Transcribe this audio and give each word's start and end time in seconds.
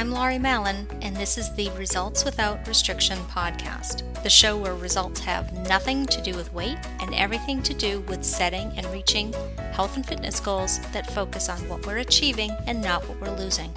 I'm 0.00 0.12
Laurie 0.12 0.38
Mallon, 0.38 0.86
and 1.02 1.14
this 1.14 1.36
is 1.36 1.52
the 1.52 1.68
Results 1.72 2.24
Without 2.24 2.66
Restriction 2.66 3.18
podcast, 3.24 4.02
the 4.22 4.30
show 4.30 4.56
where 4.56 4.74
results 4.74 5.20
have 5.20 5.52
nothing 5.68 6.06
to 6.06 6.22
do 6.22 6.34
with 6.34 6.54
weight 6.54 6.78
and 7.00 7.14
everything 7.14 7.62
to 7.64 7.74
do 7.74 8.00
with 8.08 8.24
setting 8.24 8.72
and 8.78 8.86
reaching 8.86 9.34
health 9.72 9.96
and 9.96 10.06
fitness 10.06 10.40
goals 10.40 10.80
that 10.94 11.10
focus 11.10 11.50
on 11.50 11.58
what 11.68 11.86
we're 11.86 11.98
achieving 11.98 12.50
and 12.66 12.80
not 12.80 13.06
what 13.06 13.20
we're 13.20 13.36
losing. 13.36 13.70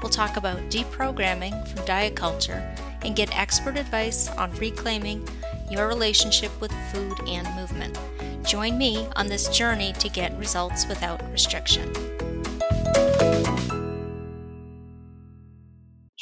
We'll 0.00 0.08
talk 0.08 0.38
about 0.38 0.56
deprogramming 0.70 1.68
from 1.68 1.84
diet 1.84 2.16
culture 2.16 2.66
and 3.02 3.14
get 3.14 3.38
expert 3.38 3.76
advice 3.76 4.30
on 4.30 4.52
reclaiming 4.52 5.28
your 5.70 5.88
relationship 5.88 6.58
with 6.58 6.72
food 6.90 7.20
and 7.28 7.46
movement. 7.54 7.98
Join 8.46 8.78
me 8.78 9.06
on 9.14 9.26
this 9.26 9.46
journey 9.50 9.92
to 9.98 10.08
get 10.08 10.38
results 10.38 10.88
without 10.88 11.20
restriction. 11.32 11.92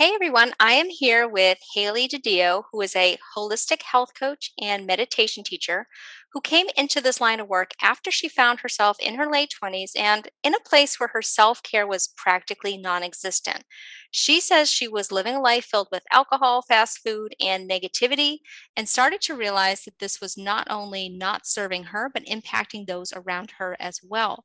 Hey 0.04 0.12
everyone, 0.12 0.52
I 0.60 0.72
am 0.72 0.90
here 0.90 1.26
with 1.26 1.56
Hailee 1.74 2.10
Didio, 2.10 2.64
who 2.70 2.82
is 2.82 2.94
a 2.94 3.16
holistic 3.34 3.80
health 3.80 4.10
coach 4.14 4.52
and 4.60 4.86
meditation 4.86 5.42
teacher 5.42 5.86
who 6.34 6.42
came 6.42 6.66
into 6.76 7.00
this 7.00 7.22
line 7.22 7.40
of 7.40 7.48
work 7.48 7.70
after 7.80 8.10
she 8.10 8.28
found 8.28 8.60
herself 8.60 8.98
in 9.00 9.14
her 9.14 9.26
late 9.30 9.54
20s 9.62 9.92
and 9.96 10.28
in 10.42 10.52
a 10.52 10.60
place 10.60 11.00
where 11.00 11.08
her 11.14 11.22
self 11.22 11.62
care 11.62 11.86
was 11.86 12.12
practically 12.18 12.76
non 12.76 13.02
existent. 13.02 13.64
She 14.10 14.40
says 14.40 14.68
she 14.68 14.88
was 14.88 15.10
living 15.10 15.36
a 15.36 15.40
life 15.40 15.64
filled 15.64 15.88
with 15.90 16.02
alcohol, 16.12 16.60
fast 16.60 16.98
food, 16.98 17.34
and 17.40 17.70
negativity, 17.70 18.40
and 18.76 18.86
started 18.86 19.22
to 19.22 19.34
realize 19.34 19.84
that 19.84 20.00
this 20.00 20.20
was 20.20 20.36
not 20.36 20.66
only 20.68 21.08
not 21.08 21.46
serving 21.46 21.84
her, 21.84 22.10
but 22.12 22.26
impacting 22.26 22.86
those 22.86 23.10
around 23.14 23.52
her 23.58 23.74
as 23.80 24.00
well. 24.02 24.44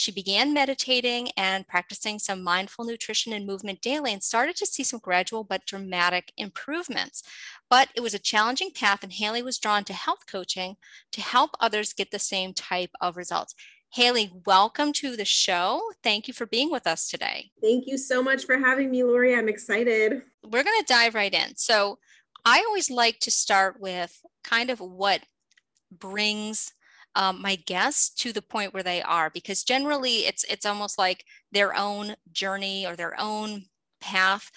She 0.00 0.12
began 0.12 0.54
meditating 0.54 1.28
and 1.36 1.68
practicing 1.68 2.18
some 2.18 2.42
mindful 2.42 2.86
nutrition 2.86 3.34
and 3.34 3.46
movement 3.46 3.82
daily 3.82 4.14
and 4.14 4.22
started 4.22 4.56
to 4.56 4.64
see 4.64 4.82
some 4.82 4.98
gradual 4.98 5.44
but 5.44 5.66
dramatic 5.66 6.32
improvements. 6.38 7.22
But 7.68 7.90
it 7.94 8.00
was 8.00 8.14
a 8.14 8.18
challenging 8.18 8.70
path, 8.70 9.02
and 9.02 9.12
Hailee 9.12 9.44
was 9.44 9.58
drawn 9.58 9.84
to 9.84 9.92
health 9.92 10.24
coaching 10.26 10.78
to 11.12 11.20
help 11.20 11.50
others 11.60 11.92
get 11.92 12.12
the 12.12 12.18
same 12.18 12.54
type 12.54 12.92
of 13.02 13.18
results. 13.18 13.54
Hailee, 13.94 14.30
welcome 14.46 14.94
to 14.94 15.16
the 15.18 15.26
show. 15.26 15.82
Thank 16.02 16.26
you 16.26 16.32
for 16.32 16.46
being 16.46 16.70
with 16.70 16.86
us 16.86 17.10
today. 17.10 17.50
Thank 17.60 17.86
you 17.86 17.98
so 17.98 18.22
much 18.22 18.46
for 18.46 18.56
having 18.56 18.90
me, 18.90 19.04
Laurie. 19.04 19.36
I'm 19.36 19.50
excited. 19.50 20.22
We're 20.42 20.64
going 20.64 20.80
to 20.80 20.86
dive 20.88 21.14
right 21.14 21.34
in. 21.34 21.56
So, 21.56 21.98
I 22.46 22.64
always 22.66 22.90
like 22.90 23.18
to 23.20 23.30
start 23.30 23.78
with 23.78 24.18
kind 24.44 24.70
of 24.70 24.80
what 24.80 25.20
brings 25.92 26.72
um, 27.14 27.42
my 27.42 27.56
guests 27.56 28.10
to 28.22 28.32
the 28.32 28.42
point 28.42 28.72
where 28.74 28.82
they 28.82 29.02
are 29.02 29.30
because 29.30 29.64
generally 29.64 30.26
it's 30.26 30.44
it's 30.44 30.66
almost 30.66 30.98
like 30.98 31.24
their 31.52 31.74
own 31.76 32.14
journey 32.32 32.86
or 32.86 32.96
their 32.96 33.18
own 33.20 33.64
path 34.00 34.50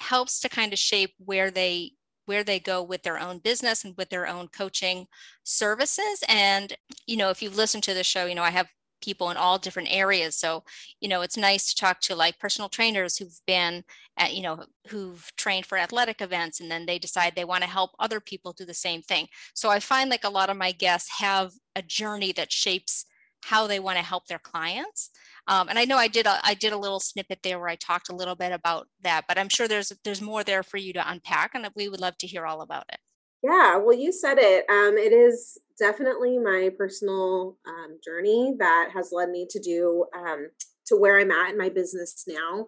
helps 0.00 0.40
to 0.40 0.48
kind 0.48 0.72
of 0.72 0.78
shape 0.78 1.14
where 1.18 1.50
they 1.50 1.92
where 2.26 2.42
they 2.44 2.58
go 2.58 2.82
with 2.82 3.02
their 3.02 3.18
own 3.18 3.38
business 3.38 3.84
and 3.84 3.96
with 3.96 4.10
their 4.10 4.26
own 4.26 4.48
coaching 4.48 5.06
services. 5.44 6.24
And 6.28 6.76
you 7.06 7.16
know 7.16 7.30
if 7.30 7.42
you've 7.42 7.56
listened 7.56 7.84
to 7.84 7.94
the 7.94 8.04
show 8.04 8.26
you 8.26 8.34
know 8.34 8.42
i 8.42 8.50
have 8.50 8.68
people 9.00 9.30
in 9.30 9.36
all 9.36 9.58
different 9.58 9.88
areas. 9.90 10.36
So 10.36 10.64
you 11.00 11.08
know 11.08 11.22
it's 11.22 11.36
nice 11.36 11.68
to 11.68 11.76
talk 11.80 12.00
to 12.02 12.16
like 12.16 12.38
personal 12.38 12.68
trainers 12.68 13.16
who've 13.16 13.40
been 13.46 13.84
at, 14.18 14.34
you 14.34 14.42
know 14.42 14.64
who've 14.88 15.30
trained 15.36 15.66
for 15.66 15.78
athletic 15.78 16.20
events 16.20 16.60
and 16.60 16.70
then 16.70 16.86
they 16.86 16.98
decide 16.98 17.34
they 17.34 17.44
want 17.44 17.62
to 17.62 17.70
help 17.70 17.90
other 17.98 18.20
people 18.20 18.52
do 18.52 18.64
the 18.64 18.74
same 18.74 19.02
thing. 19.02 19.26
So 19.54 19.70
i 19.70 19.80
find 19.80 20.10
like 20.10 20.24
a 20.24 20.30
lot 20.30 20.50
of 20.50 20.56
my 20.56 20.72
guests 20.72 21.10
have 21.18 21.52
a 21.74 21.82
journey 21.82 22.32
that 22.32 22.52
shapes 22.52 23.06
how 23.42 23.66
they 23.66 23.78
want 23.78 23.96
to 23.98 24.04
help 24.04 24.26
their 24.26 24.38
clients. 24.38 25.10
Um, 25.48 25.68
and 25.68 25.78
i 25.78 25.84
know 25.84 25.96
i 25.96 26.08
did 26.08 26.26
a, 26.26 26.40
i 26.44 26.54
did 26.54 26.72
a 26.72 26.76
little 26.78 27.00
snippet 27.00 27.38
there 27.42 27.58
where 27.60 27.68
i 27.68 27.76
talked 27.76 28.08
a 28.08 28.14
little 28.14 28.34
bit 28.34 28.52
about 28.52 28.88
that 29.02 29.24
but 29.28 29.38
i'm 29.38 29.48
sure 29.48 29.68
there's 29.68 29.92
there's 30.04 30.20
more 30.20 30.42
there 30.42 30.64
for 30.64 30.76
you 30.76 30.92
to 30.94 31.10
unpack 31.10 31.52
and 31.54 31.68
we 31.76 31.88
would 31.88 32.00
love 32.00 32.18
to 32.18 32.26
hear 32.26 32.44
all 32.46 32.62
about 32.62 32.84
it 32.92 32.98
yeah 33.46 33.76
well 33.76 33.96
you 33.96 34.12
said 34.12 34.38
it 34.38 34.64
um, 34.68 34.96
it 34.98 35.12
is 35.12 35.58
definitely 35.78 36.38
my 36.38 36.70
personal 36.76 37.56
um, 37.66 37.98
journey 38.04 38.54
that 38.58 38.90
has 38.94 39.10
led 39.12 39.30
me 39.30 39.46
to 39.48 39.60
do 39.60 40.04
um, 40.16 40.48
to 40.86 40.96
where 40.96 41.18
i'm 41.18 41.30
at 41.30 41.50
in 41.50 41.58
my 41.58 41.68
business 41.68 42.24
now 42.26 42.66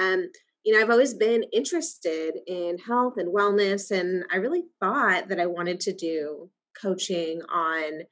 um, 0.00 0.28
you 0.64 0.72
know 0.72 0.80
i've 0.80 0.90
always 0.90 1.14
been 1.14 1.44
interested 1.52 2.34
in 2.46 2.78
health 2.78 3.14
and 3.16 3.34
wellness 3.34 3.90
and 3.90 4.24
i 4.32 4.36
really 4.36 4.62
thought 4.80 5.28
that 5.28 5.40
i 5.40 5.46
wanted 5.46 5.80
to 5.80 5.92
do 5.92 6.48
coaching 6.80 7.40
on 7.52 8.02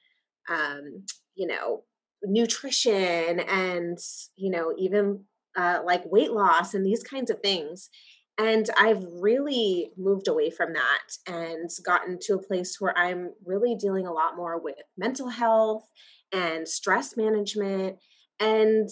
um, 0.48 1.04
you 1.34 1.46
know 1.46 1.84
nutrition 2.22 3.40
and 3.40 3.98
you 4.36 4.50
know 4.50 4.72
even 4.76 5.24
uh, 5.56 5.80
like 5.84 6.02
weight 6.06 6.32
loss 6.32 6.74
and 6.74 6.84
these 6.86 7.02
kinds 7.02 7.30
of 7.30 7.40
things 7.40 7.88
and 8.40 8.70
i've 8.78 9.04
really 9.20 9.90
moved 9.96 10.26
away 10.26 10.50
from 10.50 10.72
that 10.72 11.16
and 11.26 11.68
gotten 11.84 12.18
to 12.20 12.34
a 12.34 12.42
place 12.42 12.80
where 12.80 12.96
i'm 12.96 13.30
really 13.44 13.74
dealing 13.74 14.06
a 14.06 14.12
lot 14.12 14.36
more 14.36 14.60
with 14.60 14.76
mental 14.96 15.28
health 15.28 15.88
and 16.32 16.66
stress 16.66 17.16
management 17.16 17.96
and 18.38 18.88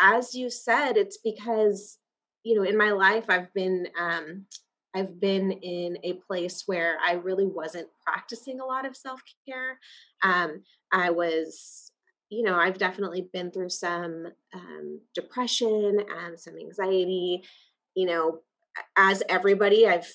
as 0.00 0.34
you 0.34 0.50
said 0.50 0.96
it's 0.96 1.18
because 1.22 1.98
you 2.42 2.54
know 2.54 2.62
in 2.62 2.76
my 2.76 2.90
life 2.90 3.24
i've 3.28 3.52
been 3.54 3.86
um, 4.00 4.46
i've 4.94 5.20
been 5.20 5.52
in 5.52 5.96
a 6.02 6.14
place 6.26 6.64
where 6.66 6.96
i 7.06 7.12
really 7.12 7.46
wasn't 7.46 7.88
practicing 8.04 8.58
a 8.60 8.66
lot 8.66 8.86
of 8.86 8.96
self-care 8.96 9.78
um, 10.22 10.62
i 10.92 11.10
was 11.10 11.92
you 12.30 12.42
know, 12.42 12.56
I've 12.56 12.78
definitely 12.78 13.28
been 13.32 13.50
through 13.50 13.70
some 13.70 14.26
um, 14.54 15.00
depression 15.14 16.00
and 16.14 16.38
some 16.38 16.58
anxiety. 16.58 17.42
You 17.94 18.06
know, 18.06 18.40
as 18.96 19.22
everybody, 19.28 19.86
I've 19.86 20.10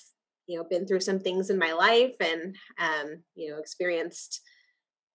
you 0.46 0.58
know 0.58 0.64
been 0.64 0.86
through 0.86 1.00
some 1.00 1.20
things 1.20 1.50
in 1.50 1.58
my 1.58 1.72
life 1.72 2.14
and 2.20 2.56
um, 2.78 3.22
you 3.34 3.50
know 3.50 3.58
experienced 3.58 4.42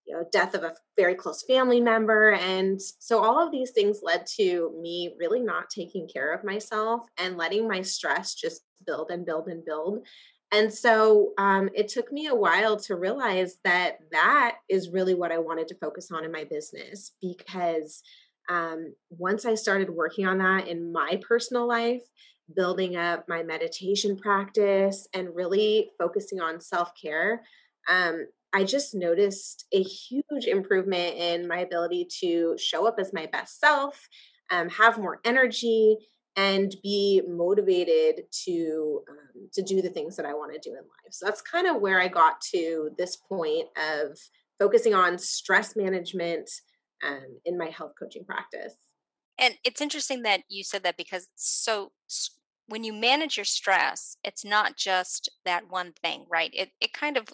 you 0.06 0.16
know 0.16 0.26
death 0.32 0.56
of 0.56 0.64
a 0.64 0.74
very 0.98 1.14
close 1.14 1.44
family 1.44 1.80
member 1.80 2.32
and 2.32 2.82
so 2.82 3.24
all 3.24 3.40
of 3.40 3.52
these 3.52 3.72
things 3.72 4.00
led 4.02 4.26
to 4.26 4.76
me 4.82 5.14
really 5.20 5.40
not 5.40 5.70
taking 5.70 6.08
care 6.08 6.34
of 6.34 6.44
myself 6.44 7.04
and 7.20 7.38
letting 7.38 7.68
my 7.68 7.82
stress 7.82 8.34
just 8.34 8.62
build 8.88 9.12
and 9.12 9.26
build 9.26 9.48
and 9.48 9.64
build 9.66 10.04
and 10.52 10.74
so 10.74 11.34
um, 11.38 11.70
it 11.76 11.90
took 11.90 12.12
me 12.12 12.26
a 12.26 12.34
while 12.34 12.76
to 12.78 12.96
realize 12.96 13.58
that 13.64 13.98
that 14.12 14.56
is 14.68 14.90
really 14.90 15.14
what 15.14 15.32
I 15.32 15.38
wanted 15.38 15.68
to 15.68 15.76
focus 15.76 16.12
on 16.12 16.26
in 16.26 16.32
my 16.32 16.44
business 16.44 17.12
because 17.22 18.02
um, 18.50 18.96
once 19.12 19.46
I 19.46 19.54
started 19.54 19.92
working 19.92 20.26
on 20.26 20.40
that 20.40 20.68
in 20.68 20.92
my 20.92 21.20
personal 21.28 21.68
life, 21.68 22.02
building 22.56 22.96
up 22.96 23.26
my 23.28 23.44
meditation 23.44 24.18
practice 24.18 25.08
and 25.14 25.36
really 25.36 25.92
focusing 25.98 26.40
on 26.40 26.60
self 26.60 26.92
care, 27.02 27.44
um, 27.90 28.28
I 28.54 28.64
just 28.64 28.96
noticed 28.96 29.66
a 29.72 29.84
huge 29.84 30.46
improvement 30.46 31.16
in 31.16 31.48
my 31.48 31.60
ability 31.60 32.08
to 32.22 32.56
show 32.58 32.88
up 32.88 32.96
as 33.00 33.14
my 33.14 33.28
best 33.28 33.60
self, 33.60 34.08
um, 34.50 34.70
have 34.70 34.98
more 34.98 35.20
energy, 35.24 35.98
and 36.36 36.76
be 36.82 37.22
motivated 37.28 38.26
to 38.46 39.02
um, 39.10 39.50
to 39.54 39.62
do 39.62 39.82
the 39.82 39.90
things 39.90 40.16
that 40.16 40.26
I 40.26 40.34
want 40.34 40.54
to 40.54 40.60
do 40.60 40.74
in 40.74 40.82
life. 40.82 41.12
So 41.12 41.26
that's 41.26 41.42
kind 41.42 41.68
of 41.68 41.82
where 41.82 42.00
I 42.00 42.08
got 42.08 42.42
to 42.54 42.92
this 42.98 43.16
point 43.16 43.68
of 43.78 44.18
focusing 44.60 44.94
on 44.94 45.18
stress 45.18 45.76
management 45.76 46.50
um, 47.06 47.40
in 47.46 47.58
my 47.58 47.68
health 47.68 47.94
coaching 48.00 48.26
practice. 48.26 48.76
And 49.38 49.56
it's 49.64 49.82
interesting 49.82 50.24
that 50.24 50.42
you 50.50 50.64
said 50.64 50.84
that 50.84 50.98
because 50.98 51.28
so 51.36 51.92
when 52.70 52.84
you 52.84 52.94
manage 52.94 53.38
your 53.38 53.46
stress, 53.46 54.16
it's 54.24 54.46
not 54.46 54.78
just 54.78 55.30
that 55.46 55.70
one 55.70 55.94
thing, 56.02 56.26
right? 56.30 56.52
It 56.54 56.72
it 56.82 56.94
kind 56.94 57.18
of 57.18 57.28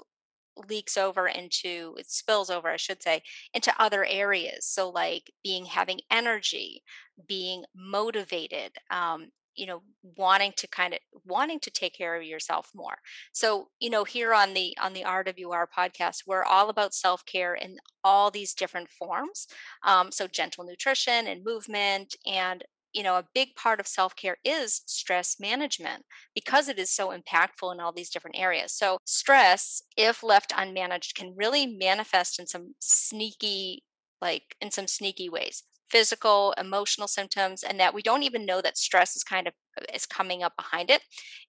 leaks 0.70 0.98
over 0.98 1.28
into 1.28 1.96
it 1.98 2.10
spills 2.10 2.50
over 2.50 2.70
i 2.70 2.78
should 2.78 3.04
say 3.04 3.22
into 3.54 3.74
other 3.78 4.06
areas 4.06 4.66
so 4.66 4.90
like 4.90 5.30
being 5.44 5.66
having 5.66 6.00
energy 6.10 6.82
being 7.28 7.66
motivated 7.76 8.72
um, 8.90 9.28
you 9.56 9.66
know 9.66 9.82
wanting 10.18 10.54
to 10.58 10.68
kind 10.68 10.94
of 10.94 11.00
wanting 11.26 11.60
to 11.60 11.72
take 11.72 11.94
care 11.94 12.16
of 12.16 12.24
yourself 12.24 12.70
more 12.76 12.98
so 13.34 13.70
you 13.80 13.90
know 13.90 14.04
here 14.04 14.34
on 14.34 14.54
the 14.54 14.76
on 14.82 14.94
the 14.94 15.04
rwr 15.04 15.66
podcast 15.78 16.24
we're 16.28 16.44
all 16.44 16.70
about 16.70 16.94
self-care 16.94 17.56
in 17.56 17.78
all 18.04 18.32
these 18.32 18.54
different 18.54 18.90
forms 18.90 19.48
um, 19.84 20.12
so 20.12 20.28
gentle 20.28 20.64
nutrition 20.64 21.28
and 21.28 21.44
movement 21.44 22.16
and 22.26 22.64
you 22.96 23.04
know 23.04 23.16
a 23.18 23.26
big 23.34 23.50
part 23.56 23.80
of 23.80 23.88
self-care 23.88 24.38
is 24.46 24.82
stress 24.88 25.38
management 25.40 26.04
because 26.34 26.68
it 26.70 26.80
is 26.80 26.92
so 26.92 27.10
impactful 27.10 27.74
in 27.74 27.80
all 27.80 27.92
these 27.94 28.10
different 28.10 28.38
areas. 28.40 28.74
So 28.74 28.98
stress 29.06 29.84
if 29.98 30.24
left 30.24 30.52
unmanaged 30.52 31.16
can 31.16 31.36
really 31.38 31.68
manifest 31.68 32.40
in 32.40 32.48
some 32.48 32.74
sneaky 32.80 33.84
like 34.22 34.56
in 34.62 34.72
some 34.72 34.88
sneaky 34.88 35.30
ways 35.30 35.64
physical 35.90 36.54
emotional 36.58 37.08
symptoms 37.08 37.64
and 37.64 37.80
that 37.80 37.94
we 37.94 38.02
don't 38.02 38.24
even 38.24 38.46
know 38.46 38.62
that 38.62 38.78
stress 38.78 39.16
is 39.16 39.24
kind 39.24 39.48
of 39.48 39.54
uh, 39.80 39.86
is 39.94 40.06
coming 40.06 40.42
up 40.42 40.54
behind 40.58 40.90
it 40.90 41.02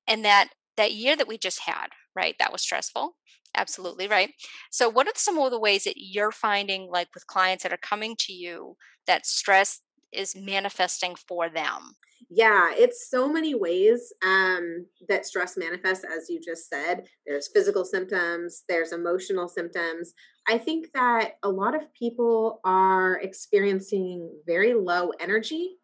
and 0.06 0.24
that 0.24 0.48
that 0.76 0.92
year 0.92 1.16
that 1.16 1.28
we 1.28 1.38
just 1.38 1.60
had 1.60 1.88
right 2.14 2.34
that 2.38 2.52
was 2.52 2.62
stressful 2.62 3.16
absolutely 3.56 4.06
right? 4.06 4.32
So 4.70 4.88
what 4.88 5.06
are 5.06 5.12
some 5.16 5.38
of 5.38 5.50
the 5.50 5.58
ways 5.60 5.84
that 5.84 5.94
you're 5.96 6.32
finding 6.32 6.88
like 6.90 7.08
with 7.14 7.26
clients 7.26 7.62
that 7.62 7.72
are 7.72 7.78
coming 7.78 8.14
to 8.20 8.32
you 8.32 8.76
that 9.06 9.26
stress 9.26 9.80
is 10.12 10.36
manifesting 10.36 11.14
for 11.14 11.48
them. 11.48 11.96
Yeah 12.30 12.70
it's 12.74 13.08
so 13.10 13.28
many 13.28 13.54
ways 13.54 14.12
um, 14.24 14.86
that 15.08 15.26
stress 15.26 15.56
manifests 15.56 16.04
as 16.04 16.28
you 16.28 16.40
just 16.40 16.68
said. 16.68 17.06
There's 17.26 17.50
physical 17.52 17.84
symptoms 17.84 18.62
there's 18.68 18.92
emotional 18.92 19.48
symptoms. 19.48 20.12
I 20.48 20.58
think 20.58 20.92
that 20.94 21.32
a 21.42 21.48
lot 21.48 21.74
of 21.74 21.92
people 21.94 22.60
are 22.64 23.18
experiencing 23.20 24.30
very 24.46 24.74
low 24.74 25.10
energy 25.20 25.76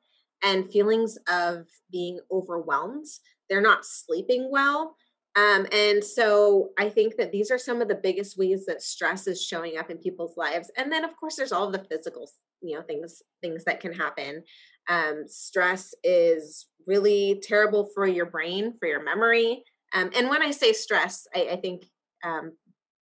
and 0.45 0.71
feelings 0.71 1.19
of 1.29 1.67
being 1.91 2.19
overwhelmed. 2.31 3.07
They're 3.49 3.61
not 3.61 3.85
sleeping 3.85 4.51
well 4.51 4.97
um, 5.35 5.67
and 5.73 6.05
so 6.05 6.71
I 6.79 6.91
think 6.91 7.17
that 7.17 7.33
these 7.33 7.51
are 7.51 7.59
some 7.59 7.81
of 7.81 7.89
the 7.89 7.95
biggest 7.95 8.37
ways 8.37 8.67
that 8.67 8.83
stress 8.83 9.27
is 9.27 9.43
showing 9.43 9.79
up 9.79 9.91
in 9.91 9.97
people's 9.97 10.37
lives. 10.37 10.71
And 10.77 10.93
then 10.93 11.05
of 11.05 11.17
course 11.17 11.37
there's 11.37 11.53
all 11.53 11.71
the 11.71 11.85
physical, 11.91 12.29
you 12.63 12.77
know, 12.77 12.83
things 12.83 13.23
things 13.43 13.65
that 13.65 13.81
can 13.81 13.93
happen. 13.93 14.43
Um, 14.89 15.25
stress 15.27 15.95
is 16.03 16.67
really 16.87 17.41
terrible 17.43 17.89
for 17.95 18.07
your 18.07 18.27
brain, 18.27 18.75
for 18.79 18.89
your 18.89 19.03
memory. 19.03 19.65
Um, 19.95 20.11
and 20.17 20.29
when 20.29 20.43
I 20.43 20.51
say 20.51 20.73
stress, 20.73 21.27
I, 21.35 21.49
I 21.53 21.57
think 21.57 21.85
um, 22.25 22.53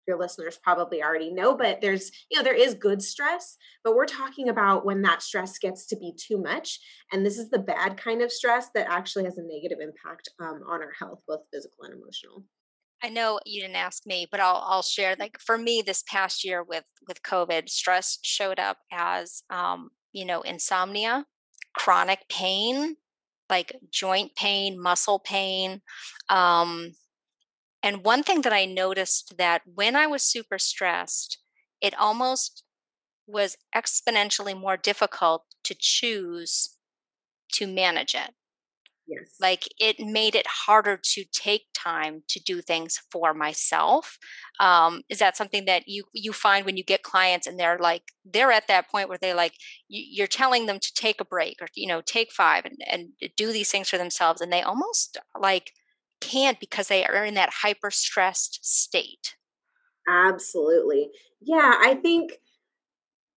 your 0.08 0.18
listeners 0.18 0.60
probably 0.62 1.02
already 1.02 1.32
know, 1.32 1.56
but 1.56 1.80
there's, 1.82 2.12
you 2.30 2.38
know, 2.38 2.44
there 2.44 2.56
is 2.56 2.74
good 2.74 3.02
stress, 3.02 3.56
but 3.84 3.96
we're 3.96 4.06
talking 4.06 4.50
about 4.50 4.86
when 4.86 5.02
that 5.04 5.22
stress 5.22 5.58
gets 5.58 5.86
to 5.88 5.96
be 5.96 6.14
too 6.18 6.42
much. 6.42 6.80
And 7.12 7.26
this 7.26 7.38
is 7.38 7.50
the 7.50 7.60
bad 7.60 7.98
kind 7.98 8.22
of 8.22 8.32
stress 8.32 8.70
that 8.76 8.88
actually 8.90 9.26
has 9.26 9.38
a 9.38 9.44
negative 9.44 9.80
impact 9.82 10.30
um, 10.40 10.62
on 10.68 10.82
our 10.82 10.92
health, 11.00 11.22
both 11.28 11.42
physical 11.54 11.84
and 11.84 11.94
emotional. 11.94 12.44
I 13.04 13.10
know 13.10 13.40
you 13.46 13.62
didn't 13.62 13.76
ask 13.76 14.06
me, 14.06 14.28
but 14.32 14.40
I'll 14.40 14.64
I'll 14.66 14.82
share. 14.82 15.16
Like 15.20 15.38
for 15.40 15.58
me, 15.58 15.84
this 15.86 16.04
past 16.08 16.46
year 16.46 16.64
with 16.64 16.86
with 17.08 17.22
COVID, 17.22 17.70
stress 17.70 18.18
showed 18.22 18.60
up 18.60 18.78
as 18.92 19.44
um, 19.50 19.90
you 20.14 20.26
know 20.26 20.42
insomnia, 20.42 21.26
chronic 21.76 22.20
pain, 22.30 22.96
like 23.50 23.76
joint 23.92 24.36
pain, 24.36 24.82
muscle 24.82 25.20
pain, 25.20 25.82
um, 26.30 26.94
and 27.84 28.06
one 28.06 28.24
thing 28.24 28.42
that 28.44 28.54
I 28.54 28.66
noticed 28.66 29.38
that 29.38 29.64
when 29.66 29.96
I 29.98 30.08
was 30.08 30.24
super 30.24 30.58
stressed, 30.58 31.40
it 31.82 31.94
almost 32.00 32.64
was 33.28 33.58
exponentially 33.76 34.58
more 34.58 34.78
difficult 34.78 35.44
to 35.66 35.76
choose 35.78 36.78
to 37.54 37.68
manage 37.68 38.16
it. 38.16 38.32
Yes. 39.06 39.36
Like 39.42 39.68
it 39.80 40.00
made 40.00 40.34
it 40.34 40.48
harder 40.48 40.98
to 40.98 41.26
take 41.34 41.64
time 41.74 42.24
to 42.30 42.40
do 42.40 42.62
things 42.62 43.02
for 43.12 43.34
myself. 43.34 44.18
Um, 44.60 45.02
is 45.10 45.20
that 45.20 45.36
something 45.36 45.66
that 45.66 45.88
you 45.88 46.06
you 46.14 46.32
find 46.32 46.66
when 46.66 46.78
you 46.78 46.84
get 46.84 47.04
clients 47.04 47.46
and 47.46 47.60
they're 47.60 47.78
like 47.78 48.04
they're 48.24 48.52
at 48.52 48.68
that 48.68 48.90
point 48.90 49.10
where 49.10 49.18
they 49.18 49.34
like 49.34 49.56
you, 49.90 50.24
are 50.24 50.28
telling 50.28 50.68
them 50.68 50.80
to 50.80 50.94
take 50.96 51.20
a 51.20 51.26
break 51.26 51.58
or 51.62 51.68
you 51.76 51.88
know 51.88 52.02
take 52.02 52.32
five 52.32 52.64
and, 52.66 52.78
and 52.90 53.10
do 53.36 53.52
these 53.52 53.70
things 53.70 53.90
for 53.90 53.98
themselves 53.98 54.40
and 54.40 54.54
they 54.54 54.62
almost 54.62 55.18
like 55.38 55.74
can't 56.22 56.60
because 56.60 56.88
they 56.88 57.06
are 57.06 57.26
in 57.26 57.34
that 57.34 57.50
hyper 57.62 57.92
stressed 57.92 58.60
state. 58.64 59.36
Absolutely. 60.08 61.10
Yeah, 61.42 61.74
I 61.82 61.96
think 61.96 62.40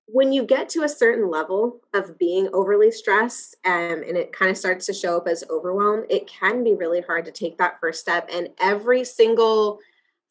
when 0.07 0.33
you 0.33 0.45
get 0.45 0.69
to 0.71 0.85
a 0.85 0.89
certain 0.89 1.29
level 1.29 1.81
of 1.93 2.17
being 2.17 2.49
overly 2.53 2.91
stressed 2.93 3.57
um, 3.65 4.05
and 4.07 4.17
it 4.17 4.33
kind 4.33 4.51
of 4.51 4.57
starts 4.57 4.87
to 4.87 4.93
show 4.93 5.17
up 5.17 5.27
as 5.27 5.43
overwhelm, 5.51 6.05
it 6.09 6.29
can 6.29 6.63
be 6.63 6.75
really 6.75 7.01
hard 7.01 7.25
to 7.25 7.33
take 7.33 7.59
that 7.59 7.81
first 7.81 8.01
step. 8.01 8.29
And 8.33 8.49
every 8.61 9.05
single 9.05 9.81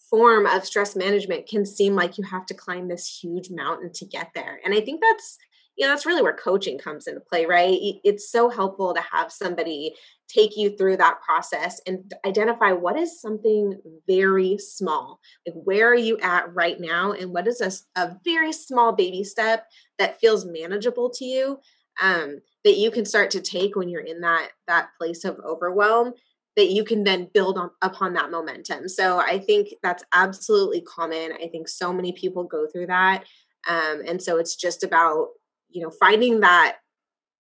form 0.10 0.46
of 0.46 0.66
stress 0.66 0.96
management 0.96 1.48
can 1.48 1.66
seem 1.66 1.94
like 1.94 2.18
you 2.18 2.24
have 2.24 2.46
to 2.46 2.54
climb 2.54 2.88
this 2.88 3.20
huge 3.22 3.50
mountain 3.50 3.92
to 3.94 4.06
get 4.06 4.32
there. 4.34 4.62
And 4.64 4.74
I 4.74 4.80
think 4.80 5.02
that's 5.02 5.38
you 5.76 5.86
know 5.86 5.92
that's 5.92 6.06
really 6.06 6.22
where 6.22 6.36
coaching 6.36 6.78
comes 6.78 7.08
into 7.08 7.20
play 7.20 7.46
right? 7.46 7.78
It's 8.04 8.32
so 8.32 8.50
helpful 8.50 8.94
to 8.94 9.02
have 9.02 9.32
somebody 9.32 9.96
take 10.28 10.58
you 10.58 10.76
through 10.76 10.98
that 10.98 11.22
process 11.22 11.80
and 11.86 12.12
identify 12.26 12.72
what 12.72 12.98
is 12.98 13.22
something 13.22 13.80
very 14.08 14.58
small. 14.58 15.20
Like 15.46 15.56
where 15.56 15.90
are 15.90 15.96
you 15.96 16.18
at 16.20 16.54
right 16.54 16.80
now? 16.80 17.12
And 17.12 17.32
what 17.32 17.48
is 17.48 17.62
a, 17.62 18.00
a 18.00 18.18
very 18.24 18.52
small 18.52 18.94
baby 18.94 19.24
step 19.24 19.68
that 20.00 20.20
feels 20.20 20.46
manageable 20.46 21.10
to 21.12 21.26
you 21.26 21.60
um, 22.02 22.40
that 22.64 22.78
you 22.78 22.90
can 22.90 23.06
start 23.06 23.32
to 23.32 23.42
take 23.42 23.76
when 23.76 23.90
you're 23.90 24.02
in 24.02 24.22
that 24.22 24.50
that 24.68 24.90
place 24.98 25.24
of 25.26 25.40
overwhelm 25.46 26.14
that 26.56 26.72
you 26.72 26.86
can 26.86 27.04
then 27.04 27.30
build 27.34 27.58
on, 27.58 27.70
upon 27.82 28.14
that 28.14 28.32
momentum. 28.32 28.88
So 28.88 29.18
i 29.20 29.38
think 29.38 29.70
that's 29.84 30.04
absolutely 30.14 30.82
common. 30.82 31.34
I 31.34 31.48
think 31.48 31.68
so 31.68 31.92
many 31.92 32.14
people 32.14 32.46
go 32.46 32.66
through 32.68 32.88
that 32.88 33.26
um, 33.68 34.02
and 34.06 34.22
so 34.22 34.38
it's 34.38 34.56
just 34.56 34.84
about 34.84 35.30
you 35.76 35.82
know 35.82 35.92
finding 35.92 36.40
that 36.40 36.78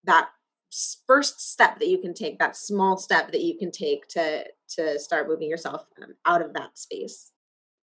that 0.04 0.28
first 1.08 1.40
step 1.40 1.80
that 1.80 1.88
you 1.88 2.00
can 2.00 2.14
take 2.14 2.38
that 2.40 2.58
small 2.58 2.98
step 2.98 3.32
that 3.32 3.42
you 3.42 3.58
can 3.58 3.72
take 3.72 4.08
to 4.10 4.44
to 4.68 5.00
start 5.00 5.28
moving 5.28 5.50
yourself 5.50 5.86
um, 6.04 6.16
out 6.26 6.42
of 6.42 6.54
that 6.54 6.78
space. 6.78 7.32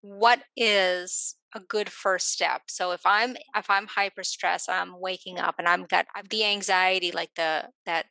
What 0.02 0.42
is 0.56 1.36
a 1.54 1.60
good 1.60 1.88
first 1.88 2.30
step? 2.30 2.62
So 2.68 2.92
if 2.92 3.00
i'm 3.06 3.36
if 3.56 3.70
i'm 3.70 3.86
hyper 3.86 4.22
stressed 4.22 4.68
i'm 4.68 5.00
waking 5.00 5.38
up 5.38 5.54
and 5.58 5.66
i'm 5.66 5.84
got 5.84 6.06
the 6.28 6.44
anxiety 6.44 7.12
like 7.12 7.30
the 7.36 7.68
that 7.86 8.06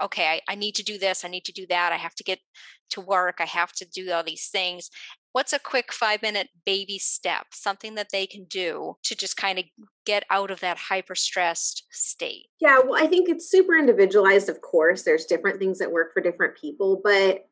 okay 0.00 0.26
I, 0.26 0.52
I 0.52 0.54
need 0.54 0.76
to 0.76 0.82
do 0.82 0.98
this 0.98 1.24
i 1.24 1.28
need 1.28 1.44
to 1.44 1.52
do 1.52 1.66
that 1.68 1.92
i 1.92 1.96
have 1.96 2.14
to 2.16 2.24
get 2.24 2.38
to 2.90 3.00
work 3.00 3.36
i 3.40 3.44
have 3.44 3.72
to 3.72 3.84
do 3.84 4.10
all 4.12 4.24
these 4.24 4.48
things 4.48 4.90
what's 5.32 5.52
a 5.52 5.58
quick 5.58 5.92
five 5.92 6.22
minute 6.22 6.48
baby 6.64 6.98
step, 6.98 7.46
something 7.52 7.94
that 7.94 8.10
they 8.10 8.26
can 8.26 8.44
do 8.44 8.96
to 9.04 9.14
just 9.14 9.36
kind 9.36 9.58
of 9.58 9.64
get 10.04 10.24
out 10.30 10.50
of 10.50 10.60
that 10.60 10.78
hyper 10.78 11.14
stressed 11.14 11.84
state? 11.90 12.46
Yeah, 12.60 12.80
well, 12.84 13.02
I 13.02 13.06
think 13.06 13.28
it's 13.28 13.50
super 13.50 13.76
individualized, 13.76 14.48
of 14.48 14.60
course. 14.60 15.02
There's 15.02 15.26
different 15.26 15.58
things 15.58 15.78
that 15.78 15.92
work 15.92 16.12
for 16.12 16.20
different 16.20 16.56
people, 16.56 17.00
but 17.02 17.46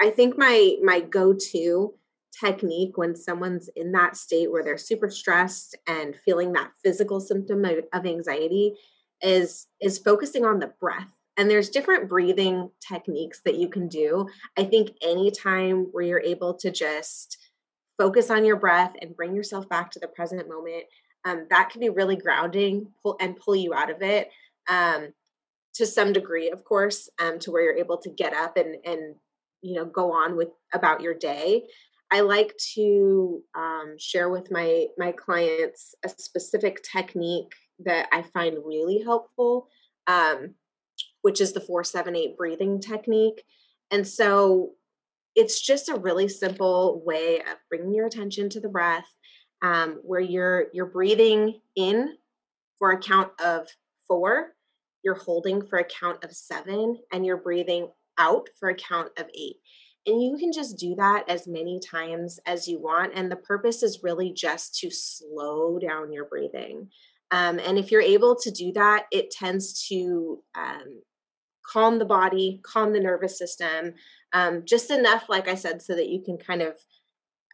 I 0.00 0.10
think 0.10 0.36
my 0.36 0.76
my 0.82 1.00
go-to 1.00 1.94
technique 2.38 2.96
when 2.96 3.14
someone's 3.14 3.68
in 3.76 3.92
that 3.92 4.16
state 4.16 4.50
where 4.50 4.64
they're 4.64 4.76
super 4.76 5.08
stressed 5.08 5.76
and 5.86 6.16
feeling 6.24 6.52
that 6.52 6.72
physical 6.82 7.20
symptom 7.20 7.64
of, 7.64 7.84
of 7.92 8.06
anxiety 8.06 8.74
is 9.22 9.68
is 9.80 9.98
focusing 9.98 10.44
on 10.44 10.58
the 10.58 10.72
breath 10.80 11.13
and 11.36 11.50
there's 11.50 11.70
different 11.70 12.08
breathing 12.08 12.70
techniques 12.86 13.40
that 13.44 13.56
you 13.56 13.68
can 13.68 13.88
do. 13.88 14.28
I 14.56 14.64
think 14.64 14.92
anytime 15.02 15.86
where 15.92 16.04
you're 16.04 16.20
able 16.20 16.54
to 16.54 16.70
just 16.70 17.38
focus 17.98 18.30
on 18.30 18.44
your 18.44 18.56
breath 18.56 18.94
and 19.00 19.16
bring 19.16 19.34
yourself 19.34 19.68
back 19.68 19.90
to 19.92 20.00
the 20.00 20.08
present 20.08 20.48
moment, 20.48 20.84
um, 21.24 21.46
that 21.50 21.70
can 21.70 21.80
be 21.80 21.88
really 21.88 22.16
grounding 22.16 22.88
pull, 23.02 23.16
and 23.20 23.36
pull 23.36 23.56
you 23.56 23.74
out 23.74 23.90
of 23.90 24.02
it 24.02 24.30
um, 24.68 25.12
to 25.74 25.86
some 25.86 26.12
degree, 26.12 26.50
of 26.50 26.64
course, 26.64 27.08
um, 27.20 27.38
to 27.40 27.50
where 27.50 27.62
you're 27.62 27.76
able 27.76 27.98
to 27.98 28.10
get 28.10 28.32
up 28.32 28.56
and 28.56 28.76
and 28.84 29.16
you 29.62 29.74
know 29.74 29.84
go 29.84 30.12
on 30.12 30.36
with 30.36 30.50
about 30.72 31.00
your 31.00 31.14
day. 31.14 31.64
I 32.12 32.20
like 32.20 32.54
to 32.74 33.42
um, 33.56 33.96
share 33.98 34.28
with 34.28 34.50
my 34.50 34.86
my 34.98 35.12
clients 35.12 35.94
a 36.04 36.08
specific 36.08 36.82
technique 36.82 37.52
that 37.80 38.08
I 38.12 38.22
find 38.22 38.58
really 38.64 39.02
helpful. 39.02 39.68
Um, 40.06 40.54
which 41.24 41.40
is 41.40 41.54
the 41.54 41.60
478 41.60 42.36
breathing 42.36 42.80
technique. 42.80 43.44
And 43.90 44.06
so 44.06 44.72
it's 45.34 45.58
just 45.58 45.88
a 45.88 45.96
really 45.96 46.28
simple 46.28 47.02
way 47.06 47.38
of 47.40 47.56
bringing 47.70 47.94
your 47.94 48.06
attention 48.06 48.50
to 48.50 48.60
the 48.60 48.68
breath 48.68 49.06
um, 49.62 50.00
where 50.02 50.20
you're 50.20 50.66
you're 50.74 50.84
breathing 50.84 51.60
in 51.76 52.16
for 52.78 52.90
a 52.90 52.98
count 52.98 53.30
of 53.42 53.66
four 54.06 54.52
you're 55.02 55.14
holding 55.14 55.66
for 55.66 55.78
a 55.78 55.84
count 55.84 56.22
of 56.22 56.32
seven 56.32 56.98
and 57.10 57.24
you're 57.24 57.38
breathing 57.38 57.88
out 58.18 58.48
for 58.60 58.68
a 58.68 58.74
count 58.74 59.08
of 59.18 59.26
eight 59.34 59.56
and 60.06 60.22
you 60.22 60.36
can 60.38 60.52
just 60.52 60.78
do 60.78 60.94
that 60.96 61.24
as 61.28 61.48
many 61.48 61.80
times 61.80 62.38
as 62.44 62.68
you 62.68 62.78
want 62.78 63.12
and 63.14 63.32
the 63.32 63.36
purpose 63.36 63.82
is 63.82 64.02
really 64.02 64.30
just 64.30 64.78
to 64.78 64.90
slow 64.90 65.78
down 65.78 66.12
your 66.12 66.26
breathing 66.26 66.88
um, 67.30 67.58
and 67.58 67.78
if 67.78 67.90
you're 67.90 68.02
able 68.02 68.36
to 68.36 68.50
do 68.50 68.70
that 68.72 69.06
it 69.10 69.30
tends 69.30 69.86
to 69.88 70.42
um, 70.54 71.00
calm 71.66 71.98
the 71.98 72.04
body, 72.04 72.60
calm 72.62 72.92
the 72.92 73.00
nervous 73.00 73.38
system, 73.38 73.94
um, 74.32 74.62
just 74.66 74.90
enough, 74.90 75.24
like 75.28 75.48
I 75.48 75.54
said, 75.54 75.82
so 75.82 75.94
that 75.94 76.08
you 76.08 76.22
can 76.22 76.36
kind 76.38 76.62
of 76.62 76.74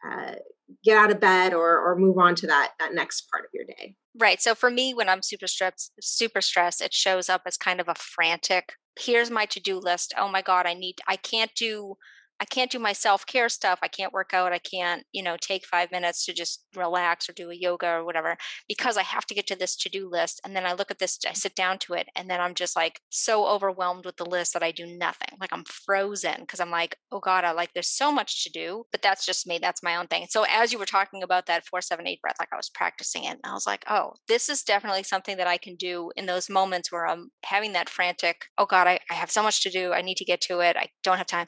uh, 0.07 0.35
get 0.83 0.97
out 0.97 1.11
of 1.11 1.19
bed 1.19 1.53
or 1.53 1.79
or 1.79 1.95
move 1.95 2.17
on 2.17 2.35
to 2.35 2.47
that 2.47 2.73
that 2.79 2.93
next 2.93 3.29
part 3.31 3.45
of 3.45 3.49
your 3.53 3.65
day. 3.65 3.95
Right. 4.17 4.41
So 4.41 4.55
for 4.55 4.69
me, 4.69 4.93
when 4.93 5.07
I'm 5.07 5.21
super 5.21 5.47
stressed, 5.47 5.93
super 6.01 6.41
stressed, 6.41 6.81
it 6.81 6.93
shows 6.93 7.29
up 7.29 7.43
as 7.45 7.57
kind 7.57 7.79
of 7.79 7.87
a 7.87 7.95
frantic. 7.95 8.73
Here's 8.99 9.31
my 9.31 9.45
to 9.47 9.59
do 9.59 9.79
list. 9.79 10.13
Oh 10.17 10.27
my 10.27 10.41
god, 10.41 10.65
I 10.65 10.73
need. 10.73 10.95
I 11.07 11.15
can't 11.15 11.51
do. 11.55 11.95
I 12.41 12.45
can't 12.45 12.71
do 12.71 12.79
my 12.79 12.91
self 12.91 13.25
care 13.27 13.49
stuff. 13.49 13.79
I 13.83 13.87
can't 13.87 14.11
work 14.11 14.33
out. 14.33 14.51
I 14.51 14.57
can't, 14.57 15.03
you 15.11 15.21
know, 15.21 15.37
take 15.39 15.63
five 15.63 15.91
minutes 15.91 16.25
to 16.25 16.33
just 16.33 16.65
relax 16.75 17.29
or 17.29 17.33
do 17.33 17.51
a 17.51 17.55
yoga 17.55 17.87
or 17.87 18.03
whatever 18.03 18.35
because 18.67 18.97
I 18.97 19.03
have 19.03 19.27
to 19.27 19.35
get 19.35 19.45
to 19.47 19.55
this 19.55 19.75
to 19.77 19.89
do 19.89 20.09
list. 20.09 20.41
And 20.43 20.55
then 20.55 20.65
I 20.65 20.73
look 20.73 20.89
at 20.89 20.97
this, 20.97 21.19
I 21.27 21.33
sit 21.33 21.53
down 21.53 21.77
to 21.79 21.93
it, 21.93 22.07
and 22.15 22.27
then 22.29 22.41
I'm 22.41 22.55
just 22.55 22.75
like 22.75 22.99
so 23.09 23.45
overwhelmed 23.47 24.05
with 24.05 24.17
the 24.17 24.25
list 24.25 24.53
that 24.53 24.63
I 24.63 24.71
do 24.71 24.87
nothing. 24.87 25.37
Like 25.39 25.53
I'm 25.53 25.63
frozen 25.65 26.41
because 26.41 26.59
I'm 26.59 26.71
like, 26.71 26.95
oh 27.11 27.19
God, 27.19 27.43
I 27.43 27.51
like 27.51 27.73
there's 27.73 27.95
so 27.95 28.11
much 28.11 28.43
to 28.43 28.51
do. 28.51 28.85
But 28.91 29.03
that's 29.03 29.23
just 29.23 29.45
me. 29.45 29.59
That's 29.61 29.83
my 29.83 29.95
own 29.95 30.07
thing. 30.07 30.25
So 30.27 30.43
as 30.49 30.73
you 30.73 30.79
were 30.79 30.85
talking 30.85 31.21
about 31.21 31.45
that 31.45 31.65
four, 31.67 31.81
seven, 31.81 32.07
eight 32.07 32.21
breath, 32.23 32.37
like 32.39 32.49
I 32.51 32.57
was 32.57 32.71
practicing 32.73 33.25
it, 33.25 33.37
and 33.43 33.45
I 33.45 33.53
was 33.53 33.67
like, 33.67 33.85
oh, 33.87 34.13
this 34.27 34.49
is 34.49 34.63
definitely 34.63 35.03
something 35.03 35.37
that 35.37 35.47
I 35.47 35.57
can 35.57 35.75
do 35.75 36.11
in 36.15 36.25
those 36.25 36.49
moments 36.49 36.91
where 36.91 37.05
I'm 37.05 37.29
having 37.45 37.73
that 37.73 37.87
frantic, 37.87 38.45
oh 38.57 38.65
God, 38.65 38.87
I, 38.87 38.99
I 39.11 39.13
have 39.13 39.29
so 39.29 39.43
much 39.43 39.61
to 39.61 39.69
do. 39.69 39.93
I 39.93 40.01
need 40.01 40.17
to 40.17 40.25
get 40.25 40.41
to 40.41 40.61
it. 40.61 40.75
I 40.75 40.87
don't 41.03 41.17
have 41.17 41.27
time. 41.27 41.47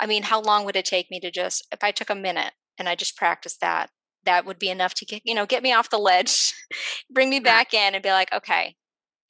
I 0.00 0.06
mean, 0.06 0.24
how 0.24 0.40
long 0.40 0.64
would 0.64 0.76
it 0.76 0.86
take 0.86 1.10
me 1.10 1.20
to 1.20 1.30
just, 1.30 1.66
if 1.70 1.84
I 1.84 1.90
took 1.90 2.08
a 2.08 2.14
minute 2.14 2.52
and 2.78 2.88
I 2.88 2.94
just 2.94 3.16
practiced 3.16 3.60
that, 3.60 3.90
that 4.24 4.46
would 4.46 4.58
be 4.58 4.70
enough 4.70 4.94
to 4.94 5.04
get, 5.04 5.22
you 5.24 5.34
know, 5.34 5.46
get 5.46 5.62
me 5.62 5.72
off 5.72 5.90
the 5.90 5.98
ledge, 5.98 6.54
bring 7.10 7.28
me 7.28 7.38
back 7.38 7.74
in 7.74 7.94
and 7.94 8.02
be 8.02 8.10
like, 8.10 8.32
okay, 8.32 8.76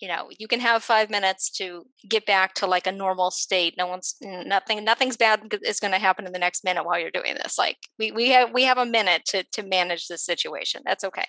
you 0.00 0.08
know 0.08 0.28
you 0.38 0.48
can 0.48 0.60
have 0.60 0.82
five 0.82 1.10
minutes 1.10 1.50
to 1.50 1.84
get 2.08 2.26
back 2.26 2.54
to 2.54 2.66
like 2.66 2.86
a 2.86 2.92
normal 2.92 3.30
state. 3.30 3.74
No 3.76 3.86
one's 3.86 4.16
nothing 4.20 4.84
nothing's 4.84 5.16
bad 5.16 5.54
is 5.64 5.80
going 5.80 5.92
to 5.92 5.98
happen 5.98 6.26
in 6.26 6.32
the 6.32 6.38
next 6.38 6.64
minute 6.64 6.84
while 6.84 6.98
you're 6.98 7.10
doing 7.10 7.34
this. 7.34 7.58
Like 7.58 7.76
we, 7.98 8.12
we 8.12 8.30
have 8.30 8.52
we 8.52 8.64
have 8.64 8.78
a 8.78 8.86
minute 8.86 9.22
to 9.26 9.44
to 9.52 9.62
manage 9.62 10.08
this 10.08 10.24
situation. 10.24 10.82
That's 10.84 11.04
okay. 11.04 11.26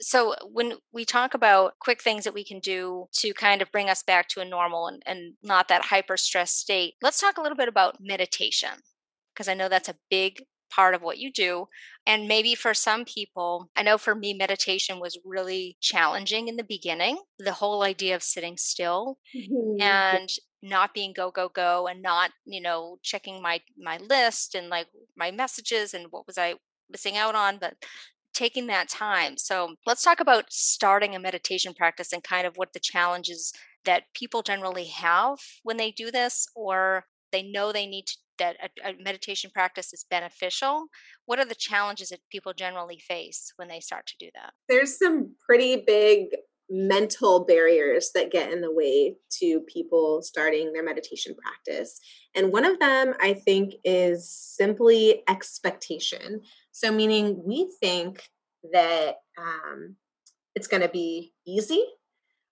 So 0.00 0.34
when 0.50 0.74
we 0.92 1.04
talk 1.04 1.34
about 1.34 1.72
quick 1.80 2.02
things 2.02 2.24
that 2.24 2.34
we 2.34 2.44
can 2.44 2.60
do 2.60 3.06
to 3.14 3.34
kind 3.34 3.62
of 3.62 3.72
bring 3.72 3.90
us 3.90 4.02
back 4.02 4.28
to 4.28 4.40
a 4.40 4.44
normal 4.44 4.86
and, 4.86 5.02
and 5.06 5.34
not 5.42 5.68
that 5.68 5.84
hyper 5.84 6.16
stress 6.16 6.52
state 6.52 6.94
let's 7.02 7.20
talk 7.20 7.38
a 7.38 7.42
little 7.42 7.56
bit 7.56 7.68
about 7.68 7.96
meditation 8.00 8.70
because 9.34 9.48
i 9.48 9.54
know 9.54 9.68
that's 9.68 9.88
a 9.88 9.96
big 10.10 10.42
part 10.70 10.94
of 10.94 11.02
what 11.02 11.18
you 11.18 11.32
do. 11.32 11.66
And 12.06 12.28
maybe 12.28 12.54
for 12.54 12.74
some 12.74 13.04
people, 13.04 13.70
I 13.76 13.82
know 13.82 13.98
for 13.98 14.14
me, 14.14 14.34
meditation 14.34 15.00
was 15.00 15.18
really 15.24 15.76
challenging 15.80 16.48
in 16.48 16.56
the 16.56 16.64
beginning. 16.64 17.18
The 17.38 17.52
whole 17.52 17.82
idea 17.82 18.14
of 18.14 18.22
sitting 18.22 18.56
still 18.56 19.18
mm-hmm. 19.34 19.80
and 19.80 20.30
not 20.62 20.94
being 20.94 21.12
go 21.12 21.30
go 21.30 21.48
go 21.48 21.86
and 21.86 22.02
not 22.02 22.30
you 22.44 22.60
know 22.60 22.98
checking 23.02 23.40
my 23.40 23.60
my 23.78 23.96
list 23.98 24.54
and 24.54 24.68
like 24.68 24.88
my 25.16 25.30
messages 25.30 25.94
and 25.94 26.06
what 26.10 26.26
was 26.26 26.36
i 26.36 26.54
missing 26.90 27.16
out 27.16 27.34
on 27.34 27.58
but 27.58 27.74
taking 28.34 28.66
that 28.66 28.88
time 28.88 29.36
so 29.36 29.74
let's 29.86 30.02
talk 30.02 30.20
about 30.20 30.52
starting 30.52 31.14
a 31.14 31.20
meditation 31.20 31.72
practice 31.74 32.12
and 32.12 32.24
kind 32.24 32.46
of 32.46 32.56
what 32.56 32.72
the 32.72 32.80
challenges 32.80 33.52
that 33.84 34.04
people 34.14 34.42
generally 34.42 34.86
have 34.86 35.38
when 35.62 35.76
they 35.76 35.90
do 35.90 36.10
this 36.10 36.46
or 36.54 37.04
they 37.32 37.42
know 37.42 37.72
they 37.72 37.86
need 37.86 38.06
to 38.06 38.16
that 38.38 38.56
a, 38.62 38.90
a, 38.90 38.94
meditation 39.02 39.50
practice 39.52 39.92
is 39.92 40.06
beneficial 40.08 40.86
what 41.26 41.38
are 41.38 41.44
the 41.44 41.54
challenges 41.54 42.08
that 42.08 42.20
people 42.30 42.52
generally 42.52 42.98
face 42.98 43.52
when 43.56 43.68
they 43.68 43.80
start 43.80 44.06
to 44.06 44.14
do 44.18 44.30
that? 44.34 44.52
There's 44.68 44.98
some 44.98 45.34
pretty 45.44 45.82
big 45.86 46.28
mental 46.70 47.44
barriers 47.44 48.10
that 48.14 48.30
get 48.30 48.52
in 48.52 48.60
the 48.60 48.72
way 48.72 49.16
to 49.30 49.60
people 49.72 50.22
starting 50.22 50.72
their 50.72 50.84
meditation 50.84 51.34
practice 51.34 51.98
and 52.34 52.52
one 52.52 52.66
of 52.66 52.78
them 52.78 53.14
i 53.22 53.32
think 53.32 53.74
is 53.84 54.30
simply 54.30 55.22
expectation. 55.28 56.42
So 56.72 56.92
meaning 56.92 57.42
we 57.44 57.72
think 57.80 58.22
that 58.72 59.16
um, 59.38 59.96
it's 60.54 60.66
going 60.66 60.82
to 60.82 60.88
be 60.88 61.32
easy 61.46 61.84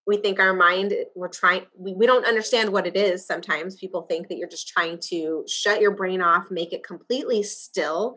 we 0.07 0.17
think 0.17 0.39
our 0.39 0.55
mind 0.55 0.95
we're 1.15 1.29
trying 1.29 1.63
we, 1.77 1.93
we 1.95 2.07
don't 2.07 2.27
understand 2.27 2.71
what 2.71 2.87
it 2.87 2.97
is 2.97 3.27
sometimes. 3.27 3.77
People 3.77 4.03
think 4.03 4.29
that 4.29 4.37
you're 4.37 4.49
just 4.49 4.69
trying 4.69 4.99
to 5.11 5.45
shut 5.49 5.81
your 5.81 5.91
brain 5.91 6.23
off 6.23 6.45
make 6.51 6.73
it 6.73 6.85
completely 6.85 7.43
still. 7.43 8.17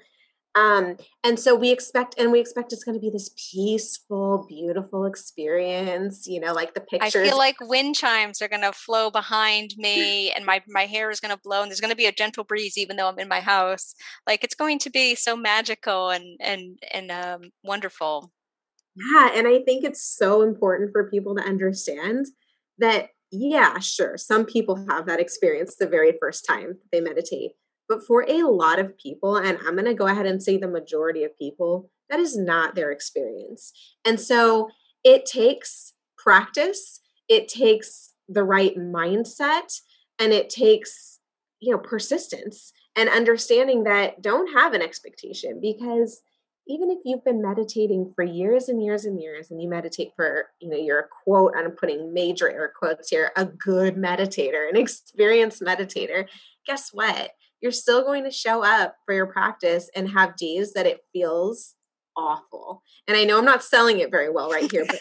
Um 0.56 0.98
and 1.24 1.40
so 1.40 1.54
we 1.56 1.72
expect 1.72 2.16
and 2.18 2.32
we 2.32 2.40
expect 2.40 2.74
it's 2.74 2.84
going 2.84 2.98
to 2.98 3.02
be 3.02 3.12
this 3.12 3.30
peaceful 3.52 4.48
beautiful 4.50 5.06
experience 5.06 6.26
you 6.26 6.40
know 6.40 6.54
like 6.54 6.74
the 6.74 6.82
pictures. 6.82 7.16
i 7.16 7.24
feel 7.24 7.38
like 7.38 7.56
wind 7.62 7.96
chimes 7.96 8.42
are 8.42 8.48
going 8.48 8.64
to 8.64 8.72
flow 8.72 9.12
behind 9.12 9.76
me 9.78 10.32
and 10.32 10.46
my 10.46 10.64
my 10.68 10.88
hair 10.88 11.12
is 11.12 11.20
going 11.20 11.34
to 11.34 11.40
blow 11.44 11.62
and 11.62 11.70
there's 11.70 11.80
going 11.80 11.92
to 11.92 11.96
be 11.96 12.08
a 12.08 12.12
gentle 12.12 12.44
breeze 12.44 12.80
even 12.80 12.98
though 12.98 13.08
i'm 13.08 13.20
in 13.20 13.28
my 13.28 13.42
house. 13.42 13.94
Like 14.26 14.44
it's 14.44 14.56
going 14.56 14.80
to 14.80 14.90
be 14.90 15.14
so 15.14 15.38
magical 15.38 16.10
and 16.10 16.40
and 16.42 16.80
and 16.92 17.12
um 17.12 17.52
wonderful 17.64 18.32
yeah. 18.96 19.30
And 19.34 19.48
I 19.48 19.60
think 19.60 19.84
it's 19.84 20.04
so 20.04 20.42
important 20.42 20.92
for 20.92 21.10
people 21.10 21.36
to 21.36 21.44
understand 21.44 22.28
that, 22.78 23.10
yeah, 23.32 23.80
sure, 23.80 24.18
some 24.18 24.46
people 24.46 24.86
have 24.90 25.06
that 25.06 25.20
experience 25.20 25.76
the 25.76 25.88
very 25.88 26.14
first 26.20 26.46
time 26.46 26.78
they 26.92 27.02
meditate. 27.02 27.52
But 27.88 28.04
for 28.06 28.24
a 28.28 28.44
lot 28.44 28.80
of 28.80 28.98
people, 28.98 29.36
and 29.36 29.58
I'm 29.66 29.76
going 29.76 29.86
to 29.86 29.94
go 29.94 30.08
ahead 30.08 30.26
and 30.26 30.42
say 30.42 30.58
the 30.58 30.68
majority 30.68 31.24
of 31.24 31.38
people, 31.38 31.90
that 32.10 32.20
is 32.20 32.38
not 32.38 32.76
their 32.76 32.92
experience. 32.92 33.72
And 34.06 34.20
so 34.20 34.70
it 35.04 35.26
takes 35.26 35.94
practice, 36.18 37.00
it 37.28 37.48
takes 37.48 38.14
the 38.28 38.44
right 38.44 38.76
mindset, 38.78 39.82
and 40.20 40.34
it 40.34 40.50
takes, 40.50 41.20
you 41.60 41.72
know, 41.72 41.80
persistence 41.80 42.72
and 42.96 43.10
understanding 43.10 43.84
that 43.84 44.22
don't 44.22 44.54
have 44.54 44.74
an 44.74 44.82
expectation 44.82 45.60
because 45.62 46.22
even 46.70 46.92
if 46.92 47.00
you've 47.04 47.26
been 47.26 47.42
meditating 47.42 48.14
for 48.16 48.24
years 48.24 48.70
and 48.70 48.82
years 48.82 49.06
and 49.06 49.20
years 49.20 49.50
and 49.50 49.62
you 49.62 49.68
meditate 49.68 50.12
for 50.16 50.46
you 50.60 50.70
know 50.70 50.78
you're 50.78 51.00
a 51.00 51.08
quote 51.24 51.54
i'm 51.58 51.72
putting 51.72 52.14
major 52.14 52.50
air 52.50 52.72
quotes 52.78 53.10
here 53.10 53.32
a 53.36 53.46
good 53.46 53.96
meditator 53.96 54.70
an 54.70 54.78
experienced 54.78 55.62
meditator 55.62 56.26
guess 56.70 56.90
what? 56.94 57.32
You're 57.62 57.72
still 57.72 58.04
going 58.04 58.24
to 58.24 58.32
show 58.32 58.64
up 58.64 58.96
for 59.06 59.14
your 59.14 59.26
practice 59.26 59.90
and 59.96 60.10
have 60.12 60.38
days 60.38 60.74
that 60.74 60.86
it 60.86 61.02
feels 61.12 61.76
awful. 62.16 62.84
And 63.08 63.18
i 63.18 63.24
know 63.24 63.38
i'm 63.38 63.46
not 63.46 63.64
selling 63.64 64.00
it 64.00 64.12
very 64.12 64.30
well 64.30 64.52
right 64.52 64.70
here 64.70 64.86
but 64.86 65.00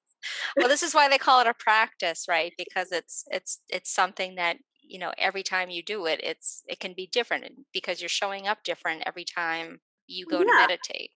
well 0.56 0.68
this 0.68 0.82
is 0.82 0.94
why 0.94 1.08
they 1.08 1.18
call 1.18 1.40
it 1.40 1.46
a 1.46 1.54
practice 1.54 2.26
right? 2.28 2.52
Because 2.56 2.92
it's 2.92 3.24
it's 3.30 3.60
it's 3.68 3.92
something 3.92 4.36
that 4.36 4.58
you 4.80 4.98
know 4.98 5.12
every 5.18 5.42
time 5.42 5.70
you 5.70 5.82
do 5.82 6.06
it 6.06 6.20
it's 6.22 6.62
it 6.68 6.78
can 6.78 6.92
be 6.94 7.08
different 7.10 7.44
because 7.72 8.00
you're 8.00 8.08
showing 8.08 8.46
up 8.46 8.62
different 8.62 9.02
every 9.06 9.24
time 9.24 9.80
you 10.06 10.26
go 10.26 10.38
yeah. 10.38 10.44
to 10.44 10.52
meditate. 10.52 11.10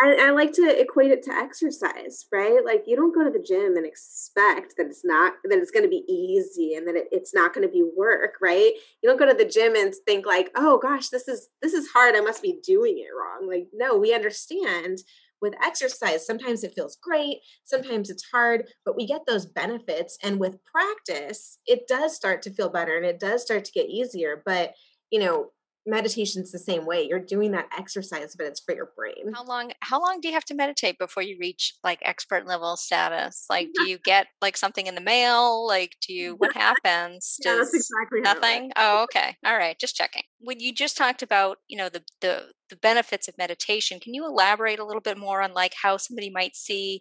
I, 0.00 0.28
I, 0.28 0.30
like 0.30 0.52
to 0.52 0.80
equate 0.80 1.10
it 1.10 1.24
to 1.24 1.32
exercise, 1.32 2.26
right? 2.32 2.60
Like 2.64 2.84
you 2.86 2.94
don't 2.94 3.14
go 3.14 3.24
to 3.24 3.30
the 3.30 3.44
gym 3.44 3.76
and 3.76 3.84
expect 3.84 4.74
that 4.76 4.86
it's 4.86 5.04
not 5.04 5.34
that 5.42 5.58
it's 5.58 5.72
going 5.72 5.82
to 5.82 5.88
be 5.88 6.04
easy 6.08 6.74
and 6.74 6.86
that 6.86 6.94
it, 6.94 7.08
it's 7.10 7.34
not 7.34 7.52
going 7.52 7.66
to 7.66 7.72
be 7.72 7.84
work, 7.96 8.34
right? 8.40 8.72
You 9.02 9.08
don't 9.08 9.18
go 9.18 9.26
to 9.26 9.34
the 9.34 9.48
gym 9.48 9.74
and 9.74 9.92
think 10.06 10.24
like, 10.24 10.50
oh 10.54 10.78
gosh, 10.78 11.08
this 11.08 11.26
is 11.26 11.48
this 11.62 11.72
is 11.72 11.88
hard. 11.92 12.14
I 12.14 12.20
must 12.20 12.42
be 12.42 12.60
doing 12.64 12.98
it 12.98 13.10
wrong. 13.12 13.48
Like 13.48 13.68
no, 13.74 13.96
we 13.96 14.14
understand 14.14 14.98
with 15.40 15.54
exercise 15.64 16.26
sometimes 16.26 16.64
it 16.64 16.74
feels 16.74 16.96
great 16.96 17.38
sometimes 17.64 18.10
it's 18.10 18.24
hard 18.32 18.66
but 18.84 18.96
we 18.96 19.06
get 19.06 19.20
those 19.24 19.46
benefits 19.46 20.18
and 20.22 20.40
with 20.40 20.58
practice 20.64 21.58
it 21.64 21.86
does 21.86 22.14
start 22.14 22.42
to 22.42 22.50
feel 22.50 22.68
better 22.68 22.96
and 22.96 23.06
it 23.06 23.20
does 23.20 23.42
start 23.42 23.64
to 23.64 23.70
get 23.70 23.88
easier 23.88 24.42
but 24.44 24.74
you 25.10 25.20
know 25.20 25.50
meditation's 25.88 26.52
the 26.52 26.58
same 26.58 26.84
way 26.84 27.02
you're 27.02 27.18
doing 27.18 27.52
that 27.52 27.68
exercise 27.76 28.34
but 28.36 28.46
it's 28.46 28.60
for 28.60 28.74
your 28.74 28.90
brain. 28.96 29.32
How 29.34 29.44
long 29.44 29.72
how 29.80 30.00
long 30.00 30.20
do 30.20 30.28
you 30.28 30.34
have 30.34 30.44
to 30.46 30.54
meditate 30.54 30.98
before 30.98 31.22
you 31.22 31.36
reach 31.40 31.74
like 31.82 32.00
expert 32.02 32.46
level 32.46 32.76
status? 32.76 33.46
Like 33.58 33.70
do 33.74 33.88
you 33.88 33.98
get 33.98 34.26
like 34.42 34.56
something 34.56 34.86
in 34.86 34.94
the 34.94 35.00
mail? 35.00 35.66
Like 35.66 35.96
do 36.06 36.12
you 36.12 36.34
what 36.36 36.52
happens? 36.56 37.36
Yeah, 37.44 37.56
that's 37.56 37.74
exactly 37.74 38.20
nothing? 38.20 38.70
Oh 38.76 39.04
okay. 39.04 39.36
All 39.44 39.56
right 39.56 39.78
just 39.78 39.96
checking. 39.96 40.22
When 40.40 40.60
you 40.60 40.72
just 40.72 40.96
talked 40.96 41.22
about 41.22 41.58
you 41.66 41.78
know 41.78 41.88
the 41.88 42.02
the 42.20 42.52
the 42.68 42.76
benefits 42.76 43.28
of 43.28 43.38
meditation 43.38 43.98
can 43.98 44.12
you 44.12 44.26
elaborate 44.26 44.78
a 44.78 44.84
little 44.84 45.00
bit 45.00 45.16
more 45.16 45.40
on 45.40 45.54
like 45.54 45.72
how 45.82 45.96
somebody 45.96 46.28
might 46.28 46.54
see 46.54 47.00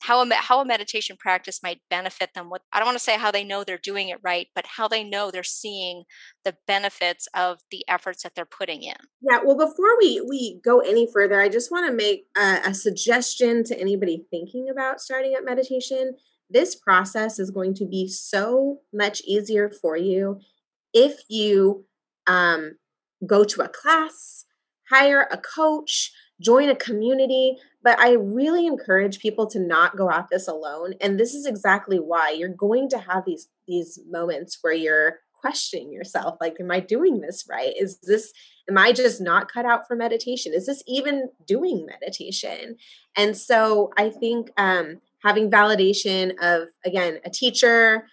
how 0.00 0.22
a, 0.22 0.34
how 0.34 0.60
a 0.60 0.64
meditation 0.64 1.16
practice 1.16 1.62
might 1.62 1.80
benefit 1.90 2.30
them 2.34 2.50
i 2.72 2.78
don't 2.78 2.86
want 2.86 2.96
to 2.96 3.02
say 3.02 3.16
how 3.16 3.30
they 3.30 3.44
know 3.44 3.64
they're 3.64 3.78
doing 3.78 4.08
it 4.08 4.18
right 4.22 4.48
but 4.54 4.64
how 4.66 4.88
they 4.88 5.02
know 5.02 5.30
they're 5.30 5.42
seeing 5.42 6.04
the 6.44 6.54
benefits 6.66 7.28
of 7.34 7.58
the 7.70 7.84
efforts 7.88 8.22
that 8.22 8.34
they're 8.34 8.44
putting 8.44 8.82
in 8.82 8.96
yeah 9.20 9.38
well 9.44 9.56
before 9.56 9.98
we 9.98 10.24
we 10.28 10.60
go 10.64 10.80
any 10.80 11.08
further 11.12 11.40
i 11.40 11.48
just 11.48 11.70
want 11.70 11.86
to 11.86 11.92
make 11.92 12.26
a, 12.36 12.60
a 12.66 12.74
suggestion 12.74 13.64
to 13.64 13.78
anybody 13.78 14.24
thinking 14.30 14.68
about 14.70 15.00
starting 15.00 15.34
up 15.36 15.44
meditation 15.44 16.14
this 16.50 16.74
process 16.74 17.38
is 17.38 17.50
going 17.50 17.74
to 17.74 17.84
be 17.84 18.08
so 18.08 18.78
much 18.92 19.20
easier 19.26 19.70
for 19.70 19.96
you 19.96 20.40
if 20.94 21.20
you 21.28 21.84
um, 22.26 22.76
go 23.26 23.44
to 23.44 23.62
a 23.62 23.68
class 23.68 24.44
hire 24.88 25.28
a 25.30 25.36
coach 25.36 26.12
join 26.40 26.68
a 26.68 26.76
community. 26.76 27.56
But 27.82 27.98
I 28.00 28.12
really 28.12 28.66
encourage 28.66 29.20
people 29.20 29.46
to 29.48 29.60
not 29.60 29.96
go 29.96 30.10
at 30.10 30.26
this 30.30 30.48
alone. 30.48 30.94
And 31.00 31.18
this 31.18 31.34
is 31.34 31.46
exactly 31.46 31.98
why 31.98 32.30
you're 32.30 32.48
going 32.48 32.88
to 32.90 32.98
have 32.98 33.24
these 33.24 33.48
these 33.66 34.00
moments 34.08 34.58
where 34.62 34.72
you're 34.72 35.18
questioning 35.40 35.92
yourself 35.92 36.36
like 36.40 36.56
am 36.60 36.70
i 36.70 36.80
doing 36.80 37.20
this 37.20 37.46
right 37.48 37.72
is 37.78 37.98
this 38.00 38.32
am 38.68 38.76
i 38.76 38.92
just 38.92 39.20
not 39.20 39.50
cut 39.50 39.64
out 39.64 39.86
for 39.86 39.94
meditation 39.94 40.52
is 40.52 40.66
this 40.66 40.82
even 40.86 41.28
doing 41.46 41.86
meditation 41.86 42.76
and 43.16 43.36
so 43.36 43.90
i 43.96 44.10
think 44.10 44.50
um 44.56 45.00
having 45.22 45.50
validation 45.50 46.32
of 46.42 46.68
again 46.84 47.18
a 47.24 47.30
teacher 47.30 48.06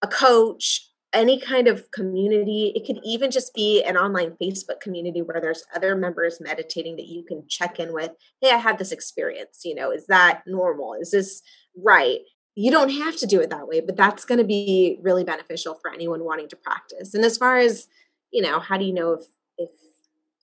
a 0.00 0.08
coach 0.08 0.88
any 1.12 1.40
kind 1.40 1.68
of 1.68 1.90
community. 1.90 2.72
It 2.74 2.86
could 2.86 3.00
even 3.04 3.30
just 3.30 3.54
be 3.54 3.82
an 3.82 3.96
online 3.96 4.36
Facebook 4.40 4.80
community 4.80 5.22
where 5.22 5.40
there's 5.40 5.64
other 5.74 5.94
members 5.94 6.40
meditating 6.40 6.96
that 6.96 7.06
you 7.06 7.24
can 7.24 7.44
check 7.48 7.78
in 7.78 7.92
with. 7.92 8.10
Hey, 8.40 8.50
I 8.50 8.56
had 8.56 8.78
this 8.78 8.92
experience. 8.92 9.60
You 9.64 9.74
know, 9.74 9.90
is 9.90 10.06
that 10.06 10.42
normal? 10.46 10.94
Is 11.00 11.10
this 11.10 11.42
right? 11.76 12.20
You 12.54 12.70
don't 12.70 12.90
have 12.90 13.16
to 13.18 13.26
do 13.26 13.40
it 13.40 13.50
that 13.50 13.68
way, 13.68 13.80
but 13.80 13.96
that's 13.96 14.24
going 14.24 14.38
to 14.38 14.44
be 14.44 14.98
really 15.02 15.24
beneficial 15.24 15.74
for 15.80 15.92
anyone 15.92 16.24
wanting 16.24 16.48
to 16.48 16.56
practice. 16.56 17.14
And 17.14 17.24
as 17.24 17.38
far 17.38 17.56
as, 17.58 17.88
you 18.30 18.42
know, 18.42 18.60
how 18.60 18.76
do 18.76 18.84
you 18.84 18.92
know 18.92 19.12
if 19.12 19.24
if 19.58 19.70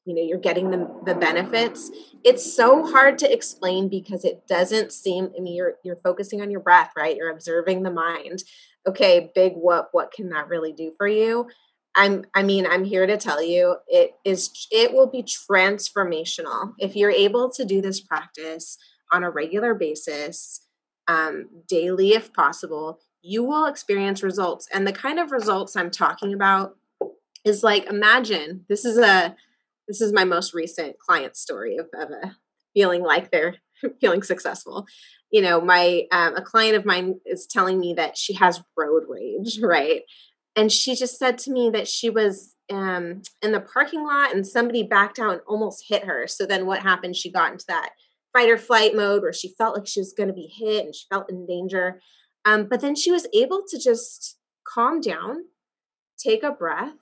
you 0.05 0.15
know 0.15 0.21
you're 0.21 0.39
getting 0.39 0.71
the, 0.71 0.89
the 1.05 1.13
benefits 1.13 1.91
it's 2.23 2.55
so 2.55 2.85
hard 2.85 3.17
to 3.19 3.31
explain 3.31 3.89
because 3.89 4.23
it 4.23 4.47
doesn't 4.47 4.91
seem 4.91 5.29
i 5.37 5.41
mean 5.41 5.55
you're 5.55 5.73
you're 5.83 5.99
focusing 6.03 6.41
on 6.41 6.49
your 6.49 6.61
breath 6.61 6.91
right 6.95 7.17
you're 7.17 7.31
observing 7.31 7.83
the 7.83 7.91
mind 7.91 8.43
okay 8.89 9.31
big 9.33 9.53
whoop 9.55 9.89
what 9.91 10.11
can 10.11 10.29
that 10.29 10.47
really 10.47 10.73
do 10.73 10.91
for 10.97 11.07
you? 11.07 11.47
I'm 11.95 12.25
i 12.35 12.43
mean 12.43 12.67
i'm 12.67 12.83
here 12.83 13.07
to 13.07 13.17
tell 13.17 13.41
you 13.41 13.77
it 13.87 14.13
is 14.23 14.67
it 14.71 14.93
will 14.93 15.07
be 15.07 15.23
transformational. 15.23 16.73
If 16.77 16.95
you're 16.95 17.11
able 17.11 17.49
to 17.51 17.65
do 17.65 17.81
this 17.81 17.99
practice 17.99 18.77
on 19.11 19.23
a 19.23 19.29
regular 19.29 19.73
basis 19.73 20.61
um, 21.07 21.49
daily 21.67 22.13
if 22.13 22.31
possible 22.33 22.99
you 23.21 23.43
will 23.43 23.65
experience 23.65 24.23
results. 24.23 24.67
And 24.71 24.87
the 24.87 24.93
kind 24.93 25.19
of 25.19 25.31
results 25.31 25.75
i'm 25.75 25.91
talking 25.91 26.33
about 26.33 26.75
is 27.43 27.63
like 27.63 27.85
imagine 27.85 28.65
this 28.69 28.85
is 28.85 28.97
a 28.97 29.35
this 29.87 30.01
is 30.01 30.13
my 30.13 30.23
most 30.23 30.53
recent 30.53 30.99
client 30.99 31.35
story 31.35 31.77
of, 31.77 31.87
of 31.93 32.11
a 32.11 32.35
feeling 32.73 33.01
like 33.01 33.31
they're 33.31 33.55
feeling 34.01 34.21
successful 34.21 34.85
you 35.31 35.41
know 35.41 35.61
my 35.61 36.03
um, 36.11 36.35
a 36.35 36.41
client 36.41 36.75
of 36.75 36.85
mine 36.85 37.19
is 37.25 37.45
telling 37.45 37.79
me 37.79 37.93
that 37.95 38.17
she 38.17 38.33
has 38.35 38.61
road 38.77 39.03
rage 39.07 39.59
right? 39.63 40.01
And 40.55 40.71
she 40.71 40.95
just 40.95 41.17
said 41.17 41.37
to 41.39 41.51
me 41.51 41.69
that 41.69 41.87
she 41.87 42.09
was 42.09 42.55
um, 42.71 43.21
in 43.41 43.51
the 43.51 43.61
parking 43.61 44.03
lot 44.03 44.33
and 44.33 44.45
somebody 44.45 44.83
backed 44.83 45.19
out 45.19 45.31
and 45.31 45.41
almost 45.47 45.85
hit 45.87 46.03
her. 46.03 46.27
So 46.27 46.45
then 46.45 46.65
what 46.65 46.81
happened? 46.81 47.15
She 47.15 47.31
got 47.31 47.51
into 47.51 47.65
that 47.67 47.91
fight 48.33 48.49
or 48.49 48.57
flight 48.57 48.95
mode 48.95 49.21
where 49.21 49.31
she 49.31 49.53
felt 49.57 49.75
like 49.75 49.87
she 49.87 50.01
was 50.01 50.13
going 50.13 50.27
to 50.27 50.33
be 50.33 50.51
hit 50.53 50.85
and 50.85 50.93
she 50.93 51.05
felt 51.09 51.31
in 51.31 51.45
danger. 51.45 52.01
Um, 52.45 52.67
but 52.69 52.81
then 52.81 52.95
she 52.95 53.11
was 53.11 53.27
able 53.33 53.63
to 53.69 53.79
just 53.79 54.37
calm 54.65 54.99
down 54.99 55.45
take 56.19 56.43
a 56.43 56.51
breath 56.51 56.95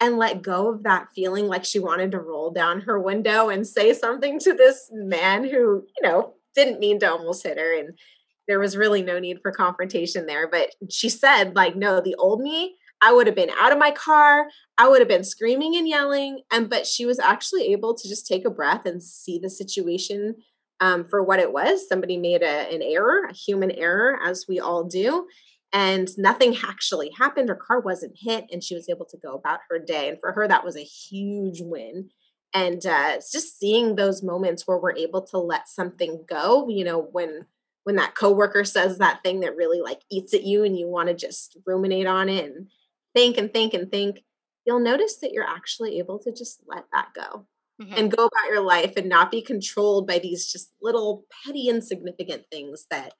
and 0.00 0.18
let 0.18 0.42
go 0.42 0.68
of 0.68 0.82
that 0.84 1.08
feeling 1.14 1.46
like 1.46 1.64
she 1.64 1.78
wanted 1.78 2.12
to 2.12 2.20
roll 2.20 2.50
down 2.50 2.82
her 2.82 3.00
window 3.00 3.48
and 3.48 3.66
say 3.66 3.92
something 3.92 4.38
to 4.38 4.52
this 4.52 4.88
man 4.92 5.44
who, 5.44 5.84
you 5.96 6.02
know, 6.02 6.34
didn't 6.54 6.80
mean 6.80 7.00
to 7.00 7.10
almost 7.10 7.46
hit 7.46 7.58
her. 7.58 7.78
And 7.78 7.98
there 8.46 8.58
was 8.58 8.76
really 8.76 9.02
no 9.02 9.18
need 9.18 9.40
for 9.42 9.52
confrontation 9.52 10.26
there. 10.26 10.48
But 10.48 10.70
she 10.90 11.08
said, 11.08 11.54
like, 11.54 11.76
no, 11.76 12.00
the 12.00 12.14
old 12.16 12.40
me, 12.40 12.76
I 13.00 13.12
would 13.12 13.26
have 13.26 13.36
been 13.36 13.50
out 13.58 13.72
of 13.72 13.78
my 13.78 13.90
car. 13.90 14.48
I 14.78 14.88
would 14.88 15.00
have 15.00 15.08
been 15.08 15.24
screaming 15.24 15.76
and 15.76 15.86
yelling. 15.86 16.40
And 16.50 16.68
but 16.68 16.86
she 16.86 17.06
was 17.06 17.18
actually 17.18 17.72
able 17.72 17.94
to 17.94 18.08
just 18.08 18.26
take 18.26 18.44
a 18.44 18.50
breath 18.50 18.86
and 18.86 19.02
see 19.02 19.38
the 19.38 19.50
situation 19.50 20.36
um, 20.80 21.06
for 21.08 21.22
what 21.22 21.40
it 21.40 21.52
was. 21.52 21.88
Somebody 21.88 22.16
made 22.16 22.42
a, 22.42 22.72
an 22.72 22.82
error, 22.82 23.24
a 23.28 23.34
human 23.34 23.70
error, 23.70 24.18
as 24.24 24.46
we 24.48 24.58
all 24.58 24.84
do 24.84 25.26
and 25.72 26.08
nothing 26.16 26.56
actually 26.64 27.10
happened 27.10 27.48
her 27.48 27.54
car 27.54 27.80
wasn't 27.80 28.16
hit 28.16 28.46
and 28.50 28.62
she 28.62 28.74
was 28.74 28.88
able 28.88 29.04
to 29.04 29.18
go 29.18 29.34
about 29.34 29.60
her 29.68 29.78
day 29.78 30.08
and 30.08 30.18
for 30.20 30.32
her 30.32 30.48
that 30.48 30.64
was 30.64 30.76
a 30.76 30.80
huge 30.80 31.60
win 31.60 32.08
and 32.54 32.84
uh, 32.86 33.10
it's 33.14 33.30
just 33.30 33.58
seeing 33.58 33.94
those 33.94 34.22
moments 34.22 34.66
where 34.66 34.78
we're 34.78 34.96
able 34.96 35.22
to 35.22 35.38
let 35.38 35.68
something 35.68 36.24
go 36.28 36.68
you 36.68 36.84
know 36.84 37.00
when 37.12 37.46
when 37.84 37.96
that 37.96 38.14
coworker 38.14 38.64
says 38.64 38.98
that 38.98 39.22
thing 39.22 39.40
that 39.40 39.56
really 39.56 39.80
like 39.80 40.00
eats 40.10 40.34
at 40.34 40.44
you 40.44 40.64
and 40.64 40.78
you 40.78 40.86
want 40.86 41.08
to 41.08 41.14
just 41.14 41.56
ruminate 41.66 42.06
on 42.06 42.28
it 42.28 42.44
and 42.44 42.68
think 43.14 43.38
and 43.38 43.52
think 43.52 43.74
and 43.74 43.90
think 43.90 44.22
you'll 44.66 44.80
notice 44.80 45.16
that 45.18 45.32
you're 45.32 45.48
actually 45.48 45.98
able 45.98 46.18
to 46.18 46.32
just 46.32 46.60
let 46.66 46.84
that 46.92 47.08
go 47.14 47.46
mm-hmm. 47.80 47.94
and 47.96 48.10
go 48.10 48.26
about 48.26 48.50
your 48.50 48.60
life 48.60 48.94
and 48.96 49.08
not 49.08 49.30
be 49.30 49.40
controlled 49.40 50.06
by 50.06 50.18
these 50.18 50.50
just 50.50 50.72
little 50.82 51.24
petty 51.44 51.68
insignificant 51.68 52.44
things 52.50 52.86
that 52.90 53.14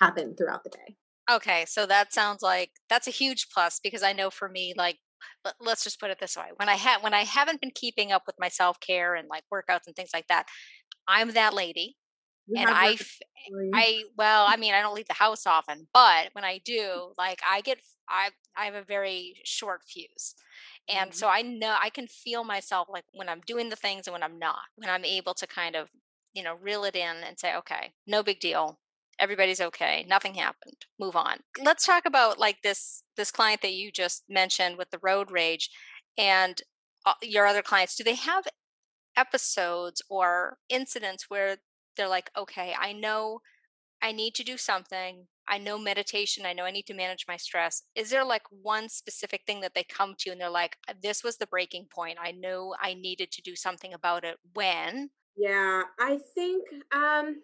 happen 0.00 0.34
throughout 0.36 0.62
the 0.64 0.70
day 0.70 0.96
Okay, 1.30 1.64
so 1.66 1.86
that 1.86 2.12
sounds 2.12 2.42
like 2.42 2.70
that's 2.90 3.08
a 3.08 3.12
huge 3.12 3.48
plus 3.48 3.80
because 3.82 4.02
I 4.02 4.12
know 4.12 4.28
for 4.30 4.48
me, 4.48 4.74
like, 4.76 4.98
let's 5.60 5.84
just 5.84 6.00
put 6.00 6.10
it 6.10 6.18
this 6.20 6.36
way: 6.36 6.46
when 6.56 6.68
I 6.68 6.74
have 6.74 7.02
when 7.02 7.14
I 7.14 7.24
haven't 7.24 7.60
been 7.60 7.72
keeping 7.74 8.12
up 8.12 8.22
with 8.26 8.36
my 8.38 8.48
self 8.48 8.80
care 8.80 9.14
and 9.14 9.28
like 9.28 9.44
workouts 9.52 9.86
and 9.86 9.96
things 9.96 10.10
like 10.14 10.28
that, 10.28 10.46
I'm 11.06 11.32
that 11.32 11.54
lady, 11.54 11.96
you 12.46 12.60
and 12.60 12.70
I, 12.70 12.96
I 13.74 14.04
well, 14.16 14.46
I 14.48 14.56
mean, 14.56 14.74
I 14.74 14.80
don't 14.80 14.94
leave 14.94 15.08
the 15.08 15.14
house 15.14 15.46
often, 15.46 15.86
but 15.92 16.30
when 16.32 16.44
I 16.44 16.60
do, 16.64 17.12
like, 17.16 17.40
I 17.48 17.60
get 17.60 17.78
I 18.08 18.30
I 18.56 18.66
have 18.66 18.74
a 18.74 18.84
very 18.84 19.34
short 19.44 19.82
fuse. 19.86 20.34
And 20.88 21.10
mm-hmm. 21.10 21.16
so 21.16 21.28
I 21.28 21.42
know 21.42 21.76
I 21.80 21.90
can 21.90 22.06
feel 22.06 22.44
myself 22.44 22.88
like 22.90 23.04
when 23.12 23.28
I'm 23.28 23.40
doing 23.46 23.70
the 23.70 23.76
things 23.76 24.06
and 24.06 24.12
when 24.12 24.22
I'm 24.22 24.38
not, 24.38 24.60
when 24.76 24.90
I'm 24.90 25.04
able 25.04 25.34
to 25.34 25.46
kind 25.46 25.76
of, 25.76 25.88
you 26.34 26.42
know, 26.42 26.56
reel 26.60 26.84
it 26.84 26.94
in 26.94 27.16
and 27.26 27.38
say, 27.38 27.56
okay, 27.56 27.92
no 28.06 28.22
big 28.22 28.40
deal 28.40 28.78
everybody's 29.18 29.60
okay 29.60 30.04
nothing 30.08 30.34
happened 30.34 30.86
move 30.98 31.16
on. 31.16 31.38
Let's 31.62 31.86
talk 31.86 32.04
about 32.06 32.38
like 32.38 32.58
this 32.62 33.02
this 33.16 33.30
client 33.30 33.62
that 33.62 33.74
you 33.74 33.90
just 33.90 34.24
mentioned 34.28 34.76
with 34.76 34.90
the 34.90 35.00
road 35.02 35.30
rage 35.30 35.70
and 36.18 36.60
uh, 37.06 37.14
your 37.22 37.46
other 37.46 37.62
clients 37.62 37.96
do 37.96 38.04
they 38.04 38.14
have 38.14 38.44
episodes 39.16 40.02
or 40.08 40.58
incidents 40.68 41.26
where 41.28 41.56
they're 41.96 42.08
like 42.08 42.30
okay 42.36 42.74
i 42.80 42.92
know 42.92 43.40
i 44.02 44.12
need 44.12 44.34
to 44.34 44.44
do 44.44 44.56
something. 44.56 45.26
I 45.46 45.58
know 45.58 45.78
meditation 45.78 46.46
i 46.46 46.52
know 46.52 46.64
i 46.64 46.70
need 46.70 46.86
to 46.86 46.94
manage 46.94 47.26
my 47.28 47.36
stress. 47.36 47.82
Is 47.94 48.10
there 48.10 48.24
like 48.24 48.42
one 48.50 48.88
specific 48.88 49.42
thing 49.46 49.60
that 49.60 49.74
they 49.74 49.84
come 49.84 50.14
to 50.20 50.30
and 50.30 50.40
they're 50.40 50.50
like 50.50 50.76
this 51.02 51.22
was 51.22 51.36
the 51.36 51.46
breaking 51.46 51.86
point. 51.94 52.18
I 52.20 52.32
know 52.32 52.74
i 52.80 52.94
needed 52.94 53.30
to 53.32 53.42
do 53.42 53.54
something 53.54 53.92
about 53.94 54.24
it 54.24 54.36
when? 54.54 55.10
Yeah 55.36 55.82
i 55.98 56.18
think 56.34 56.62
um 56.92 57.42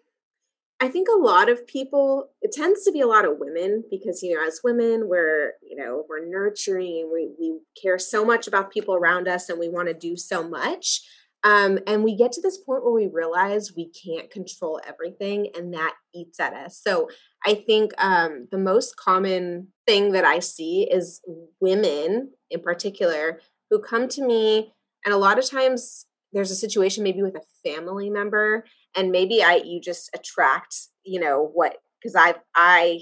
I 0.81 0.87
think 0.87 1.07
a 1.07 1.19
lot 1.19 1.47
of 1.47 1.67
people, 1.67 2.31
it 2.41 2.51
tends 2.51 2.83
to 2.85 2.91
be 2.91 3.01
a 3.01 3.07
lot 3.07 3.23
of 3.23 3.37
women 3.37 3.83
because, 3.91 4.23
you 4.23 4.33
know, 4.33 4.43
as 4.43 4.61
women, 4.63 5.07
we're, 5.07 5.53
you 5.61 5.75
know, 5.75 6.05
we're 6.09 6.27
nurturing 6.27 7.01
and 7.03 7.11
we, 7.13 7.29
we 7.39 7.59
care 7.79 7.99
so 7.99 8.25
much 8.25 8.47
about 8.47 8.71
people 8.71 8.95
around 8.95 9.27
us 9.27 9.47
and 9.47 9.59
we 9.59 9.69
want 9.69 9.89
to 9.89 9.93
do 9.93 10.17
so 10.17 10.41
much. 10.41 11.01
Um, 11.43 11.77
and 11.85 12.03
we 12.03 12.15
get 12.15 12.31
to 12.33 12.41
this 12.41 12.57
point 12.57 12.83
where 12.83 12.93
we 12.93 13.07
realize 13.13 13.73
we 13.75 13.91
can't 13.91 14.31
control 14.31 14.81
everything 14.87 15.49
and 15.55 15.71
that 15.75 15.93
eats 16.15 16.39
at 16.39 16.53
us. 16.53 16.81
So 16.83 17.09
I 17.45 17.53
think 17.53 17.91
um, 17.99 18.47
the 18.51 18.57
most 18.57 18.95
common 18.95 19.67
thing 19.85 20.13
that 20.13 20.25
I 20.25 20.39
see 20.39 20.87
is 20.91 21.21
women 21.59 22.31
in 22.49 22.59
particular 22.59 23.39
who 23.69 23.79
come 23.79 24.07
to 24.09 24.25
me, 24.25 24.73
and 25.05 25.13
a 25.13 25.17
lot 25.17 25.37
of 25.37 25.49
times 25.49 26.07
there's 26.33 26.51
a 26.51 26.55
situation 26.55 27.03
maybe 27.03 27.21
with 27.21 27.35
a 27.35 27.69
family 27.69 28.09
member 28.09 28.65
and 28.95 29.11
maybe 29.11 29.43
i 29.43 29.55
you 29.55 29.79
just 29.79 30.09
attract 30.15 30.75
you 31.03 31.19
know 31.19 31.49
what 31.53 31.77
because 32.01 32.15
i 32.15 32.33
i 32.55 32.99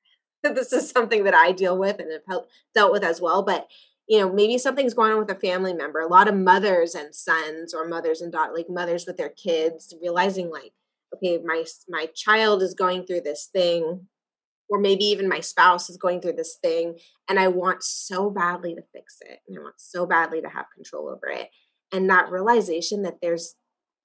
this 0.42 0.72
is 0.72 0.90
something 0.90 1.24
that 1.24 1.34
i 1.34 1.52
deal 1.52 1.78
with 1.78 1.98
and 1.98 2.12
have 2.12 2.22
helped, 2.28 2.50
dealt 2.74 2.92
with 2.92 3.04
as 3.04 3.20
well 3.20 3.42
but 3.42 3.68
you 4.08 4.18
know 4.18 4.32
maybe 4.32 4.58
something's 4.58 4.94
going 4.94 5.12
on 5.12 5.18
with 5.18 5.30
a 5.30 5.40
family 5.40 5.72
member 5.72 6.00
a 6.00 6.08
lot 6.08 6.28
of 6.28 6.34
mothers 6.34 6.94
and 6.94 7.14
sons 7.14 7.72
or 7.72 7.86
mothers 7.86 8.20
and 8.20 8.32
daughters 8.32 8.56
like 8.56 8.70
mothers 8.70 9.06
with 9.06 9.16
their 9.16 9.30
kids 9.30 9.94
realizing 10.02 10.50
like 10.50 10.72
okay 11.14 11.38
my 11.44 11.64
my 11.88 12.06
child 12.14 12.62
is 12.62 12.74
going 12.74 13.04
through 13.04 13.20
this 13.20 13.48
thing 13.52 14.06
or 14.68 14.78
maybe 14.78 15.04
even 15.04 15.28
my 15.28 15.40
spouse 15.40 15.90
is 15.90 15.96
going 15.96 16.20
through 16.20 16.32
this 16.32 16.58
thing 16.62 16.98
and 17.28 17.38
i 17.38 17.48
want 17.48 17.82
so 17.82 18.30
badly 18.30 18.74
to 18.74 18.82
fix 18.92 19.18
it 19.20 19.38
and 19.48 19.58
i 19.58 19.62
want 19.62 19.74
so 19.78 20.06
badly 20.06 20.40
to 20.40 20.48
have 20.48 20.66
control 20.74 21.08
over 21.08 21.28
it 21.28 21.48
and 21.92 22.08
that 22.10 22.30
realization 22.30 23.02
that 23.02 23.18
there's 23.20 23.54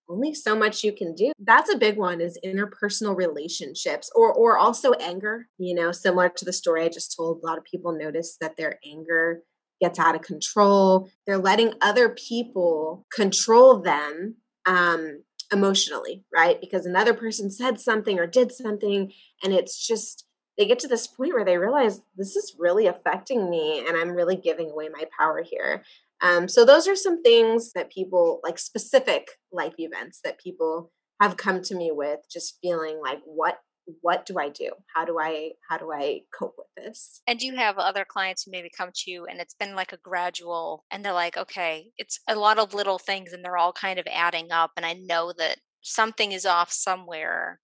only 0.10 0.34
so 0.34 0.56
much 0.56 0.84
you 0.84 0.94
can 0.94 1.14
do. 1.16 1.32
That's 1.40 1.74
a 1.74 1.78
big 1.78 1.98
one 1.98 2.22
is 2.22 2.40
interpersonal 2.46 3.16
relationships 3.16 4.12
or 4.16 4.34
or 4.34 4.58
also 4.58 4.94
anger 4.94 5.48
you 5.58 5.74
know 5.74 5.92
similar 5.92 6.30
to 6.30 6.46
the 6.46 6.54
story 6.54 6.84
i 6.84 6.90
just 6.90 7.16
told 7.16 7.42
a 7.42 7.46
lot 7.46 7.58
of 7.58 7.64
people 7.64 7.92
notice 7.92 8.38
that 8.40 8.58
their 8.58 8.80
anger 8.86 9.42
gets 9.82 10.00
out 10.00 10.16
of 10.16 10.22
control. 10.22 11.10
They're 11.26 11.38
letting 11.38 11.74
other 11.82 12.10
people 12.10 13.06
control 13.14 13.82
them 13.82 14.36
um 14.66 15.24
emotionally 15.54 16.24
right? 16.34 16.60
Because 16.60 16.86
another 16.86 17.14
person 17.14 17.52
said 17.52 17.80
something 17.80 18.20
or 18.20 18.28
did 18.28 18.52
something 18.52 19.12
and 19.44 19.54
it's 19.54 19.86
just 19.86 20.26
they 20.58 20.66
get 20.66 20.80
to 20.80 20.88
this 20.88 21.06
point 21.06 21.34
where 21.34 21.46
they 21.46 21.58
realize 21.58 22.02
this 22.16 22.36
is 22.36 22.56
really 22.58 22.88
affecting 22.88 23.50
me 23.50 23.86
and 23.86 23.98
i'm 23.98 24.12
really 24.12 24.36
giving 24.36 24.72
away 24.72 24.90
my 24.90 25.04
power 25.18 25.44
here 25.44 25.84
um, 26.22 26.48
so 26.48 26.66
those 26.66 26.88
are 26.88 26.96
some 26.96 27.22
things 27.22 27.72
that 27.74 27.92
people 27.92 28.40
like 28.44 28.58
specific 28.58 29.28
life 29.52 29.76
events 29.78 30.20
that 30.24 30.40
people 30.40 30.92
have 31.22 31.38
come 31.38 31.62
to 31.64 31.76
me 31.76 31.92
with, 31.94 32.20
just 32.32 32.58
feeling 32.62 33.00
like 33.04 33.20
what 33.26 33.58
what 34.02 34.26
do 34.26 34.40
I 34.40 34.50
do? 34.50 34.72
How 34.96 35.06
do 35.06 35.20
I 35.20 35.52
how 35.70 35.78
do 35.78 35.92
I 35.94 36.22
cope 36.38 36.56
with 36.58 36.86
this? 36.86 37.22
And 37.28 37.38
do 37.38 37.46
you 37.46 37.56
have 37.56 37.78
other 37.78 38.06
clients 38.08 38.44
who 38.44 38.52
maybe 38.52 38.72
come 38.76 38.90
to 38.94 39.12
you 39.12 39.26
and 39.26 39.40
it's 39.40 39.54
been 39.54 39.76
like 39.76 39.94
a 39.94 39.98
gradual 39.98 40.86
and 40.90 41.06
they're 41.06 41.14
like, 41.14 41.38
okay, 41.38 41.92
it's 41.98 42.20
a 42.28 42.36
lot 42.36 42.58
of 42.58 42.74
little 42.74 42.98
things 42.98 43.32
and 43.32 43.44
they're 43.44 43.58
all 43.58 43.74
kind 43.74 44.00
of 44.00 44.08
adding 44.12 44.52
up 44.52 44.72
and 44.76 44.86
I 44.86 44.94
know 44.94 45.34
that 45.38 45.60
something 45.82 46.32
is 46.32 46.46
off 46.46 46.72
somewhere 46.72 47.60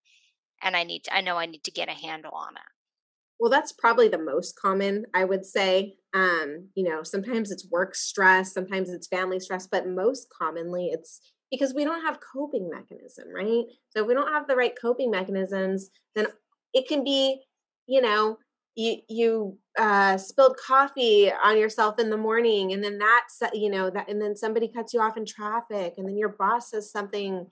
and 0.61 0.75
I 0.75 0.83
need 0.83 1.05
to, 1.05 1.15
I 1.15 1.21
know 1.21 1.37
I 1.37 1.47
need 1.47 1.63
to 1.63 1.71
get 1.71 1.89
a 1.89 1.93
handle 1.93 2.33
on 2.35 2.55
it. 2.55 2.71
Well, 3.39 3.49
that's 3.49 3.71
probably 3.71 4.07
the 4.07 4.19
most 4.19 4.55
common, 4.59 5.05
I 5.15 5.25
would 5.25 5.45
say. 5.45 5.95
Um, 6.13 6.67
you 6.75 6.83
know, 6.83 7.03
sometimes 7.03 7.51
it's 7.51 7.69
work 7.69 7.95
stress, 7.95 8.53
sometimes 8.53 8.89
it's 8.89 9.07
family 9.07 9.39
stress, 9.39 9.67
but 9.67 9.87
most 9.87 10.27
commonly 10.29 10.87
it's 10.87 11.21
because 11.51 11.73
we 11.73 11.83
don't 11.83 12.01
have 12.05 12.19
coping 12.21 12.69
mechanism, 12.69 13.25
right? 13.33 13.63
So 13.89 14.01
if 14.01 14.07
we 14.07 14.13
don't 14.13 14.31
have 14.31 14.47
the 14.47 14.55
right 14.55 14.73
coping 14.79 15.11
mechanisms, 15.11 15.89
then 16.15 16.27
it 16.73 16.87
can 16.87 17.03
be, 17.03 17.41
you 17.87 18.01
know, 18.01 18.37
you 18.75 18.97
you 19.09 19.57
uh, 19.77 20.17
spilled 20.17 20.57
coffee 20.57 21.31
on 21.31 21.57
yourself 21.57 21.99
in 21.99 22.09
the 22.09 22.17
morning, 22.17 22.71
and 22.71 22.83
then 22.83 22.97
that's 22.97 23.53
you 23.53 23.69
know 23.69 23.89
that, 23.89 24.09
and 24.09 24.21
then 24.21 24.35
somebody 24.35 24.69
cuts 24.69 24.93
you 24.93 25.01
off 25.01 25.17
in 25.17 25.25
traffic, 25.25 25.95
and 25.97 26.07
then 26.07 26.17
your 26.17 26.29
boss 26.29 26.71
says 26.71 26.89
something, 26.89 27.47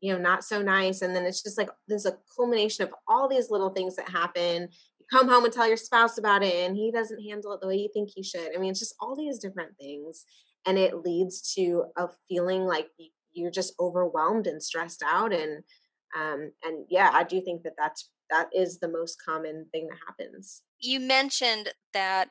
you 0.00 0.12
know, 0.12 0.18
not 0.18 0.44
so 0.44 0.62
nice, 0.62 1.02
and 1.02 1.14
then 1.14 1.24
it's 1.24 1.42
just 1.42 1.58
like 1.58 1.70
there's 1.86 2.06
a 2.06 2.18
culmination 2.36 2.84
of 2.84 2.92
all 3.06 3.28
these 3.28 3.50
little 3.50 3.70
things 3.70 3.94
that 3.96 4.08
happen. 4.08 4.68
Come 5.10 5.28
home 5.28 5.44
and 5.44 5.52
tell 5.52 5.68
your 5.68 5.76
spouse 5.76 6.18
about 6.18 6.42
it, 6.42 6.54
and 6.54 6.76
he 6.76 6.90
doesn't 6.90 7.22
handle 7.22 7.52
it 7.52 7.60
the 7.60 7.68
way 7.68 7.76
you 7.76 7.88
think 7.92 8.10
he 8.14 8.22
should. 8.22 8.54
I 8.54 8.58
mean, 8.58 8.70
it's 8.70 8.80
just 8.80 8.94
all 9.00 9.16
these 9.16 9.38
different 9.38 9.76
things, 9.78 10.24
and 10.66 10.78
it 10.78 11.04
leads 11.04 11.54
to 11.54 11.84
a 11.96 12.08
feeling 12.28 12.64
like 12.64 12.88
you're 13.32 13.50
just 13.50 13.74
overwhelmed 13.78 14.46
and 14.46 14.62
stressed 14.62 15.02
out, 15.04 15.32
and 15.32 15.62
um, 16.18 16.52
and 16.62 16.86
yeah, 16.88 17.10
I 17.12 17.24
do 17.24 17.40
think 17.40 17.62
that 17.62 17.74
that's 17.76 18.10
that 18.30 18.48
is 18.54 18.78
the 18.78 18.88
most 18.88 19.22
common 19.24 19.66
thing 19.72 19.88
that 19.88 19.98
happens. 20.06 20.62
You 20.80 21.00
mentioned 21.00 21.72
that 21.92 22.30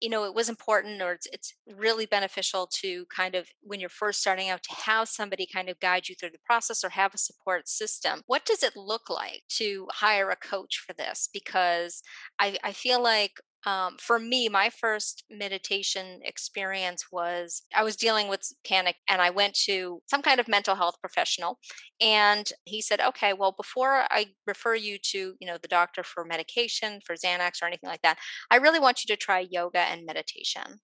you 0.00 0.08
know 0.08 0.24
it 0.24 0.34
was 0.34 0.48
important 0.48 1.02
or 1.02 1.12
it's, 1.12 1.26
it's 1.32 1.54
really 1.76 2.06
beneficial 2.06 2.68
to 2.80 3.04
kind 3.14 3.34
of 3.34 3.48
when 3.62 3.80
you're 3.80 3.88
first 3.88 4.20
starting 4.20 4.48
out 4.48 4.62
to 4.62 4.74
have 4.84 5.08
somebody 5.08 5.46
kind 5.52 5.68
of 5.68 5.80
guide 5.80 6.08
you 6.08 6.14
through 6.14 6.30
the 6.30 6.38
process 6.44 6.84
or 6.84 6.90
have 6.90 7.14
a 7.14 7.18
support 7.18 7.68
system. 7.68 8.22
What 8.26 8.44
does 8.44 8.62
it 8.62 8.76
look 8.76 9.10
like 9.10 9.42
to 9.58 9.86
hire 9.92 10.30
a 10.30 10.36
coach 10.36 10.82
for 10.86 10.92
this? 10.94 11.28
Because 11.32 12.02
i, 12.38 12.56
I 12.64 12.72
feel 12.72 13.02
like 13.02 13.32
um, 13.66 13.96
for 13.98 14.18
me, 14.18 14.48
my 14.48 14.70
first 14.70 15.24
meditation 15.30 16.20
experience 16.22 17.06
was 17.10 17.62
I 17.74 17.82
was 17.82 17.96
dealing 17.96 18.28
with 18.28 18.52
panic 18.66 18.96
and 19.08 19.22
I 19.22 19.30
went 19.30 19.54
to 19.66 20.02
some 20.06 20.22
kind 20.22 20.38
of 20.38 20.48
mental 20.48 20.74
health 20.74 20.96
professional. 21.00 21.58
And 22.00 22.50
he 22.64 22.82
said, 22.82 23.00
okay, 23.00 23.32
well, 23.32 23.52
before 23.52 24.04
I 24.10 24.26
refer 24.46 24.74
you 24.74 24.98
to, 25.10 25.34
you 25.40 25.46
know, 25.46 25.56
the 25.60 25.68
doctor 25.68 26.02
for 26.02 26.24
medication, 26.24 27.00
for 27.06 27.14
Xanax 27.14 27.62
or 27.62 27.66
anything 27.66 27.88
like 27.88 28.02
that, 28.02 28.18
I 28.50 28.56
really 28.56 28.80
want 28.80 29.02
you 29.02 29.14
to 29.14 29.20
try 29.20 29.46
yoga 29.50 29.80
and 29.80 30.04
meditation. 30.04 30.80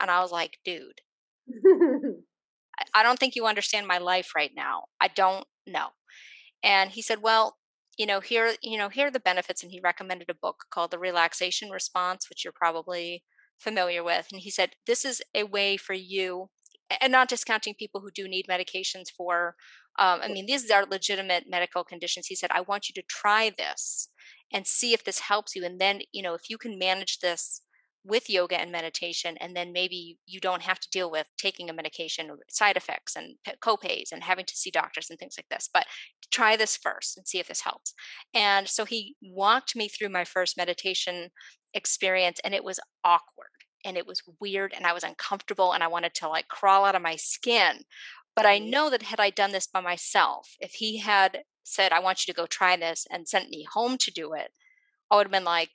And 0.00 0.10
I 0.10 0.20
was 0.20 0.30
like, 0.30 0.58
dude, 0.64 1.00
I 2.94 3.02
don't 3.02 3.18
think 3.18 3.34
you 3.34 3.46
understand 3.46 3.86
my 3.86 3.98
life 3.98 4.32
right 4.36 4.52
now. 4.54 4.84
I 5.00 5.08
don't 5.08 5.46
know. 5.66 5.88
And 6.62 6.90
he 6.90 7.02
said, 7.02 7.22
well, 7.22 7.56
you 7.98 8.06
know 8.06 8.20
here 8.20 8.54
you 8.62 8.78
know 8.78 8.88
here 8.88 9.08
are 9.08 9.10
the 9.10 9.20
benefits 9.20 9.62
and 9.62 9.72
he 9.72 9.80
recommended 9.82 10.30
a 10.30 10.34
book 10.34 10.64
called 10.70 10.90
the 10.90 10.98
relaxation 10.98 11.70
response 11.70 12.28
which 12.28 12.44
you're 12.44 12.52
probably 12.52 13.22
familiar 13.58 14.02
with 14.02 14.26
and 14.32 14.40
he 14.40 14.50
said 14.50 14.70
this 14.86 15.04
is 15.04 15.22
a 15.34 15.44
way 15.44 15.76
for 15.76 15.94
you 15.94 16.48
and 17.00 17.12
not 17.12 17.28
discounting 17.28 17.74
people 17.78 18.00
who 18.00 18.10
do 18.10 18.28
need 18.28 18.46
medications 18.48 19.06
for 19.16 19.54
um, 19.98 20.20
i 20.22 20.28
mean 20.28 20.46
these 20.46 20.70
are 20.70 20.84
legitimate 20.86 21.44
medical 21.48 21.84
conditions. 21.84 22.26
He 22.26 22.34
said 22.34 22.50
i 22.52 22.60
want 22.60 22.88
you 22.88 22.94
to 22.94 23.06
try 23.08 23.50
this 23.56 24.08
and 24.52 24.66
see 24.66 24.92
if 24.92 25.04
this 25.04 25.20
helps 25.20 25.54
you 25.54 25.64
and 25.64 25.80
then 25.80 26.00
you 26.12 26.22
know 26.22 26.34
if 26.34 26.48
you 26.48 26.58
can 26.58 26.78
manage 26.78 27.18
this 27.20 27.62
with 28.04 28.28
yoga 28.28 28.60
and 28.60 28.72
meditation 28.72 29.36
and 29.40 29.54
then 29.54 29.72
maybe 29.72 30.18
you 30.26 30.40
don't 30.40 30.62
have 30.62 30.80
to 30.80 30.88
deal 30.90 31.10
with 31.10 31.26
taking 31.38 31.70
a 31.70 31.72
medication 31.72 32.30
or 32.30 32.38
side 32.48 32.76
effects 32.76 33.14
and 33.14 33.36
copays 33.60 34.10
and 34.12 34.24
having 34.24 34.44
to 34.44 34.56
see 34.56 34.70
doctors 34.70 35.08
and 35.08 35.18
things 35.18 35.36
like 35.38 35.48
this 35.50 35.68
but 35.72 35.86
try 36.32 36.56
this 36.56 36.76
first 36.76 37.16
and 37.16 37.28
see 37.28 37.38
if 37.38 37.46
this 37.46 37.60
helps. 37.60 37.94
And 38.34 38.68
so 38.68 38.84
he 38.84 39.14
walked 39.22 39.76
me 39.76 39.88
through 39.88 40.08
my 40.08 40.24
first 40.24 40.56
meditation 40.56 41.30
experience 41.74 42.40
and 42.44 42.54
it 42.54 42.64
was 42.64 42.80
awkward 43.04 43.46
and 43.84 43.96
it 43.96 44.06
was 44.06 44.22
weird 44.40 44.72
and 44.76 44.86
i 44.86 44.92
was 44.92 45.02
uncomfortable 45.02 45.72
and 45.72 45.82
i 45.82 45.88
wanted 45.88 46.12
to 46.14 46.28
like 46.28 46.48
crawl 46.48 46.84
out 46.84 46.94
of 46.94 47.02
my 47.02 47.16
skin. 47.16 47.80
But 48.34 48.46
i 48.46 48.58
mm-hmm. 48.58 48.70
know 48.70 48.90
that 48.90 49.02
had 49.02 49.20
i 49.20 49.30
done 49.30 49.52
this 49.52 49.66
by 49.66 49.80
myself 49.80 50.56
if 50.60 50.72
he 50.72 50.98
had 50.98 51.42
said 51.62 51.92
i 51.92 52.00
want 52.00 52.26
you 52.26 52.32
to 52.32 52.36
go 52.36 52.46
try 52.46 52.76
this 52.76 53.06
and 53.10 53.28
sent 53.28 53.50
me 53.50 53.66
home 53.72 53.96
to 53.98 54.10
do 54.10 54.32
it 54.32 54.50
i 55.10 55.16
would 55.16 55.26
have 55.26 55.32
been 55.32 55.44
like 55.44 55.70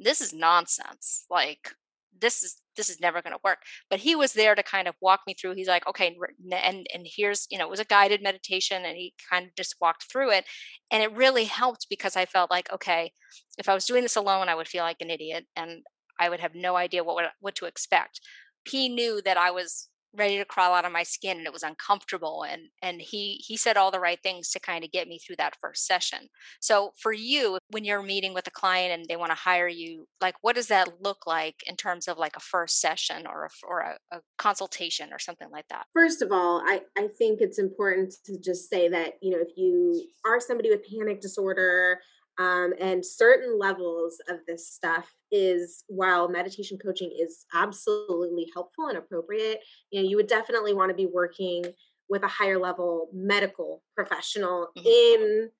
this 0.00 0.20
is 0.20 0.32
nonsense. 0.32 1.26
Like 1.30 1.72
this 2.20 2.42
is 2.42 2.56
this 2.76 2.88
is 2.88 3.00
never 3.00 3.20
going 3.22 3.32
to 3.32 3.40
work. 3.44 3.58
But 3.88 4.00
he 4.00 4.16
was 4.16 4.32
there 4.32 4.54
to 4.54 4.62
kind 4.62 4.88
of 4.88 4.94
walk 5.00 5.20
me 5.26 5.34
through. 5.34 5.54
He's 5.54 5.68
like, 5.68 5.86
okay, 5.86 6.16
and 6.52 6.86
and 6.92 7.06
here's 7.06 7.46
you 7.50 7.58
know 7.58 7.66
it 7.66 7.70
was 7.70 7.80
a 7.80 7.84
guided 7.84 8.22
meditation, 8.22 8.84
and 8.84 8.96
he 8.96 9.14
kind 9.30 9.46
of 9.46 9.54
just 9.56 9.76
walked 9.80 10.10
through 10.10 10.30
it, 10.30 10.44
and 10.90 11.02
it 11.02 11.12
really 11.12 11.44
helped 11.44 11.86
because 11.90 12.16
I 12.16 12.26
felt 12.26 12.50
like 12.50 12.72
okay, 12.72 13.12
if 13.58 13.68
I 13.68 13.74
was 13.74 13.86
doing 13.86 14.02
this 14.02 14.16
alone, 14.16 14.48
I 14.48 14.54
would 14.54 14.68
feel 14.68 14.84
like 14.84 15.00
an 15.00 15.10
idiot, 15.10 15.46
and 15.56 15.82
I 16.18 16.28
would 16.28 16.40
have 16.40 16.54
no 16.54 16.76
idea 16.76 17.04
what 17.04 17.32
what 17.40 17.54
to 17.56 17.66
expect. 17.66 18.20
He 18.68 18.88
knew 18.88 19.22
that 19.24 19.36
I 19.36 19.50
was 19.50 19.89
ready 20.14 20.38
to 20.38 20.44
crawl 20.44 20.74
out 20.74 20.84
of 20.84 20.92
my 20.92 21.02
skin 21.02 21.38
and 21.38 21.46
it 21.46 21.52
was 21.52 21.62
uncomfortable 21.62 22.44
and 22.48 22.62
and 22.82 23.00
he 23.00 23.40
he 23.46 23.56
said 23.56 23.76
all 23.76 23.90
the 23.90 24.00
right 24.00 24.18
things 24.22 24.50
to 24.50 24.60
kind 24.60 24.84
of 24.84 24.90
get 24.90 25.08
me 25.08 25.18
through 25.18 25.36
that 25.36 25.56
first 25.60 25.86
session. 25.86 26.28
So 26.60 26.92
for 26.96 27.12
you 27.12 27.58
when 27.70 27.84
you're 27.84 28.02
meeting 28.02 28.34
with 28.34 28.46
a 28.46 28.50
client 28.50 28.92
and 28.92 29.04
they 29.08 29.16
want 29.16 29.30
to 29.30 29.36
hire 29.36 29.68
you 29.68 30.06
like 30.20 30.34
what 30.40 30.56
does 30.56 30.68
that 30.68 31.00
look 31.00 31.26
like 31.26 31.56
in 31.66 31.76
terms 31.76 32.08
of 32.08 32.18
like 32.18 32.36
a 32.36 32.40
first 32.40 32.80
session 32.80 33.26
or 33.26 33.44
a, 33.44 33.66
or 33.66 33.80
a, 33.80 34.16
a 34.16 34.20
consultation 34.38 35.12
or 35.12 35.18
something 35.18 35.50
like 35.50 35.66
that? 35.68 35.86
First 35.94 36.22
of 36.22 36.32
all 36.32 36.62
i 36.66 36.80
i 36.98 37.08
think 37.18 37.40
it's 37.40 37.58
important 37.58 38.14
to 38.24 38.38
just 38.38 38.68
say 38.68 38.88
that 38.88 39.14
you 39.20 39.30
know 39.30 39.40
if 39.40 39.56
you 39.56 40.04
are 40.24 40.40
somebody 40.40 40.70
with 40.70 40.84
panic 40.90 41.20
disorder 41.20 42.00
um, 42.38 42.72
and 42.80 43.04
certain 43.04 43.58
levels 43.58 44.16
of 44.28 44.38
this 44.46 44.68
stuff 44.68 45.12
is 45.30 45.84
while 45.88 46.28
meditation 46.28 46.78
coaching 46.78 47.14
is 47.18 47.44
absolutely 47.54 48.46
helpful 48.54 48.86
and 48.86 48.98
appropriate 48.98 49.60
you 49.90 50.02
know 50.02 50.08
you 50.08 50.16
would 50.16 50.26
definitely 50.26 50.74
want 50.74 50.90
to 50.90 50.96
be 50.96 51.06
working 51.06 51.64
with 52.08 52.22
a 52.22 52.28
higher 52.28 52.58
level 52.58 53.08
medical 53.12 53.82
professional 53.94 54.68
mm-hmm. 54.76 54.86
in 54.86 55.50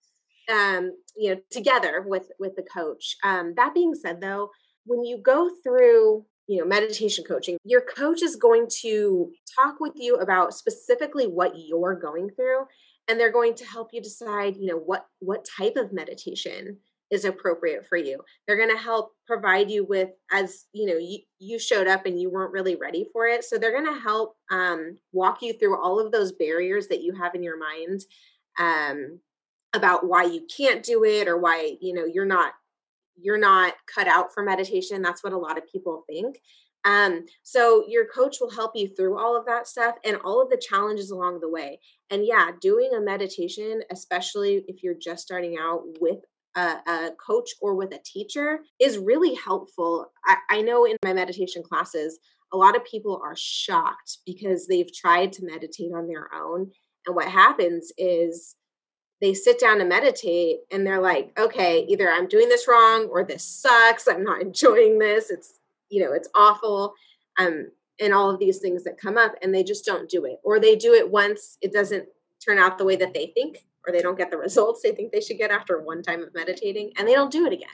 um, 0.50 0.92
you 1.16 1.34
know 1.34 1.40
together 1.50 2.04
with 2.06 2.30
with 2.38 2.56
the 2.56 2.62
coach 2.62 3.16
um, 3.24 3.54
that 3.56 3.74
being 3.74 3.94
said 3.94 4.20
though 4.20 4.50
when 4.84 5.04
you 5.04 5.18
go 5.18 5.50
through 5.62 6.24
you 6.48 6.58
know 6.58 6.66
meditation 6.66 7.24
coaching 7.24 7.56
your 7.64 7.80
coach 7.82 8.22
is 8.22 8.36
going 8.36 8.66
to 8.68 9.30
talk 9.56 9.78
with 9.78 9.92
you 9.94 10.16
about 10.16 10.52
specifically 10.52 11.26
what 11.26 11.52
you're 11.54 11.94
going 11.94 12.28
through 12.30 12.64
and 13.10 13.18
they're 13.18 13.32
going 13.32 13.54
to 13.56 13.64
help 13.66 13.90
you 13.92 14.00
decide 14.00 14.56
you 14.56 14.66
know 14.66 14.78
what 14.78 15.06
what 15.18 15.44
type 15.58 15.76
of 15.76 15.92
meditation 15.92 16.78
is 17.10 17.24
appropriate 17.24 17.84
for 17.88 17.96
you. 17.96 18.20
They're 18.46 18.56
going 18.56 18.70
to 18.70 18.80
help 18.80 19.10
provide 19.26 19.68
you 19.68 19.84
with 19.84 20.10
as 20.32 20.66
you 20.72 20.86
know 20.86 20.96
you, 20.96 21.18
you 21.40 21.58
showed 21.58 21.88
up 21.88 22.06
and 22.06 22.20
you 22.20 22.30
weren't 22.30 22.52
really 22.52 22.76
ready 22.76 23.06
for 23.12 23.26
it. 23.26 23.44
So 23.44 23.58
they're 23.58 23.72
going 23.72 23.92
to 23.92 24.00
help 24.00 24.36
um, 24.50 24.96
walk 25.12 25.42
you 25.42 25.54
through 25.54 25.82
all 25.82 25.98
of 25.98 26.12
those 26.12 26.32
barriers 26.32 26.86
that 26.86 27.02
you 27.02 27.12
have 27.14 27.34
in 27.34 27.42
your 27.42 27.58
mind 27.58 28.02
um, 28.60 29.18
about 29.72 30.06
why 30.06 30.22
you 30.22 30.46
can't 30.56 30.84
do 30.84 31.04
it 31.04 31.26
or 31.26 31.36
why 31.36 31.76
you 31.80 31.92
know 31.92 32.04
you're 32.04 32.24
not 32.24 32.52
you're 33.20 33.38
not 33.38 33.74
cut 33.92 34.06
out 34.06 34.32
for 34.32 34.44
meditation. 34.44 35.02
That's 35.02 35.24
what 35.24 35.32
a 35.32 35.38
lot 35.38 35.58
of 35.58 35.70
people 35.70 36.04
think 36.08 36.38
um, 36.84 37.26
so 37.42 37.84
your 37.88 38.06
coach 38.06 38.38
will 38.40 38.50
help 38.50 38.72
you 38.74 38.88
through 38.88 39.18
all 39.18 39.36
of 39.36 39.46
that 39.46 39.68
stuff 39.68 39.96
and 40.04 40.16
all 40.24 40.42
of 40.42 40.50
the 40.50 40.56
challenges 40.56 41.10
along 41.10 41.40
the 41.40 41.48
way. 41.48 41.78
And 42.10 42.24
yeah, 42.24 42.50
doing 42.60 42.90
a 42.96 43.00
meditation, 43.00 43.82
especially 43.90 44.64
if 44.66 44.82
you're 44.82 44.94
just 44.94 45.22
starting 45.22 45.56
out 45.60 45.82
with 46.00 46.18
a, 46.56 46.78
a 46.86 47.10
coach 47.24 47.50
or 47.60 47.74
with 47.74 47.92
a 47.92 48.00
teacher, 48.04 48.60
is 48.80 48.98
really 48.98 49.34
helpful. 49.34 50.10
I, 50.24 50.36
I 50.48 50.62
know 50.62 50.86
in 50.86 50.96
my 51.04 51.12
meditation 51.12 51.62
classes, 51.62 52.18
a 52.52 52.56
lot 52.56 52.76
of 52.76 52.84
people 52.84 53.20
are 53.22 53.36
shocked 53.36 54.18
because 54.26 54.66
they've 54.66 54.92
tried 54.92 55.32
to 55.34 55.44
meditate 55.44 55.92
on 55.94 56.08
their 56.08 56.30
own. 56.34 56.70
And 57.06 57.14
what 57.14 57.28
happens 57.28 57.92
is 57.96 58.56
they 59.20 59.34
sit 59.34 59.60
down 59.60 59.78
to 59.78 59.84
meditate 59.84 60.60
and 60.72 60.86
they're 60.86 61.00
like, 61.00 61.38
okay, 61.38 61.84
either 61.88 62.10
I'm 62.10 62.26
doing 62.26 62.48
this 62.48 62.66
wrong 62.66 63.08
or 63.10 63.22
this 63.22 63.44
sucks. 63.44 64.08
I'm 64.08 64.24
not 64.24 64.42
enjoying 64.42 64.98
this. 64.98 65.30
It's 65.30 65.59
you 65.90 66.02
know 66.02 66.12
it's 66.12 66.28
awful 66.34 66.94
um 67.38 67.66
and 68.00 68.14
all 68.14 68.30
of 68.30 68.38
these 68.38 68.58
things 68.58 68.82
that 68.84 68.98
come 68.98 69.18
up 69.18 69.34
and 69.42 69.54
they 69.54 69.62
just 69.62 69.84
don't 69.84 70.08
do 70.08 70.24
it. 70.24 70.38
Or 70.42 70.58
they 70.58 70.74
do 70.74 70.94
it 70.94 71.10
once 71.10 71.58
it 71.60 71.72
doesn't 71.72 72.08
turn 72.44 72.58
out 72.58 72.78
the 72.78 72.84
way 72.84 72.96
that 72.96 73.12
they 73.12 73.26
think 73.34 73.66
or 73.86 73.92
they 73.92 74.00
don't 74.00 74.16
get 74.18 74.30
the 74.30 74.38
results 74.38 74.82
they 74.82 74.92
think 74.92 75.12
they 75.12 75.20
should 75.20 75.38
get 75.38 75.50
after 75.50 75.80
one 75.80 76.02
time 76.02 76.22
of 76.22 76.34
meditating 76.34 76.92
and 76.96 77.06
they 77.06 77.12
don't 77.12 77.30
do 77.30 77.46
it 77.46 77.52
again. 77.52 77.68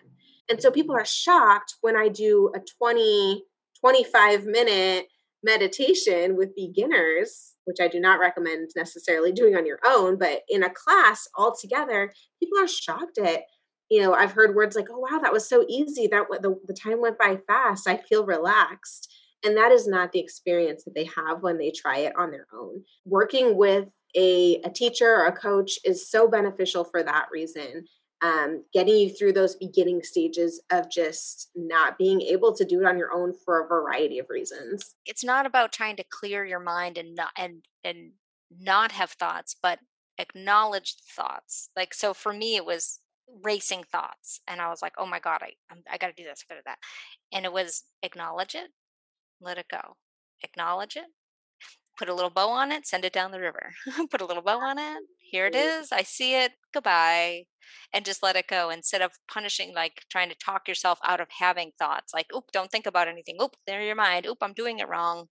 And 0.50 0.60
so 0.60 0.70
people 0.70 0.96
are 0.96 1.04
shocked 1.04 1.76
when 1.80 1.96
i 1.96 2.08
do 2.08 2.50
a 2.54 2.60
20 2.78 3.44
25 3.80 4.44
minute 4.46 5.06
meditation 5.44 6.36
with 6.36 6.56
beginners 6.56 7.54
which 7.64 7.78
i 7.80 7.86
do 7.86 8.00
not 8.00 8.18
recommend 8.18 8.70
necessarily 8.74 9.32
doing 9.32 9.54
on 9.54 9.66
your 9.66 9.78
own 9.84 10.18
but 10.18 10.42
in 10.48 10.62
a 10.62 10.70
class 10.70 11.28
all 11.36 11.54
together 11.54 12.12
people 12.40 12.58
are 12.58 12.68
shocked 12.68 13.18
at 13.18 13.42
you 13.90 14.00
know 14.00 14.14
i've 14.14 14.32
heard 14.32 14.54
words 14.54 14.76
like 14.76 14.88
oh 14.90 14.98
wow 14.98 15.18
that 15.20 15.32
was 15.32 15.48
so 15.48 15.64
easy 15.68 16.06
that 16.06 16.24
the, 16.42 16.58
the 16.66 16.74
time 16.74 17.00
went 17.00 17.18
by 17.18 17.38
fast 17.46 17.88
i 17.88 17.96
feel 17.96 18.24
relaxed 18.24 19.12
and 19.44 19.56
that 19.56 19.70
is 19.70 19.86
not 19.86 20.12
the 20.12 20.20
experience 20.20 20.84
that 20.84 20.94
they 20.94 21.08
have 21.16 21.42
when 21.42 21.58
they 21.58 21.70
try 21.70 21.98
it 21.98 22.12
on 22.16 22.30
their 22.30 22.46
own 22.52 22.82
working 23.04 23.56
with 23.56 23.88
a, 24.16 24.60
a 24.64 24.70
teacher 24.70 25.14
or 25.14 25.26
a 25.26 25.32
coach 25.32 25.78
is 25.84 26.08
so 26.08 26.26
beneficial 26.26 26.84
for 26.84 27.02
that 27.02 27.26
reason 27.30 27.84
um, 28.22 28.64
getting 28.72 28.96
you 28.96 29.10
through 29.10 29.34
those 29.34 29.56
beginning 29.56 30.02
stages 30.02 30.62
of 30.70 30.90
just 30.90 31.50
not 31.54 31.98
being 31.98 32.22
able 32.22 32.54
to 32.54 32.64
do 32.64 32.80
it 32.80 32.86
on 32.86 32.98
your 32.98 33.12
own 33.12 33.34
for 33.44 33.62
a 33.62 33.68
variety 33.68 34.18
of 34.18 34.26
reasons. 34.30 34.94
It's 35.04 35.24
not 35.24 35.46
about 35.46 35.72
trying 35.72 35.96
to 35.96 36.04
clear 36.10 36.44
your 36.44 36.60
mind 36.60 36.96
and 36.96 37.14
not 37.14 37.30
and 37.36 37.64
and 37.84 38.12
not 38.58 38.92
have 38.92 39.10
thoughts, 39.10 39.54
but 39.62 39.80
acknowledge 40.18 40.94
thoughts. 41.14 41.68
Like 41.76 41.92
so 41.92 42.14
for 42.14 42.32
me 42.32 42.56
it 42.56 42.64
was 42.64 43.00
racing 43.42 43.84
thoughts 43.90 44.40
and 44.48 44.60
I 44.60 44.68
was 44.68 44.82
like, 44.82 44.94
"Oh 44.98 45.06
my 45.06 45.20
god, 45.20 45.40
I 45.42 45.52
I'm, 45.70 45.82
I 45.90 45.98
got 45.98 46.08
to 46.08 46.22
do 46.22 46.24
this, 46.24 46.44
I 46.48 46.54
got 46.54 46.56
to 46.56 46.60
do 46.60 46.66
that." 46.66 46.78
And 47.32 47.44
it 47.44 47.52
was 47.52 47.84
acknowledge 48.02 48.54
it, 48.54 48.70
let 49.40 49.58
it 49.58 49.66
go. 49.70 49.96
Acknowledge 50.42 50.96
it, 50.96 51.06
put 51.96 52.08
a 52.08 52.14
little 52.14 52.30
bow 52.30 52.48
on 52.48 52.72
it, 52.72 52.86
send 52.86 53.04
it 53.04 53.12
down 53.12 53.30
the 53.30 53.40
river. 53.40 53.72
put 54.10 54.20
a 54.20 54.26
little 54.26 54.42
bow 54.42 54.60
on 54.60 54.78
it. 54.78 55.02
Here 55.18 55.46
it 55.46 55.54
is. 55.54 55.90
I 55.92 56.02
see 56.02 56.34
it. 56.34 56.52
Goodbye. 56.72 57.44
And 57.92 58.04
just 58.04 58.22
let 58.22 58.36
it 58.36 58.46
go 58.48 58.70
instead 58.70 59.02
of 59.02 59.12
punishing, 59.30 59.74
like 59.74 60.02
trying 60.10 60.28
to 60.28 60.36
talk 60.36 60.68
yourself 60.68 60.98
out 61.04 61.20
of 61.20 61.28
having 61.36 61.72
thoughts 61.78 62.12
like, 62.14 62.26
oop, 62.34 62.44
don't 62.52 62.70
think 62.70 62.86
about 62.86 63.08
anything. 63.08 63.36
Oop, 63.42 63.56
there 63.66 63.82
your 63.82 63.96
mind. 63.96 64.26
Oop, 64.26 64.38
I'm 64.40 64.52
doing 64.52 64.78
it 64.78 64.88
wrong. 64.88 65.26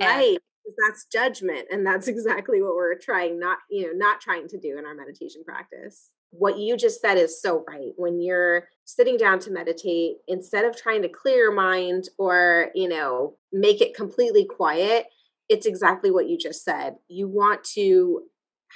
Right. 0.00 0.38
And, 0.64 0.74
that's 0.84 1.06
judgment. 1.12 1.66
And 1.70 1.86
that's 1.86 2.08
exactly 2.08 2.62
what 2.62 2.74
we're 2.74 2.98
trying 2.98 3.38
not, 3.38 3.58
you 3.70 3.82
know, 3.82 3.92
not 3.94 4.20
trying 4.20 4.48
to 4.48 4.58
do 4.58 4.78
in 4.78 4.86
our 4.86 4.94
meditation 4.94 5.42
practice. 5.44 6.10
What 6.30 6.58
you 6.58 6.76
just 6.76 7.00
said 7.00 7.16
is 7.16 7.40
so 7.40 7.64
right. 7.68 7.92
When 7.96 8.20
you're 8.20 8.68
sitting 8.84 9.16
down 9.16 9.38
to 9.40 9.50
meditate, 9.50 10.16
instead 10.28 10.64
of 10.64 10.76
trying 10.76 11.02
to 11.02 11.08
clear 11.08 11.36
your 11.36 11.52
mind 11.52 12.08
or, 12.18 12.70
you 12.74 12.88
know, 12.88 13.36
make 13.52 13.80
it 13.80 13.96
completely 13.96 14.44
quiet, 14.44 15.06
it's 15.48 15.66
exactly 15.66 16.10
what 16.10 16.28
you 16.28 16.36
just 16.36 16.64
said. 16.64 16.96
You 17.08 17.28
want 17.28 17.64
to 17.74 18.22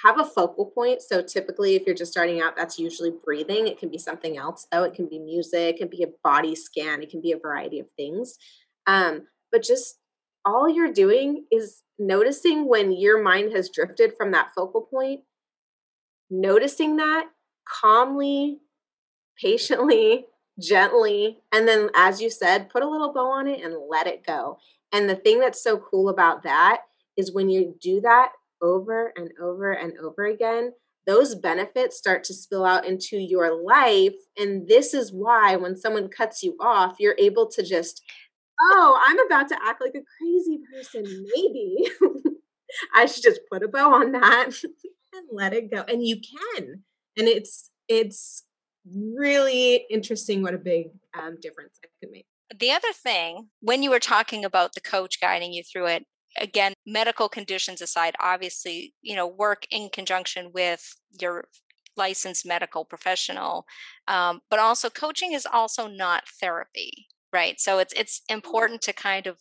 have 0.05 0.19
a 0.19 0.25
focal 0.25 0.67
point. 0.67 1.03
So 1.03 1.23
typically, 1.23 1.75
if 1.75 1.85
you're 1.85 1.95
just 1.95 2.13
starting 2.13 2.41
out, 2.41 2.57
that's 2.57 2.79
usually 2.79 3.13
breathing. 3.25 3.67
It 3.67 3.79
can 3.79 3.91
be 3.91 3.99
something 3.99 4.37
else, 4.37 4.67
though. 4.71 4.85
It 4.85 4.95
can 4.95 5.09
be 5.09 5.19
music, 5.19 5.77
it 5.77 5.79
can 5.79 5.89
be 5.89 6.05
a 6.05 6.13
body 6.23 6.55
scan, 6.55 7.03
it 7.03 7.11
can 7.11 7.21
be 7.21 7.33
a 7.33 7.39
variety 7.39 7.81
of 7.81 7.87
things. 7.97 8.37
Um, 8.87 9.27
but 9.53 9.63
just 9.63 9.99
all 10.45 10.69
you're 10.69 10.93
doing 10.93 11.45
is 11.51 11.83
noticing 11.99 12.67
when 12.69 12.93
your 12.93 13.23
mind 13.23 13.53
has 13.53 13.69
drifted 13.69 14.13
from 14.17 14.31
that 14.33 14.53
focal 14.57 14.83
point, 14.83 15.21
noticing 16.31 16.97
that 16.97 17.27
calmly, 17.81 18.59
patiently, 19.41 20.27
gently, 20.61 21.39
and 21.53 21.67
then, 21.67 21.91
as 21.95 22.21
you 22.21 22.31
said, 22.31 22.69
put 22.69 22.83
a 22.83 22.89
little 22.89 23.13
bow 23.13 23.31
on 23.31 23.47
it 23.47 23.65
and 23.65 23.75
let 23.89 24.07
it 24.07 24.27
go. 24.27 24.59
And 24.93 25.09
the 25.09 25.17
thing 25.17 25.39
that's 25.41 25.63
so 25.63 25.79
cool 25.79 26.09
about 26.09 26.43
that 26.43 26.83
is 27.17 27.33
when 27.33 27.49
you 27.49 27.75
do 27.81 28.01
that 28.01 28.33
over 28.63 29.13
and 29.17 29.31
over 29.41 29.73
and 29.73 29.93
over 29.99 30.27
again, 30.27 30.73
those 31.07 31.35
benefits 31.35 31.97
start 31.97 32.25
to 32.25 32.35
spill 32.35 32.65
out 32.65 32.87
into 32.87 33.17
your 33.17 33.63
life. 33.65 34.15
And 34.39 34.69
this 34.69 34.95
is 34.95 35.13
why 35.13 35.57
when 35.57 35.77
someone 35.77 36.09
cuts 36.09 36.43
you 36.43 36.57
off, 36.61 36.97
you're 36.99 37.17
able 37.19 37.49
to 37.49 37.63
just, 37.63 38.03
oh, 38.61 38.99
I'm 39.03 39.19
about 39.27 39.49
to 39.49 39.59
act 39.63 39.81
like 39.81 39.95
a 39.95 40.05
crazy 40.19 40.61
person. 40.73 41.05
Maybe 41.35 41.91
I 42.95 43.07
should 43.07 43.23
just 43.23 43.41
put 43.51 43.63
a 43.63 43.69
bow 43.69 43.95
on 43.95 44.13
that 44.13 44.51
and 45.15 45.27
let 45.33 45.53
it 45.53 45.71
go. 45.71 45.83
And 45.89 46.07
you 46.07 46.21
can. 46.21 46.85
And 47.17 47.29
it's, 47.29 47.71
it's 47.89 48.45
really 48.95 49.87
interesting 49.91 50.43
what 50.43 50.55
a 50.55 50.59
big 50.59 50.87
um, 51.19 51.37
difference 51.41 51.79
it 51.83 51.91
can 52.01 52.13
make. 52.13 52.27
The 52.59 52.71
other 52.73 52.93
thing, 52.93 53.49
when 53.61 53.83
you 53.83 53.91
were 53.91 54.01
talking 54.01 54.45
about 54.45 54.75
the 54.75 54.81
coach 54.81 55.21
guiding 55.21 55.53
you 55.53 55.63
through 55.63 55.87
it, 55.87 56.07
again, 56.37 56.73
medical 56.87 57.29
conditions 57.29 57.81
aside, 57.81 58.15
obviously, 58.21 58.95
you 59.03 59.17
know, 59.17 59.27
work 59.27 59.67
in 59.71 59.89
conjunction 59.93 60.51
with 60.53 60.97
your 61.21 61.45
licensed 61.97 62.47
medical 62.47 62.85
professional. 62.85 63.67
Um, 64.09 64.41
but 64.51 64.59
also 64.59 64.91
coaching 64.91 65.33
is 65.33 65.47
also 65.47 65.87
not 65.87 66.29
therapy, 66.41 67.09
right? 67.33 67.61
So 67.61 67.79
it's 67.79 67.93
it's 67.95 68.21
mm-hmm. 68.21 68.35
important 68.35 68.83
to 68.83 68.93
kind 68.93 69.27
of 69.27 69.39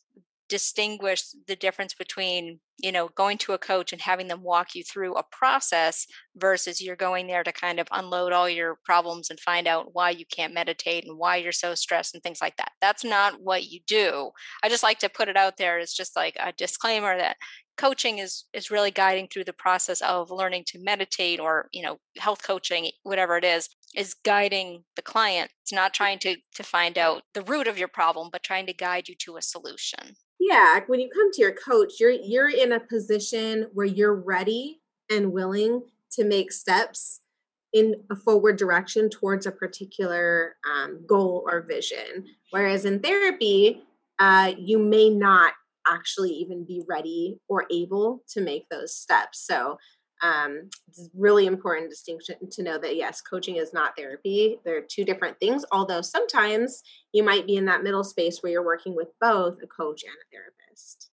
distinguish 0.47 1.23
the 1.47 1.55
difference 1.55 1.93
between 1.93 2.59
you 2.81 2.91
know 2.91 3.09
going 3.15 3.37
to 3.37 3.53
a 3.53 3.57
coach 3.57 3.91
and 3.91 4.01
having 4.01 4.27
them 4.27 4.43
walk 4.43 4.75
you 4.75 4.83
through 4.83 5.15
a 5.15 5.23
process 5.31 6.05
versus 6.35 6.81
you're 6.81 6.95
going 6.95 7.27
there 7.27 7.43
to 7.43 7.51
kind 7.51 7.79
of 7.79 7.87
unload 7.91 8.31
all 8.31 8.49
your 8.49 8.77
problems 8.85 9.29
and 9.29 9.39
find 9.39 9.67
out 9.67 9.93
why 9.93 10.09
you 10.09 10.25
can't 10.33 10.53
meditate 10.53 11.05
and 11.05 11.17
why 11.17 11.35
you're 11.35 11.51
so 11.51 11.75
stressed 11.75 12.13
and 12.13 12.23
things 12.23 12.41
like 12.41 12.55
that. 12.57 12.71
That's 12.81 13.03
not 13.03 13.41
what 13.41 13.65
you 13.69 13.79
do. 13.87 14.31
I 14.63 14.69
just 14.69 14.83
like 14.83 14.99
to 14.99 15.09
put 15.09 15.27
it 15.27 15.37
out 15.37 15.57
there 15.57 15.79
it's 15.79 15.95
just 15.95 16.15
like 16.15 16.35
a 16.39 16.53
disclaimer 16.53 17.17
that 17.17 17.37
coaching 17.79 18.17
is 18.17 18.43
is 18.53 18.69
really 18.69 18.91
guiding 18.91 19.27
through 19.27 19.45
the 19.45 19.53
process 19.53 20.01
of 20.01 20.29
learning 20.29 20.63
to 20.67 20.83
meditate 20.83 21.39
or 21.39 21.69
you 21.71 21.81
know 21.81 21.97
health 22.17 22.43
coaching 22.43 22.91
whatever 23.03 23.37
it 23.37 23.45
is 23.45 23.69
is 23.95 24.13
guiding 24.13 24.83
the 24.95 25.01
client. 25.01 25.49
It's 25.63 25.73
not 25.73 25.93
trying 25.93 26.19
to 26.19 26.35
to 26.55 26.63
find 26.63 26.97
out 26.97 27.23
the 27.33 27.41
root 27.41 27.67
of 27.67 27.77
your 27.77 27.87
problem 27.87 28.29
but 28.31 28.43
trying 28.43 28.65
to 28.67 28.73
guide 28.73 29.07
you 29.07 29.15
to 29.19 29.37
a 29.37 29.41
solution. 29.41 30.15
Yeah 30.39 30.81
when 30.87 30.99
you 30.99 31.09
come 31.09 31.31
to 31.31 31.41
your 31.41 31.53
coach 31.53 31.93
you're 32.01 32.11
you're 32.11 32.49
in 32.49 32.68
a 32.71 32.79
position 32.79 33.67
where 33.73 33.85
you're 33.85 34.15
ready 34.15 34.81
and 35.09 35.31
willing 35.31 35.83
to 36.11 36.23
make 36.23 36.51
steps 36.51 37.21
in 37.73 37.95
a 38.09 38.15
forward 38.15 38.57
direction 38.57 39.09
towards 39.09 39.45
a 39.45 39.51
particular 39.51 40.55
um, 40.69 40.99
goal 41.05 41.47
or 41.51 41.61
vision 41.61 42.25
whereas 42.51 42.85
in 42.85 42.99
therapy 42.99 43.83
uh, 44.19 44.51
you 44.57 44.79
may 44.79 45.09
not 45.09 45.53
actually 45.87 46.31
even 46.31 46.65
be 46.65 46.81
ready 46.87 47.39
or 47.47 47.65
able 47.71 48.23
to 48.27 48.41
make 48.41 48.67
those 48.69 48.95
steps 48.95 49.39
so 49.45 49.77
um, 50.21 50.69
it's 50.87 51.09
really 51.15 51.45
important 51.45 51.89
distinction 51.89 52.35
to 52.51 52.63
know 52.63 52.77
that 52.77 52.95
yes, 52.95 53.21
coaching 53.21 53.55
is 53.55 53.73
not 53.73 53.95
therapy. 53.97 54.59
They're 54.65 54.81
two 54.81 55.05
different 55.05 55.39
things, 55.39 55.63
although 55.71 56.01
sometimes 56.01 56.81
you 57.13 57.23
might 57.23 57.47
be 57.47 57.55
in 57.55 57.65
that 57.65 57.83
middle 57.83 58.03
space 58.03 58.39
where 58.41 58.51
you're 58.51 58.65
working 58.65 58.95
with 58.95 59.07
both 59.21 59.57
a 59.63 59.67
coach 59.67 60.03
and 60.03 60.13
a 60.13 60.27
therapist. 60.31 60.58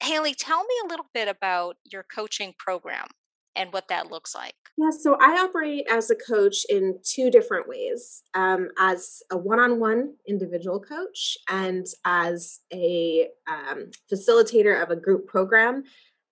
Hailee, 0.03 0.35
tell 0.37 0.63
me 0.63 0.75
a 0.85 0.87
little 0.87 1.07
bit 1.13 1.27
about 1.27 1.77
your 1.91 2.03
coaching 2.03 2.53
program 2.57 3.07
and 3.55 3.73
what 3.73 3.89
that 3.89 4.09
looks 4.09 4.33
like. 4.33 4.55
Yeah, 4.77 4.91
so 4.91 5.17
I 5.19 5.43
operate 5.43 5.85
as 5.91 6.09
a 6.09 6.15
coach 6.15 6.65
in 6.69 6.99
two 7.03 7.29
different 7.29 7.67
ways 7.67 8.23
um, 8.33 8.69
as 8.79 9.21
a 9.31 9.37
one 9.37 9.59
on 9.59 9.79
one 9.79 10.13
individual 10.27 10.79
coach 10.79 11.37
and 11.49 11.85
as 12.05 12.59
a 12.71 13.27
um, 13.47 13.91
facilitator 14.11 14.81
of 14.81 14.89
a 14.89 14.95
group 14.95 15.27
program 15.27 15.83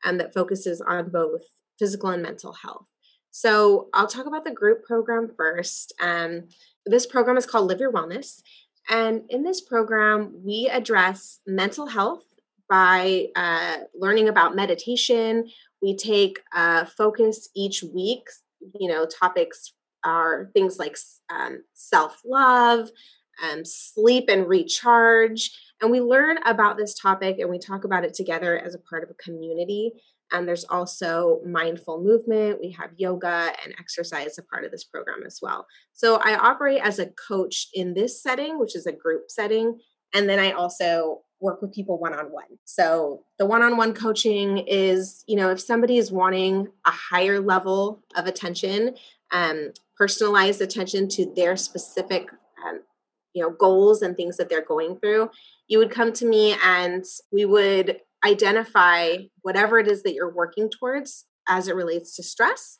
um, 0.05 0.17
that 0.19 0.33
focuses 0.33 0.79
on 0.79 1.09
both 1.09 1.41
physical 1.77 2.09
and 2.09 2.23
mental 2.23 2.53
health. 2.53 2.85
So 3.31 3.89
I'll 3.93 4.07
talk 4.07 4.25
about 4.25 4.45
the 4.45 4.51
group 4.51 4.83
program 4.83 5.29
first. 5.35 5.93
Um, 6.01 6.47
this 6.85 7.05
program 7.05 7.37
is 7.37 7.45
called 7.45 7.67
Live 7.67 7.79
Your 7.79 7.91
Wellness. 7.91 8.41
And 8.89 9.23
in 9.29 9.43
this 9.43 9.59
program, 9.59 10.33
we 10.45 10.69
address 10.71 11.39
mental 11.45 11.87
health 11.87 12.23
by 12.69 13.27
uh, 13.35 13.77
learning 13.95 14.27
about 14.27 14.55
meditation. 14.55 15.49
We 15.81 15.95
take 15.95 16.39
uh, 16.55 16.85
focus 16.85 17.49
each 17.55 17.83
week. 17.83 18.23
You 18.79 18.89
know, 18.89 19.05
topics 19.05 19.73
are 20.03 20.49
things 20.53 20.79
like 20.79 20.97
um, 21.29 21.63
self 21.73 22.21
love, 22.25 22.89
um, 23.43 23.63
sleep 23.63 24.25
and 24.29 24.47
recharge. 24.47 25.51
And 25.81 25.91
we 25.91 26.01
learn 26.01 26.37
about 26.45 26.77
this 26.77 26.95
topic 26.95 27.37
and 27.39 27.49
we 27.49 27.59
talk 27.59 27.83
about 27.83 28.03
it 28.03 28.13
together 28.13 28.57
as 28.57 28.73
a 28.73 28.79
part 28.79 29.03
of 29.03 29.09
a 29.09 29.23
community. 29.23 29.91
And 30.31 30.47
there's 30.47 30.65
also 30.65 31.39
mindful 31.45 32.03
movement. 32.03 32.59
We 32.59 32.71
have 32.71 32.89
yoga 32.97 33.51
and 33.63 33.73
exercise 33.79 34.37
a 34.37 34.43
part 34.43 34.65
of 34.65 34.71
this 34.71 34.83
program 34.83 35.23
as 35.25 35.39
well. 35.41 35.65
So 35.93 36.19
I 36.23 36.35
operate 36.35 36.81
as 36.81 36.99
a 36.99 37.11
coach 37.27 37.67
in 37.73 37.93
this 37.93 38.21
setting, 38.21 38.59
which 38.59 38.75
is 38.75 38.85
a 38.85 38.91
group 38.91 39.29
setting. 39.29 39.79
And 40.13 40.27
then 40.27 40.39
I 40.39 40.51
also 40.51 41.21
work 41.39 41.61
with 41.61 41.73
people 41.73 41.99
one 41.99 42.13
on 42.13 42.31
one. 42.31 42.57
So 42.65 43.23
the 43.37 43.45
one 43.45 43.61
on 43.61 43.77
one 43.77 43.93
coaching 43.93 44.59
is, 44.59 45.23
you 45.27 45.35
know, 45.35 45.51
if 45.51 45.59
somebody 45.59 45.97
is 45.97 46.11
wanting 46.11 46.67
a 46.85 46.91
higher 46.91 47.39
level 47.39 48.03
of 48.15 48.25
attention, 48.25 48.95
um, 49.31 49.71
personalized 49.95 50.61
attention 50.61 51.07
to 51.09 51.31
their 51.35 51.55
specific, 51.55 52.29
um, 52.65 52.81
you 53.33 53.43
know, 53.43 53.51
goals 53.51 54.01
and 54.01 54.15
things 54.15 54.37
that 54.37 54.49
they're 54.49 54.65
going 54.65 54.97
through, 54.97 55.29
you 55.67 55.77
would 55.77 55.91
come 55.91 56.11
to 56.13 56.25
me 56.25 56.55
and 56.63 57.03
we 57.31 57.45
would 57.45 57.99
identify 58.25 59.17
whatever 59.41 59.77
it 59.79 59.87
is 59.87 60.03
that 60.03 60.13
you're 60.13 60.33
working 60.33 60.69
towards 60.69 61.25
as 61.47 61.67
it 61.67 61.75
relates 61.75 62.15
to 62.15 62.23
stress. 62.23 62.77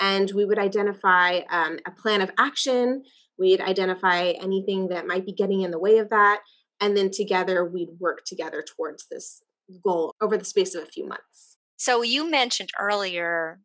And 0.00 0.30
we 0.30 0.44
would 0.44 0.58
identify 0.58 1.40
um, 1.50 1.78
a 1.86 1.90
plan 1.90 2.22
of 2.22 2.30
action. 2.38 3.02
We'd 3.38 3.60
identify 3.60 4.30
anything 4.40 4.88
that 4.88 5.06
might 5.06 5.26
be 5.26 5.32
getting 5.32 5.62
in 5.62 5.70
the 5.70 5.78
way 5.78 5.98
of 5.98 6.10
that. 6.10 6.40
And 6.80 6.96
then 6.96 7.10
together 7.10 7.64
we'd 7.64 7.90
work 7.98 8.24
together 8.24 8.62
towards 8.62 9.06
this 9.10 9.42
goal 9.84 10.14
over 10.20 10.36
the 10.36 10.44
space 10.44 10.74
of 10.74 10.82
a 10.82 10.86
few 10.86 11.06
months. 11.06 11.56
So 11.76 12.02
you 12.02 12.30
mentioned 12.30 12.70
earlier 12.78 13.60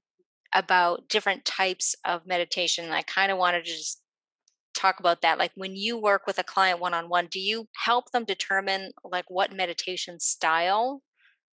about 0.54 1.10
different 1.10 1.46
types 1.46 1.96
of 2.06 2.28
meditation. 2.28 2.92
I 2.92 3.02
kind 3.02 3.32
of 3.32 3.38
wanted 3.38 3.66
to 3.66 3.72
just 3.72 4.04
talk 4.74 5.00
about 5.00 5.22
that 5.22 5.38
like 5.38 5.52
when 5.56 5.76
you 5.76 5.98
work 5.98 6.26
with 6.26 6.40
a 6.40 6.44
client 6.44 6.80
one 6.80 6.94
on 6.94 7.08
one 7.08 7.28
do 7.32 7.40
you 7.40 7.68
help 7.86 8.12
them 8.12 8.26
determine 8.26 8.92
like 9.04 9.26
what 9.28 9.56
meditation 9.56 10.20
style 10.20 11.02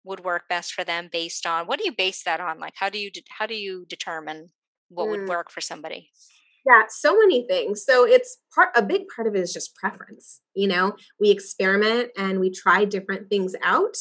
would 0.04 0.24
work 0.24 0.44
best 0.50 0.74
for 0.74 0.84
them 0.84 1.10
based 1.12 1.46
on 1.46 1.66
what 1.66 1.80
do 1.80 1.86
you 1.86 1.94
base 1.98 2.24
that 2.24 2.40
on 2.40 2.60
like 2.60 2.74
how 2.76 2.90
do 2.90 3.00
you 3.00 3.10
how 3.30 3.46
do 3.46 3.56
you 3.56 3.86
determine 3.88 4.50
what 4.90 5.08
mm. 5.08 5.12
would 5.12 5.30
work 5.30 5.50
for 5.50 5.62
somebody 5.62 6.10
Yeah, 6.68 6.84
so 6.90 7.18
many 7.18 7.46
things. 7.48 7.84
So 7.86 8.08
it's 8.08 8.38
part 8.54 8.70
a 8.76 8.82
big 8.82 9.04
part 9.16 9.28
of 9.28 9.36
it 9.36 9.40
is 9.40 9.54
just 9.54 9.76
preference. 9.76 10.42
You 10.56 10.68
know, 10.68 10.96
we 11.20 11.30
experiment 11.30 12.10
and 12.18 12.40
we 12.40 12.50
try 12.50 12.86
different 12.86 13.30
things 13.30 13.56
out 13.64 13.96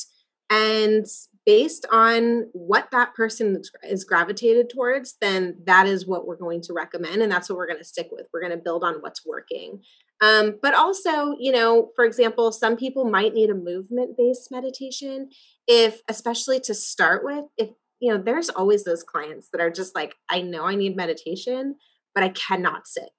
and 0.51 1.07
based 1.47 1.85
on 1.91 2.49
what 2.53 2.89
that 2.91 3.15
person 3.15 3.61
is 3.83 4.05
gravitated 4.05 4.71
towards, 4.71 5.17
then 5.21 5.57
that 5.67 5.87
is 5.87 6.07
what 6.07 6.27
we're 6.27 6.37
going 6.37 6.63
to 6.63 6.73
recommend 6.73 7.21
and 7.23 7.31
that's 7.31 7.49
what 7.49 7.57
we're 7.57 7.67
going 7.67 7.79
to 7.79 7.85
stick 7.85 8.09
with. 8.11 8.27
We're 8.33 8.41
going 8.41 8.57
to 8.57 8.63
build 8.65 8.83
on 8.83 8.95
what's 9.01 9.27
working. 9.27 9.83
Um, 10.23 10.59
but 10.63 10.75
also, 10.75 11.35
you 11.39 11.53
know, 11.53 11.91
for 11.97 12.05
example, 12.05 12.51
some 12.51 12.77
people 12.77 13.05
might 13.05 13.35
need 13.35 13.51
a 13.51 13.55
movement 13.55 14.17
based 14.17 14.51
meditation 14.51 15.29
if, 15.67 16.01
especially 16.09 16.61
to 16.61 16.75
start 16.75 17.25
with, 17.25 17.45
if, 17.59 17.71
you 18.01 18.13
know, 18.13 18.23
there's 18.23 18.49
always 18.49 18.85
those 18.85 19.03
clients 19.03 19.49
that 19.53 19.61
are 19.61 19.71
just 19.71 19.95
like, 19.95 20.15
I 20.31 20.41
know 20.41 20.65
I 20.65 20.77
need 20.77 20.97
meditation, 20.97 21.77
but 22.15 22.25
I 22.25 22.29
cannot 22.31 22.87
sit. 22.87 23.11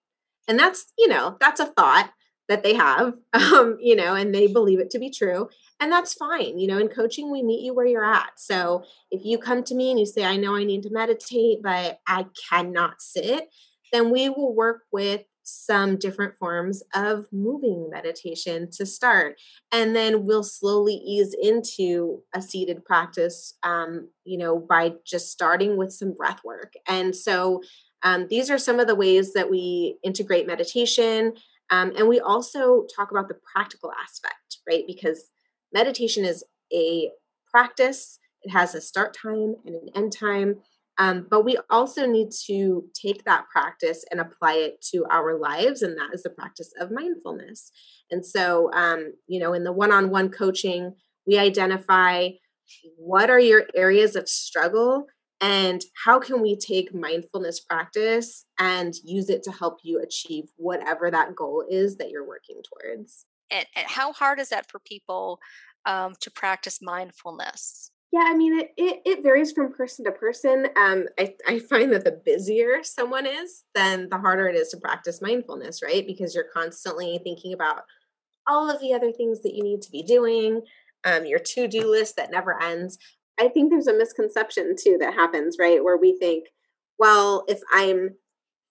And 0.48 0.60
that's, 0.60 0.86
you 0.98 1.08
know, 1.08 1.38
that's 1.40 1.60
a 1.60 1.66
thought 1.66 2.12
that 2.48 2.64
they 2.64 2.76
have, 2.76 3.14
um, 3.34 3.78
you 3.80 3.96
know, 3.96 4.16
and 4.16 4.34
they 4.34 4.48
believe 4.48 4.80
it 4.80 4.90
to 4.92 5.00
be 5.00 5.10
true. 5.10 5.50
And 5.80 5.92
that's 5.92 6.14
fine. 6.14 6.58
You 6.58 6.68
know, 6.68 6.78
in 6.78 6.88
coaching, 6.88 7.32
we 7.32 7.44
meet 7.44 7.64
you 7.64 7.74
where 7.74 7.86
you're 7.86 8.06
at. 8.06 8.32
So 8.38 8.84
if 9.12 9.26
you 9.26 9.38
come 9.38 9.64
to 9.64 9.76
me 9.76 9.92
and 9.92 10.00
you 10.00 10.06
say, 10.06 10.24
I 10.24 10.38
know 10.38 10.56
I 10.56 10.64
need 10.64 10.84
to 10.84 10.90
meditate, 10.92 11.60
but 11.64 12.00
I 12.08 12.28
cannot 12.50 13.02
sit, 13.02 13.50
then 13.92 14.12
we 14.12 14.30
will 14.30 14.56
work 14.56 14.84
with 14.92 15.22
some 15.46 15.98
different 15.98 16.34
forms 16.40 16.82
of 16.96 17.28
moving 17.32 17.90
meditation 17.92 18.68
to 18.72 18.86
start. 18.86 19.36
And 19.72 19.96
then 19.96 20.26
we'll 20.26 20.44
slowly 20.44 20.96
ease 20.96 21.36
into 21.40 22.24
a 22.34 22.42
seated 22.42 22.84
practice, 22.84 23.54
um, 23.62 24.10
you 24.24 24.40
know, 24.40 24.58
by 24.58 24.94
just 25.06 25.32
starting 25.32 25.78
with 25.78 25.94
some 25.94 26.14
breath 26.14 26.40
work. 26.44 26.74
And 26.88 27.16
so 27.16 27.62
um, 28.06 28.28
these 28.30 28.52
are 28.52 28.60
some 28.60 28.80
of 28.80 28.88
the 28.88 28.96
ways 28.96 29.34
that 29.34 29.50
we 29.50 29.98
integrate 30.04 30.46
meditation. 30.48 31.34
Um, 31.72 31.92
and 31.98 32.08
we 32.08 32.20
also 32.20 32.86
talk 32.96 33.10
about 33.10 33.28
the 33.28 33.38
practical 33.52 33.92
aspect, 33.92 34.60
right? 34.70 34.84
Because 34.88 35.32
meditation 35.74 36.24
is 36.24 36.44
a 36.72 37.10
practice, 37.52 38.20
it 38.44 38.52
has 38.52 38.76
a 38.76 38.82
start 38.82 39.18
time 39.20 39.56
and 39.66 39.76
an 39.76 39.90
end 39.96 40.14
time. 40.14 40.58
Um, 41.00 41.26
but 41.30 41.44
we 41.44 41.58
also 41.70 42.06
need 42.06 42.30
to 42.46 42.86
take 42.94 43.26
that 43.26 43.46
practice 43.52 44.06
and 44.12 44.22
apply 44.22 44.54
it 44.54 44.82
to 44.94 45.06
our 45.10 45.38
lives, 45.38 45.82
and 45.82 45.98
that 45.98 46.12
is 46.14 46.24
the 46.24 46.30
practice 46.30 46.72
of 46.80 46.92
mindfulness. 46.92 47.72
And 48.12 48.26
so, 48.26 48.72
um, 48.72 49.14
you 49.28 49.40
know, 49.40 49.54
in 49.54 49.64
the 49.66 49.74
one 49.74 49.92
on 49.92 50.10
one 50.10 50.30
coaching, 50.30 50.94
we 51.28 51.38
identify 51.38 52.30
what 52.98 53.30
are 53.30 53.40
your 53.40 53.66
areas 53.76 54.16
of 54.16 54.30
struggle 54.30 55.08
and 55.42 55.82
how 56.04 56.20
can 56.20 56.42
we 56.42 56.56
take 56.56 56.94
mindfulness 56.94 57.60
practice 57.60 58.46
and 58.60 58.94
use 59.04 59.30
it 59.30 59.44
to 59.44 59.52
help 59.52 59.80
you 59.84 60.00
achieve 60.02 60.46
whatever 60.56 61.12
that 61.12 61.36
goal 61.36 61.64
is 61.70 61.98
that 61.98 62.10
you're 62.10 62.28
working 62.28 62.62
towards. 62.64 63.26
And, 63.52 63.66
and 63.76 63.86
how 63.88 64.14
hard 64.14 64.40
is 64.40 64.50
that 64.50 64.70
for 64.70 64.80
people 64.80 65.40
um, 65.86 66.14
to 66.22 66.32
practice 66.32 66.80
mindfulness? 66.82 67.92
Yeah, 68.12 68.24
I 68.28 68.34
mean, 68.34 68.60
it, 68.60 68.74
it, 68.78 69.02
it, 69.06 69.24
varies 69.24 69.52
from 69.52 69.74
person 69.74 70.06
to 70.06 70.12
person. 70.12 70.68
Um, 70.78 71.06
I, 71.20 71.34
I 71.46 71.60
find 71.60 71.92
that 71.92 72.06
the 72.06 72.22
busier 72.26 72.82
someone 72.82 73.26
is, 73.26 73.64
then 73.74 74.08
the 74.10 74.18
harder 74.18 74.48
it 74.48 74.56
is 74.56 74.70
to 74.70 74.78
practice 74.78 75.22
mindfulness, 75.22 75.84
right? 75.84 76.08
Because 76.08 76.34
you're 76.34 76.46
constantly 76.54 77.20
thinking 77.24 77.52
about 77.52 77.82
all 78.48 78.70
of 78.70 78.80
the 78.80 78.94
other 78.94 79.12
things 79.12 79.42
that 79.42 79.54
you 79.54 79.64
need 79.64 79.82
to 79.82 79.92
be 79.92 80.02
doing, 80.02 80.62
um, 81.04 81.26
your 81.26 81.40
to 81.40 81.68
do 81.68 81.92
list 81.92 82.16
that 82.16 82.32
never 82.32 82.62
ends. 82.62 82.98
I 83.40 83.50
think 83.50 83.70
there's 83.70 83.88
a 83.88 83.98
misconception 83.98 84.76
too 84.80 84.98
that 85.00 85.14
happens, 85.14 85.58
right? 85.60 85.84
Where 85.84 85.98
we 85.98 86.18
think, 86.18 86.46
well, 86.98 87.44
if 87.48 87.60
I'm 87.74 88.16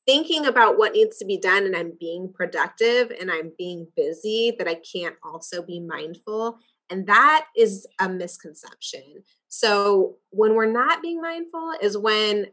thinking 0.06 0.46
about 0.46 0.78
what 0.78 0.92
needs 0.92 1.18
to 1.18 1.24
be 1.24 1.38
done 1.38 1.64
and 1.64 1.76
I'm 1.76 1.92
being 1.98 2.32
productive 2.34 3.10
and 3.18 3.30
I'm 3.30 3.52
being 3.56 3.86
busy, 3.96 4.54
that 4.58 4.68
I 4.68 4.76
can't 4.76 5.16
also 5.22 5.62
be 5.62 5.80
mindful. 5.80 6.58
And 6.90 7.06
that 7.06 7.46
is 7.56 7.86
a 7.98 8.08
misconception. 8.08 9.22
So 9.48 10.16
when 10.30 10.54
we're 10.54 10.70
not 10.70 11.00
being 11.00 11.20
mindful 11.20 11.72
is 11.80 11.96
when, 11.96 12.46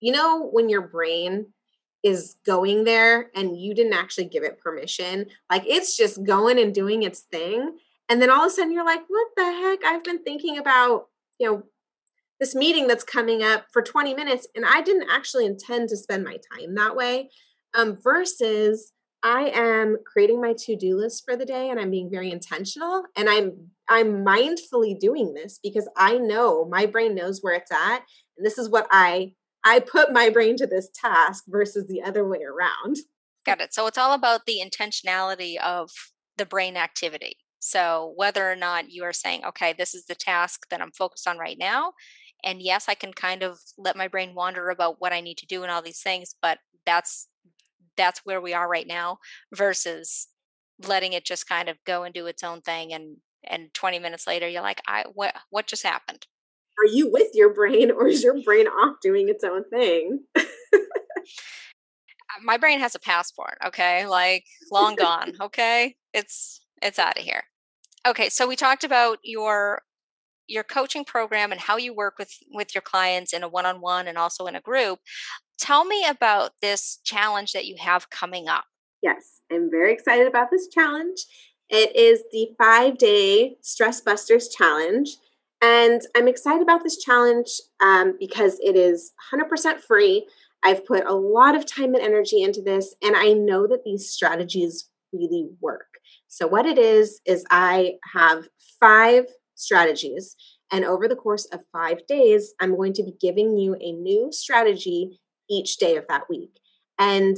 you 0.00 0.12
know, 0.12 0.48
when 0.50 0.68
your 0.68 0.82
brain 0.82 1.46
is 2.02 2.36
going 2.46 2.84
there 2.84 3.30
and 3.34 3.58
you 3.58 3.74
didn't 3.74 3.94
actually 3.94 4.26
give 4.26 4.42
it 4.42 4.60
permission, 4.60 5.26
like 5.50 5.64
it's 5.66 5.96
just 5.96 6.22
going 6.24 6.58
and 6.58 6.74
doing 6.74 7.02
its 7.02 7.20
thing. 7.20 7.76
And 8.08 8.20
then 8.20 8.30
all 8.30 8.44
of 8.44 8.46
a 8.46 8.50
sudden 8.50 8.72
you're 8.72 8.84
like, 8.84 9.02
what 9.08 9.28
the 9.36 9.44
heck? 9.44 9.84
I've 9.84 10.04
been 10.04 10.22
thinking 10.22 10.58
about, 10.58 11.08
you 11.38 11.50
know, 11.50 11.62
this 12.40 12.54
meeting 12.54 12.86
that's 12.86 13.04
coming 13.04 13.42
up 13.42 13.66
for 13.72 13.82
20 13.82 14.14
minutes 14.14 14.46
and 14.54 14.64
I 14.64 14.82
didn't 14.82 15.08
actually 15.10 15.46
intend 15.46 15.88
to 15.88 15.96
spend 15.96 16.24
my 16.24 16.38
time 16.52 16.74
that 16.74 16.96
way. 16.96 17.30
Um, 17.76 17.98
versus 18.02 18.92
I 19.22 19.50
am 19.54 19.96
creating 20.04 20.40
my 20.40 20.54
to-do 20.56 20.96
list 20.96 21.24
for 21.24 21.34
the 21.34 21.46
day 21.46 21.70
and 21.70 21.80
I'm 21.80 21.90
being 21.90 22.10
very 22.10 22.30
intentional 22.30 23.04
and 23.16 23.28
I'm 23.28 23.70
I'm 23.88 24.24
mindfully 24.24 24.98
doing 24.98 25.34
this 25.34 25.58
because 25.62 25.88
I 25.96 26.18
know 26.18 26.66
my 26.66 26.86
brain 26.86 27.14
knows 27.14 27.40
where 27.40 27.54
it's 27.54 27.72
at 27.72 28.02
and 28.36 28.44
this 28.44 28.58
is 28.58 28.68
what 28.68 28.86
I 28.90 29.32
I 29.64 29.80
put 29.80 30.12
my 30.12 30.28
brain 30.28 30.56
to 30.58 30.66
this 30.66 30.90
task 30.94 31.44
versus 31.48 31.86
the 31.88 32.02
other 32.02 32.28
way 32.28 32.40
around. 32.42 32.98
Got 33.46 33.62
it. 33.62 33.72
So 33.72 33.86
it's 33.86 33.98
all 33.98 34.12
about 34.12 34.46
the 34.46 34.60
intentionality 34.62 35.58
of 35.58 35.90
the 36.36 36.46
brain 36.46 36.76
activity. 36.76 37.38
So 37.66 38.12
whether 38.14 38.50
or 38.50 38.56
not 38.56 38.90
you 38.90 39.04
are 39.04 39.12
saying, 39.14 39.42
okay, 39.46 39.72
this 39.72 39.94
is 39.94 40.04
the 40.04 40.14
task 40.14 40.68
that 40.68 40.82
I'm 40.82 40.92
focused 40.92 41.26
on 41.26 41.38
right 41.38 41.56
now, 41.58 41.94
and 42.44 42.60
yes, 42.60 42.90
I 42.90 42.94
can 42.94 43.14
kind 43.14 43.42
of 43.42 43.58
let 43.78 43.96
my 43.96 44.06
brain 44.06 44.34
wander 44.34 44.68
about 44.68 45.00
what 45.00 45.14
I 45.14 45.22
need 45.22 45.38
to 45.38 45.46
do 45.46 45.62
and 45.62 45.72
all 45.72 45.80
these 45.80 46.02
things, 46.02 46.34
but 46.42 46.58
that's 46.84 47.26
that's 47.96 48.20
where 48.24 48.42
we 48.42 48.52
are 48.52 48.68
right 48.68 48.86
now 48.86 49.16
versus 49.54 50.28
letting 50.86 51.14
it 51.14 51.24
just 51.24 51.48
kind 51.48 51.70
of 51.70 51.78
go 51.86 52.02
and 52.02 52.12
do 52.12 52.26
its 52.26 52.42
own 52.42 52.60
thing 52.60 52.92
and 52.92 53.16
and 53.44 53.72
20 53.72 53.98
minutes 54.00 54.26
later 54.26 54.48
you're 54.48 54.60
like 54.60 54.82
i 54.88 55.04
what 55.14 55.34
what 55.48 55.66
just 55.66 55.84
happened? 55.84 56.26
Are 56.82 56.92
you 56.92 57.10
with 57.10 57.28
your 57.32 57.54
brain 57.54 57.90
or 57.90 58.08
is 58.08 58.22
your 58.22 58.42
brain 58.42 58.66
off 58.66 58.96
doing 59.00 59.30
its 59.30 59.42
own 59.42 59.64
thing? 59.70 60.20
Uh, 60.36 60.42
my 62.42 62.58
brain 62.58 62.80
has 62.80 62.94
a 62.94 63.00
passport 63.00 63.56
okay? 63.64 64.06
Like 64.06 64.44
long 64.70 64.96
gone 64.96 65.32
okay? 65.40 65.96
It's 66.12 66.60
it's 66.82 66.98
out 66.98 67.16
of 67.16 67.24
here 67.24 67.44
okay 68.06 68.28
so 68.28 68.46
we 68.46 68.56
talked 68.56 68.84
about 68.84 69.18
your 69.22 69.82
your 70.46 70.62
coaching 70.62 71.04
program 71.04 71.52
and 71.52 71.60
how 71.60 71.76
you 71.76 71.94
work 71.94 72.14
with 72.18 72.32
with 72.52 72.74
your 72.74 72.82
clients 72.82 73.32
in 73.32 73.42
a 73.42 73.48
one-on-one 73.48 74.06
and 74.06 74.18
also 74.18 74.46
in 74.46 74.54
a 74.54 74.60
group 74.60 74.98
Tell 75.58 75.84
me 75.84 76.04
about 76.06 76.52
this 76.60 76.98
challenge 77.04 77.52
that 77.52 77.66
you 77.66 77.76
have 77.78 78.10
coming 78.10 78.48
up. 78.48 78.64
Yes, 79.02 79.40
I'm 79.52 79.70
very 79.70 79.92
excited 79.92 80.26
about 80.26 80.50
this 80.50 80.68
challenge. 80.68 81.26
It 81.68 81.94
is 81.94 82.22
the 82.32 82.48
five 82.58 82.98
day 82.98 83.56
Stress 83.62 84.00
Busters 84.00 84.48
Challenge. 84.48 85.08
And 85.62 86.02
I'm 86.14 86.28
excited 86.28 86.60
about 86.60 86.82
this 86.82 86.98
challenge 86.98 87.48
um, 87.80 88.16
because 88.18 88.58
it 88.62 88.76
is 88.76 89.12
100% 89.32 89.80
free. 89.80 90.26
I've 90.62 90.84
put 90.84 91.06
a 91.06 91.14
lot 91.14 91.54
of 91.54 91.64
time 91.64 91.94
and 91.94 92.02
energy 92.02 92.42
into 92.42 92.60
this, 92.60 92.94
and 93.02 93.16
I 93.16 93.32
know 93.32 93.66
that 93.66 93.84
these 93.84 94.10
strategies 94.10 94.88
really 95.12 95.48
work. 95.60 95.93
So, 96.34 96.48
what 96.48 96.66
it 96.66 96.78
is, 96.78 97.20
is 97.24 97.44
I 97.48 97.92
have 98.12 98.48
five 98.80 99.26
strategies. 99.54 100.34
And 100.72 100.84
over 100.84 101.06
the 101.06 101.14
course 101.14 101.44
of 101.52 101.60
five 101.70 102.04
days, 102.08 102.54
I'm 102.60 102.74
going 102.74 102.92
to 102.94 103.04
be 103.04 103.14
giving 103.20 103.56
you 103.56 103.76
a 103.80 103.92
new 103.92 104.32
strategy 104.32 105.20
each 105.48 105.76
day 105.76 105.96
of 105.96 106.08
that 106.08 106.28
week. 106.28 106.50
And 106.98 107.36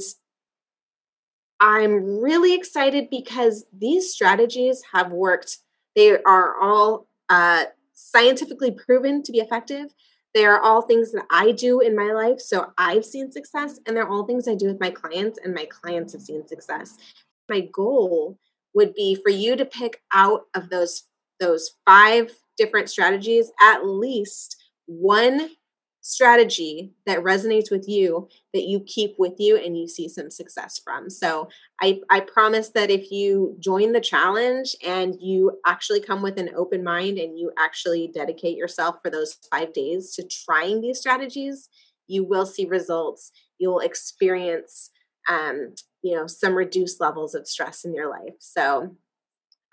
I'm 1.59 2.21
really 2.21 2.55
excited 2.55 3.11
because 3.11 3.67
these 3.71 4.11
strategies 4.11 4.81
have 4.93 5.11
worked. 5.11 5.59
They 5.95 6.17
are 6.23 6.59
all 6.59 7.07
uh, 7.29 7.65
scientifically 7.93 8.71
proven 8.71 9.21
to 9.21 9.31
be 9.31 9.41
effective. 9.41 9.93
They 10.33 10.45
are 10.45 10.59
all 10.59 10.81
things 10.81 11.11
that 11.11 11.25
I 11.29 11.51
do 11.51 11.81
in 11.81 11.95
my 11.95 12.13
life. 12.13 12.39
So 12.39 12.71
I've 12.79 13.05
seen 13.05 13.31
success, 13.31 13.79
and 13.85 13.95
they're 13.95 14.09
all 14.09 14.25
things 14.25 14.47
I 14.47 14.55
do 14.55 14.65
with 14.65 14.79
my 14.79 14.89
clients, 14.89 15.37
and 15.43 15.53
my 15.53 15.65
clients 15.65 16.13
have 16.13 16.23
seen 16.23 16.47
success. 16.47 16.97
My 17.47 17.61
goal 17.71 18.39
would 18.73 18.93
be 18.93 19.15
for 19.15 19.29
you 19.29 19.55
to 19.55 19.65
pick 19.65 20.01
out 20.13 20.41
of 20.55 20.69
those 20.69 21.03
those 21.39 21.71
five 21.85 22.31
different 22.57 22.89
strategies 22.89 23.51
at 23.61 23.85
least 23.85 24.57
one 24.87 25.49
strategy 26.07 26.93
that 27.05 27.19
resonates 27.19 27.69
with 27.69 27.87
you 27.87 28.29
that 28.53 28.63
you 28.63 28.79
keep 28.79 29.15
with 29.19 29.33
you 29.39 29.57
and 29.57 29.77
you 29.77 29.87
see 29.89 30.07
some 30.07 30.31
success 30.31 30.79
from. 30.81 31.09
So 31.09 31.49
I, 31.81 31.99
I 32.09 32.21
promise 32.21 32.69
that 32.69 32.89
if 32.89 33.11
you 33.11 33.57
join 33.59 33.91
the 33.91 33.99
challenge 33.99 34.73
and 34.85 35.17
you 35.19 35.59
actually 35.65 35.99
come 35.99 36.21
with 36.21 36.39
an 36.39 36.49
open 36.55 36.81
mind 36.81 37.17
and 37.17 37.37
you 37.37 37.51
actually 37.59 38.09
dedicate 38.13 38.55
yourself 38.55 38.95
for 39.03 39.11
those 39.11 39.37
five 39.51 39.73
days 39.73 40.13
to 40.13 40.25
trying 40.25 40.79
these 40.79 40.99
strategies, 40.99 41.67
you 42.07 42.23
will 42.23 42.45
see 42.45 42.65
results. 42.65 43.33
You'll 43.57 43.81
experience 43.81 44.89
um, 45.29 45.75
you 46.01 46.15
know, 46.15 46.27
some 46.27 46.55
reduced 46.55 47.01
levels 47.01 47.35
of 47.35 47.47
stress 47.47 47.83
in 47.85 47.93
your 47.93 48.09
life. 48.09 48.35
So 48.39 48.95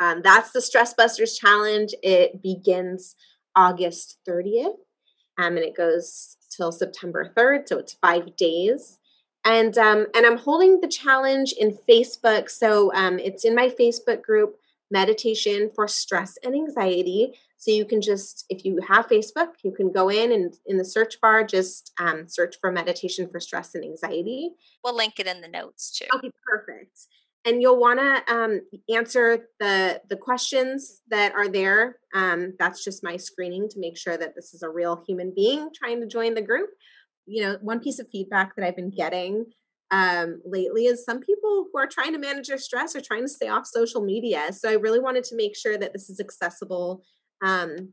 um, 0.01 0.23
that's 0.23 0.51
the 0.53 0.61
Stress 0.63 0.95
Busters 0.95 1.39
Challenge. 1.39 1.95
It 2.03 2.43
begins 2.43 3.17
August 3.55 4.19
30th 4.29 4.75
um, 5.39 5.57
and 5.57 5.59
it 5.59 5.77
goes 5.77 6.37
till 6.51 6.73
September 6.73 7.33
3rd. 7.37 7.69
So 7.69 7.79
it's 7.79 7.95
five 7.95 8.37
days. 8.37 8.99
and 9.45 9.77
um, 9.79 10.07
and 10.15 10.25
I'm 10.27 10.39
holding 10.39 10.81
the 10.81 10.89
challenge 10.89 11.53
in 11.53 11.79
Facebook. 11.89 12.51
So 12.51 12.93
um, 12.95 13.19
it's 13.19 13.45
in 13.45 13.55
my 13.55 13.69
Facebook 13.69 14.23
group, 14.23 14.57
Meditation 14.91 15.71
for 15.75 15.87
Stress 15.89 16.39
and 16.43 16.55
Anxiety. 16.55 17.35
So 17.65 17.71
you 17.71 17.85
can 17.85 18.03
just, 18.03 18.45
if 18.51 18.65
you 18.65 18.79
have 18.87 19.09
Facebook, 19.09 19.49
you 19.63 19.73
can 19.73 19.91
go 19.91 20.11
in 20.11 20.33
and 20.33 20.55
in 20.67 20.77
the 20.77 20.85
search 20.85 21.21
bar, 21.21 21.45
just 21.45 21.93
um, 21.99 22.29
search 22.29 22.57
for 22.61 22.71
Meditation 22.71 23.29
for 23.31 23.41
Stress 23.41 23.75
and 23.75 23.85
Anxiety. 23.85 24.51
We'll 24.83 24.97
link 24.97 25.15
it 25.19 25.27
in 25.27 25.41
the 25.41 25.49
notes 25.49 25.97
too. 25.97 26.07
Okay, 26.15 26.31
perfect. 26.47 26.99
And 27.47 27.61
you'll 27.61 27.81
want 27.81 28.01
to 28.01 28.35
um, 28.35 28.61
answer 28.95 29.49
the 29.61 30.01
the 30.09 30.17
questions 30.17 31.03
that 31.11 31.35
are 31.35 31.49
there. 31.49 31.97
Um, 32.15 32.55
that's 32.59 32.83
just 32.83 33.05
my 33.05 33.17
screening 33.19 33.69
to 33.71 33.81
make 33.81 33.99
sure 33.99 34.17
that 34.17 34.35
this 34.35 34.55
is 34.55 34.63
a 34.63 34.69
real 34.69 35.03
human 35.07 35.33
being 35.35 35.69
trying 35.75 36.01
to 36.01 36.07
join 36.07 36.35
the 36.35 36.43
group 36.43 36.71
you 37.27 37.43
know, 37.43 37.59
one 37.61 37.81
piece 37.81 37.99
of 37.99 38.09
feedback 38.11 38.55
that 38.57 38.67
I've 38.67 38.77
been 38.77 38.91
getting 38.91 39.47
um, 39.91 40.41
lately 40.45 40.87
is 40.87 41.05
some 41.05 41.21
people 41.21 41.67
who 41.73 41.79
are 41.79 41.87
trying 41.87 42.13
to 42.13 42.19
manage 42.19 42.49
their 42.49 42.59
stress 42.59 42.97
are 42.97 43.01
trying 43.01 43.23
to 43.23 43.29
stay 43.29 43.49
off 43.49 43.67
social 43.67 44.03
media. 44.03 44.53
So 44.53 44.71
I 44.71 44.75
really 44.75 45.01
wanted 45.01 45.25
to 45.25 45.37
make 45.37 45.57
sure 45.57 45.79
that 45.79 45.93
this 45.93 46.11
is 46.11 46.21
accessible 46.21 47.03
um, 47.43 47.93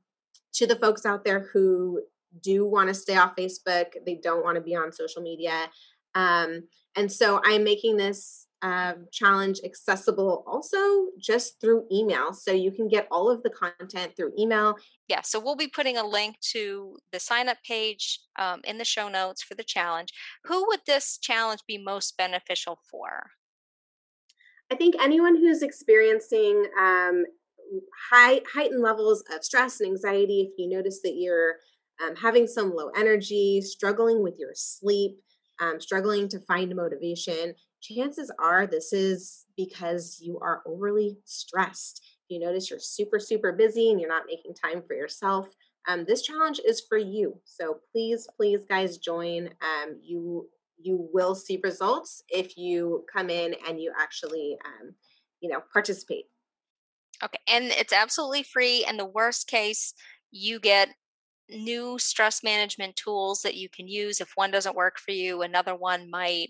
to 0.53 0.67
the 0.67 0.75
folks 0.75 1.05
out 1.05 1.23
there 1.23 1.49
who 1.53 2.01
do 2.41 2.65
want 2.65 2.87
to 2.87 2.93
stay 2.93 3.17
off 3.17 3.35
Facebook. 3.35 3.87
They 4.05 4.15
don't 4.15 4.43
want 4.43 4.55
to 4.55 4.61
be 4.61 4.75
on 4.75 4.91
social 4.91 5.21
media. 5.21 5.69
Um, 6.15 6.63
and 6.95 7.11
so 7.11 7.41
I'm 7.45 7.63
making 7.63 7.97
this 7.97 8.47
um, 8.61 9.07
challenge 9.11 9.59
accessible 9.63 10.43
also 10.45 11.07
just 11.19 11.59
through 11.59 11.87
email. 11.91 12.33
So 12.33 12.51
you 12.51 12.71
can 12.71 12.87
get 12.87 13.07
all 13.09 13.29
of 13.29 13.41
the 13.43 13.49
content 13.49 14.15
through 14.15 14.33
email. 14.37 14.75
Yeah, 15.07 15.21
so 15.21 15.39
we'll 15.39 15.55
be 15.55 15.67
putting 15.67 15.97
a 15.97 16.05
link 16.05 16.39
to 16.51 16.97
the 17.11 17.19
sign 17.19 17.49
up 17.49 17.57
page 17.65 18.19
um, 18.37 18.61
in 18.63 18.77
the 18.77 18.85
show 18.85 19.09
notes 19.09 19.41
for 19.41 19.55
the 19.55 19.63
challenge. 19.63 20.13
Who 20.45 20.67
would 20.67 20.81
this 20.85 21.17
challenge 21.17 21.61
be 21.67 21.77
most 21.77 22.17
beneficial 22.17 22.79
for? 22.89 23.31
I 24.71 24.75
think 24.75 24.95
anyone 25.01 25.35
who's 25.35 25.63
experiencing 25.63 26.65
um, 26.79 27.25
high 28.11 28.41
heightened 28.53 28.81
levels 28.81 29.23
of 29.33 29.43
stress 29.43 29.79
and 29.79 29.89
anxiety, 29.89 30.41
if 30.41 30.53
you 30.57 30.69
notice 30.69 31.01
that 31.03 31.15
you're 31.15 31.55
um, 32.03 32.15
having 32.15 32.47
some 32.47 32.73
low 32.75 32.89
energy, 32.97 33.61
struggling 33.61 34.23
with 34.23 34.37
your 34.39 34.51
sleep, 34.53 35.19
um, 35.59 35.79
struggling 35.79 36.27
to 36.29 36.39
find 36.39 36.75
motivation, 36.75 37.55
chances 37.81 38.31
are 38.39 38.65
this 38.67 38.93
is 38.93 39.45
because 39.55 40.19
you 40.21 40.39
are 40.41 40.61
overly 40.65 41.17
stressed. 41.25 42.01
You 42.29 42.39
notice 42.39 42.69
you're 42.69 42.79
super, 42.79 43.19
super 43.19 43.51
busy 43.51 43.91
and 43.91 43.99
you're 43.99 44.09
not 44.09 44.23
making 44.27 44.53
time 44.53 44.81
for 44.87 44.95
yourself, 44.95 45.47
um, 45.87 46.05
this 46.05 46.21
challenge 46.21 46.59
is 46.65 46.81
for 46.87 46.97
you. 46.97 47.39
So 47.43 47.79
please, 47.91 48.27
please, 48.37 48.61
guys, 48.69 48.97
join. 48.97 49.49
Um, 49.61 49.99
you 50.01 50.49
you 50.83 51.07
will 51.13 51.35
see 51.35 51.59
results 51.63 52.23
if 52.29 52.57
you 52.57 53.05
come 53.11 53.29
in 53.29 53.53
and 53.67 53.79
you 53.79 53.91
actually, 53.99 54.57
um, 54.65 54.95
you 55.39 55.49
know, 55.49 55.61
participate. 55.71 56.25
Okay, 57.23 57.39
and 57.47 57.65
it's 57.65 57.93
absolutely 57.93 58.43
free. 58.43 58.83
And 58.87 58.99
the 58.99 59.05
worst 59.05 59.47
case, 59.47 59.93
you 60.31 60.59
get 60.59 60.89
new 61.49 61.99
stress 61.99 62.43
management 62.43 62.95
tools 62.95 63.41
that 63.41 63.55
you 63.55 63.69
can 63.69 63.87
use. 63.87 64.21
If 64.21 64.31
one 64.35 64.51
doesn't 64.51 64.75
work 64.75 64.97
for 64.97 65.11
you, 65.11 65.41
another 65.41 65.75
one 65.75 66.09
might. 66.09 66.49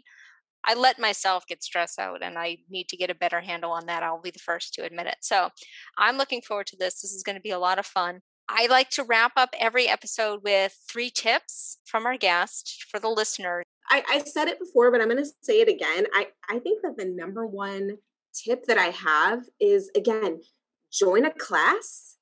I 0.63 0.76
let 0.76 0.99
myself 0.99 1.47
get 1.47 1.63
stressed 1.63 1.97
out 1.97 2.22
and 2.22 2.38
I 2.38 2.57
need 2.69 2.88
to 2.89 2.97
get 2.97 3.09
a 3.09 3.15
better 3.15 3.41
handle 3.41 3.72
on 3.72 3.88
that. 3.88 4.03
I'll 4.03 4.22
be 4.22 4.30
the 4.30 4.39
first 4.39 4.76
to 4.76 4.84
admit 4.84 5.07
it. 5.07 5.17
So 5.22 5.49
I'm 5.97 6.17
looking 6.17 6.41
forward 6.41 6.67
to 6.67 6.78
this. 6.78 7.01
This 7.01 7.13
is 7.13 7.24
going 7.24 7.36
to 7.36 7.41
be 7.41 7.49
a 7.49 7.59
lot 7.59 7.80
of 7.80 7.86
fun. 7.88 8.19
I 8.47 8.67
like 8.67 8.89
to 8.91 9.03
wrap 9.03 9.32
up 9.38 9.55
every 9.59 9.88
episode 9.88 10.41
with 10.43 10.78
three 10.88 11.09
tips 11.09 11.80
from 11.86 12.05
our 12.05 12.17
guest 12.17 12.86
for 12.89 12.99
the 12.99 13.07
listener. 13.07 13.63
I, 13.89 14.03
I 14.07 14.24
said 14.24 14.49
it 14.49 14.59
before, 14.59 14.91
but 14.91 15.01
I'm 15.01 15.09
going 15.09 15.24
to 15.24 15.30
say 15.41 15.61
it 15.61 15.67
again. 15.67 16.05
I, 16.13 16.28
I 16.49 16.59
think 16.59 16.82
that 16.84 16.95
the 16.97 17.05
number 17.05 17.47
one 17.47 17.97
tip 18.34 18.65
that 18.65 18.78
I 18.78 18.88
have 18.88 19.43
is 19.59 19.89
again, 19.95 20.41
join 20.92 21.26
a 21.26 21.32
class, 21.32 22.18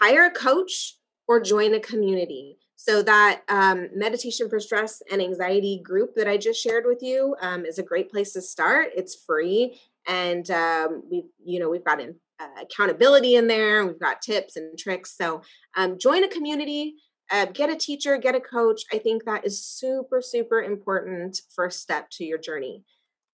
hire 0.00 0.26
a 0.26 0.30
coach, 0.30 0.98
or 1.28 1.40
join 1.40 1.74
a 1.74 1.80
community. 1.80 2.58
So 2.76 3.02
that 3.02 3.42
um, 3.48 3.88
meditation 3.94 4.48
for 4.48 4.60
stress 4.60 5.02
and 5.10 5.20
anxiety 5.20 5.80
group 5.82 6.14
that 6.14 6.28
I 6.28 6.36
just 6.36 6.62
shared 6.62 6.84
with 6.86 7.02
you 7.02 7.34
um, 7.40 7.64
is 7.64 7.78
a 7.78 7.82
great 7.82 8.10
place 8.10 8.32
to 8.34 8.42
start. 8.42 8.88
It's 8.94 9.24
free, 9.26 9.80
and 10.06 10.48
um, 10.50 11.02
we've 11.10 11.24
you 11.44 11.58
know 11.58 11.70
we've 11.70 11.84
got 11.84 12.00
an, 12.00 12.16
uh, 12.38 12.62
accountability 12.62 13.36
in 13.36 13.46
there. 13.46 13.84
We've 13.86 13.98
got 13.98 14.22
tips 14.22 14.56
and 14.56 14.78
tricks. 14.78 15.16
So 15.16 15.42
um, 15.76 15.98
join 15.98 16.22
a 16.22 16.28
community. 16.28 16.96
Uh, 17.32 17.46
get 17.46 17.70
a 17.70 17.76
teacher, 17.76 18.16
get 18.18 18.36
a 18.36 18.40
coach. 18.40 18.82
I 18.92 18.98
think 18.98 19.24
that 19.24 19.44
is 19.44 19.64
super, 19.64 20.22
super 20.22 20.62
important 20.62 21.40
first 21.52 21.80
step 21.80 22.08
to 22.10 22.24
your 22.24 22.38
journey. 22.38 22.84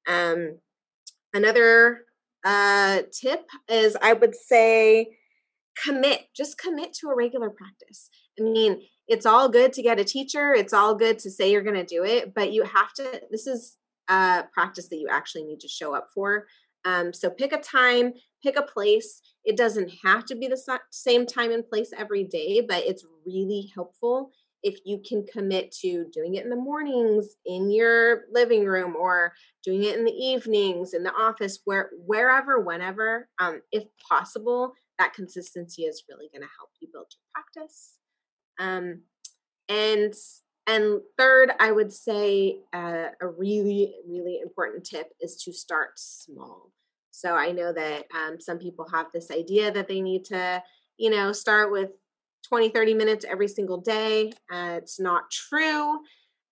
Um, 0.08 0.60
another 1.34 2.06
uh, 2.44 3.02
tip 3.12 3.46
is 3.68 3.96
I 4.00 4.12
would 4.12 4.34
say 4.34 5.16
commit, 5.82 6.26
just 6.36 6.58
commit 6.58 6.92
to 6.94 7.08
a 7.08 7.16
regular 7.16 7.50
practice. 7.50 8.10
I 8.38 8.42
mean, 8.42 8.82
it's 9.08 9.26
all 9.26 9.48
good 9.48 9.72
to 9.74 9.82
get 9.82 10.00
a 10.00 10.04
teacher, 10.04 10.54
it's 10.54 10.72
all 10.72 10.94
good 10.94 11.18
to 11.20 11.30
say 11.30 11.50
you're 11.50 11.62
going 11.62 11.74
to 11.74 11.84
do 11.84 12.04
it, 12.04 12.34
but 12.34 12.52
you 12.52 12.64
have 12.64 12.92
to, 12.94 13.22
this 13.30 13.46
is 13.46 13.76
a 14.08 14.44
practice 14.52 14.88
that 14.88 14.96
you 14.96 15.08
actually 15.10 15.44
need 15.44 15.60
to 15.60 15.68
show 15.68 15.94
up 15.94 16.08
for. 16.14 16.46
Um, 16.84 17.12
so 17.12 17.30
pick 17.30 17.52
a 17.52 17.58
time, 17.58 18.12
pick 18.42 18.56
a 18.56 18.62
place. 18.62 19.20
It 19.44 19.56
doesn't 19.56 19.92
have 20.04 20.24
to 20.26 20.34
be 20.34 20.48
the 20.48 20.80
same 20.90 21.26
time 21.26 21.52
and 21.52 21.66
place 21.66 21.92
every 21.96 22.24
day, 22.24 22.60
but 22.60 22.84
it's 22.84 23.04
really 23.24 23.70
helpful 23.74 24.32
if 24.62 24.78
you 24.84 25.00
can 25.06 25.26
commit 25.26 25.72
to 25.72 26.06
doing 26.12 26.36
it 26.36 26.44
in 26.44 26.50
the 26.50 26.56
mornings 26.56 27.36
in 27.46 27.70
your 27.70 28.22
living 28.30 28.64
room 28.64 28.94
or 28.96 29.32
doing 29.64 29.82
it 29.82 29.98
in 29.98 30.04
the 30.04 30.12
evenings 30.12 30.94
in 30.94 31.02
the 31.02 31.12
office 31.14 31.60
where 31.64 31.90
wherever 32.06 32.60
whenever 32.60 33.28
um, 33.40 33.60
if 33.72 33.84
possible 34.08 34.72
that 34.98 35.14
consistency 35.14 35.82
is 35.82 36.04
really 36.08 36.28
going 36.32 36.42
to 36.42 36.48
help 36.58 36.70
you 36.80 36.88
build 36.92 37.06
your 37.12 37.32
practice. 37.34 37.94
Um, 38.58 39.02
and 39.68 40.14
and 40.68 41.00
third 41.18 41.50
i 41.58 41.72
would 41.72 41.92
say 41.92 42.58
uh, 42.72 43.06
a 43.20 43.26
really 43.26 43.94
really 44.08 44.38
important 44.40 44.84
tip 44.84 45.12
is 45.20 45.36
to 45.42 45.52
start 45.52 45.98
small. 45.98 46.70
So 47.10 47.34
i 47.34 47.52
know 47.52 47.72
that 47.72 48.04
um, 48.14 48.40
some 48.40 48.58
people 48.58 48.86
have 48.92 49.06
this 49.12 49.30
idea 49.30 49.72
that 49.72 49.88
they 49.88 50.00
need 50.00 50.24
to 50.26 50.62
you 50.98 51.10
know 51.10 51.32
start 51.32 51.72
with 51.72 51.90
20 52.52 52.68
30 52.68 52.94
minutes 52.94 53.24
every 53.28 53.48
single 53.48 53.80
day 53.80 54.30
uh, 54.52 54.74
it's 54.76 55.00
not 55.00 55.30
true 55.30 56.00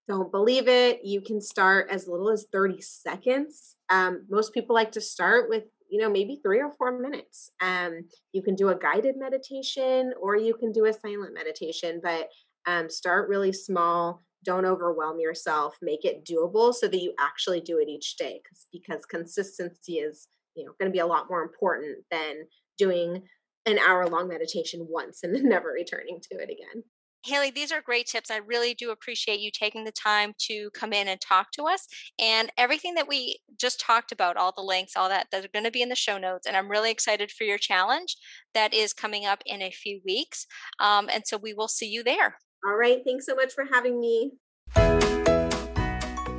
don't 0.09 0.33
believe 0.33 0.67
it 0.67 1.01
you 1.05 1.21
can 1.21 1.41
start 1.41 1.89
as 1.91 2.09
little 2.09 2.31
as 2.31 2.47
30 2.51 2.81
seconds 2.81 3.77
um, 3.91 4.25
most 4.31 4.55
people 4.55 4.75
like 4.75 4.93
to 4.93 5.01
start 5.01 5.51
with 5.51 5.65
you 5.91 6.01
know, 6.01 6.09
maybe 6.09 6.41
three 6.43 6.61
or 6.61 6.71
four 6.79 6.99
minutes. 6.99 7.51
Um, 7.61 8.05
you 8.33 8.43
can 8.43 8.55
do 8.55 8.69
a 8.69 8.79
guided 8.79 9.17
meditation 9.19 10.15
or 10.21 10.37
you 10.37 10.55
can 10.55 10.73
do 10.73 10.87
a 10.87 10.93
silent 10.93 11.35
meditation, 11.35 12.01
but 12.03 12.29
um, 12.67 12.89
start 12.89 13.29
really 13.29 13.53
small. 13.53 14.23
Don't 14.45 14.65
overwhelm 14.65 15.19
yourself. 15.21 15.77
Make 15.83 16.05
it 16.05 16.25
doable 16.25 16.73
so 16.73 16.87
that 16.87 17.03
you 17.03 17.13
actually 17.19 17.61
do 17.61 17.79
it 17.79 17.89
each 17.89 18.17
day. 18.17 18.41
Because 18.73 19.05
consistency 19.05 19.95
is 19.95 20.29
you 20.55 20.65
know 20.65 20.73
going 20.81 20.91
to 20.91 20.95
be 20.95 21.01
a 21.01 21.07
lot 21.07 21.27
more 21.29 21.43
important 21.43 21.99
than 22.11 22.47
doing 22.79 23.23
an 23.67 23.79
hour 23.79 24.07
long 24.07 24.29
meditation 24.29 24.87
once 24.89 25.23
and 25.23 25.35
then 25.35 25.49
never 25.49 25.71
returning 25.71 26.21
to 26.31 26.39
it 26.39 26.51
again. 26.51 26.85
Hailee, 27.27 27.55
these 27.55 27.71
are 27.71 27.83
great 27.83 28.07
tips. 28.07 28.31
I 28.31 28.39
really 28.39 28.73
do 28.73 28.91
appreciate 28.91 29.41
you 29.41 29.51
taking 29.51 29.85
the 29.85 29.93
time 29.93 30.33
to 30.47 30.71
come 30.71 30.95
in 30.95 31.07
and 31.07 31.21
talk 31.21 31.51
to 31.53 31.65
us. 31.65 31.87
And 32.19 32.51
everything 32.57 32.95
that 32.95 33.09
we 33.09 33.41
just 33.59 33.79
talked 33.79 34.11
about, 34.11 34.39
all 34.39 34.53
the 34.57 34.63
links, 34.63 34.97
all 34.97 35.09
that, 35.11 35.27
that 35.31 35.45
are 35.45 35.51
going 35.53 35.67
to 35.67 35.71
be 35.71 35.83
in 35.83 35.91
the 35.91 35.95
show 35.95 36.17
notes. 36.17 36.47
And 36.47 36.57
I'm 36.57 36.71
really 36.71 36.91
excited 36.91 37.31
for 37.31 37.45
your 37.45 37.59
challenge 37.59 38.17
that 38.55 38.73
is 38.73 38.95
coming 38.95 39.27
up 39.27 39.43
in 39.45 39.61
a 39.61 39.71
few 39.71 40.01
weeks. 40.05 40.47
Um, 40.79 41.11
and 41.13 41.25
so 41.27 41.37
we 41.37 41.53
will 41.53 41.69
see 41.69 41.89
you 41.89 42.03
there. 42.03 42.37
All 42.67 42.77
right. 42.77 43.03
Thanks 43.05 43.27
so 43.27 43.35
much 43.35 43.53
for 43.53 43.67
having 43.71 44.01
me. 44.01 44.33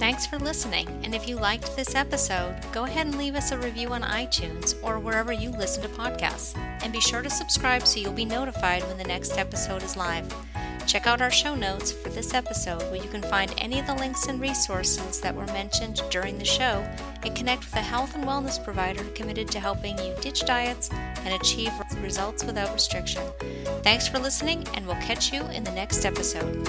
Thanks 0.01 0.25
for 0.25 0.39
listening. 0.39 0.87
And 1.03 1.13
if 1.13 1.29
you 1.29 1.35
liked 1.35 1.75
this 1.75 1.93
episode, 1.93 2.55
go 2.71 2.85
ahead 2.85 3.05
and 3.05 3.19
leave 3.19 3.35
us 3.35 3.51
a 3.51 3.57
review 3.59 3.89
on 3.89 4.01
iTunes 4.01 4.73
or 4.81 4.97
wherever 4.97 5.31
you 5.31 5.51
listen 5.51 5.83
to 5.83 5.89
podcasts. 5.89 6.57
And 6.81 6.91
be 6.91 6.99
sure 6.99 7.21
to 7.21 7.29
subscribe 7.29 7.85
so 7.85 7.99
you'll 7.99 8.11
be 8.11 8.25
notified 8.25 8.81
when 8.85 8.97
the 8.97 9.03
next 9.03 9.37
episode 9.37 9.83
is 9.83 9.95
live. 9.95 10.27
Check 10.87 11.05
out 11.05 11.21
our 11.21 11.29
show 11.29 11.53
notes 11.53 11.91
for 11.91 12.09
this 12.09 12.33
episode 12.33 12.81
where 12.89 12.95
you 12.95 13.09
can 13.09 13.21
find 13.21 13.53
any 13.59 13.79
of 13.79 13.85
the 13.85 13.93
links 13.93 14.25
and 14.25 14.41
resources 14.41 15.21
that 15.21 15.35
were 15.35 15.45
mentioned 15.45 16.01
during 16.09 16.39
the 16.39 16.45
show 16.45 16.83
and 17.21 17.35
connect 17.35 17.65
with 17.65 17.75
a 17.75 17.81
health 17.81 18.15
and 18.15 18.23
wellness 18.23 18.61
provider 18.63 19.03
committed 19.13 19.49
to 19.49 19.59
helping 19.59 19.99
you 19.99 20.15
ditch 20.19 20.47
diets 20.47 20.89
and 20.91 21.39
achieve 21.39 21.71
results 22.01 22.43
without 22.43 22.73
restriction. 22.73 23.21
Thanks 23.83 24.07
for 24.07 24.17
listening, 24.17 24.67
and 24.73 24.87
we'll 24.87 24.95
catch 24.95 25.31
you 25.31 25.43
in 25.49 25.63
the 25.63 25.71
next 25.73 26.05
episode. 26.05 26.67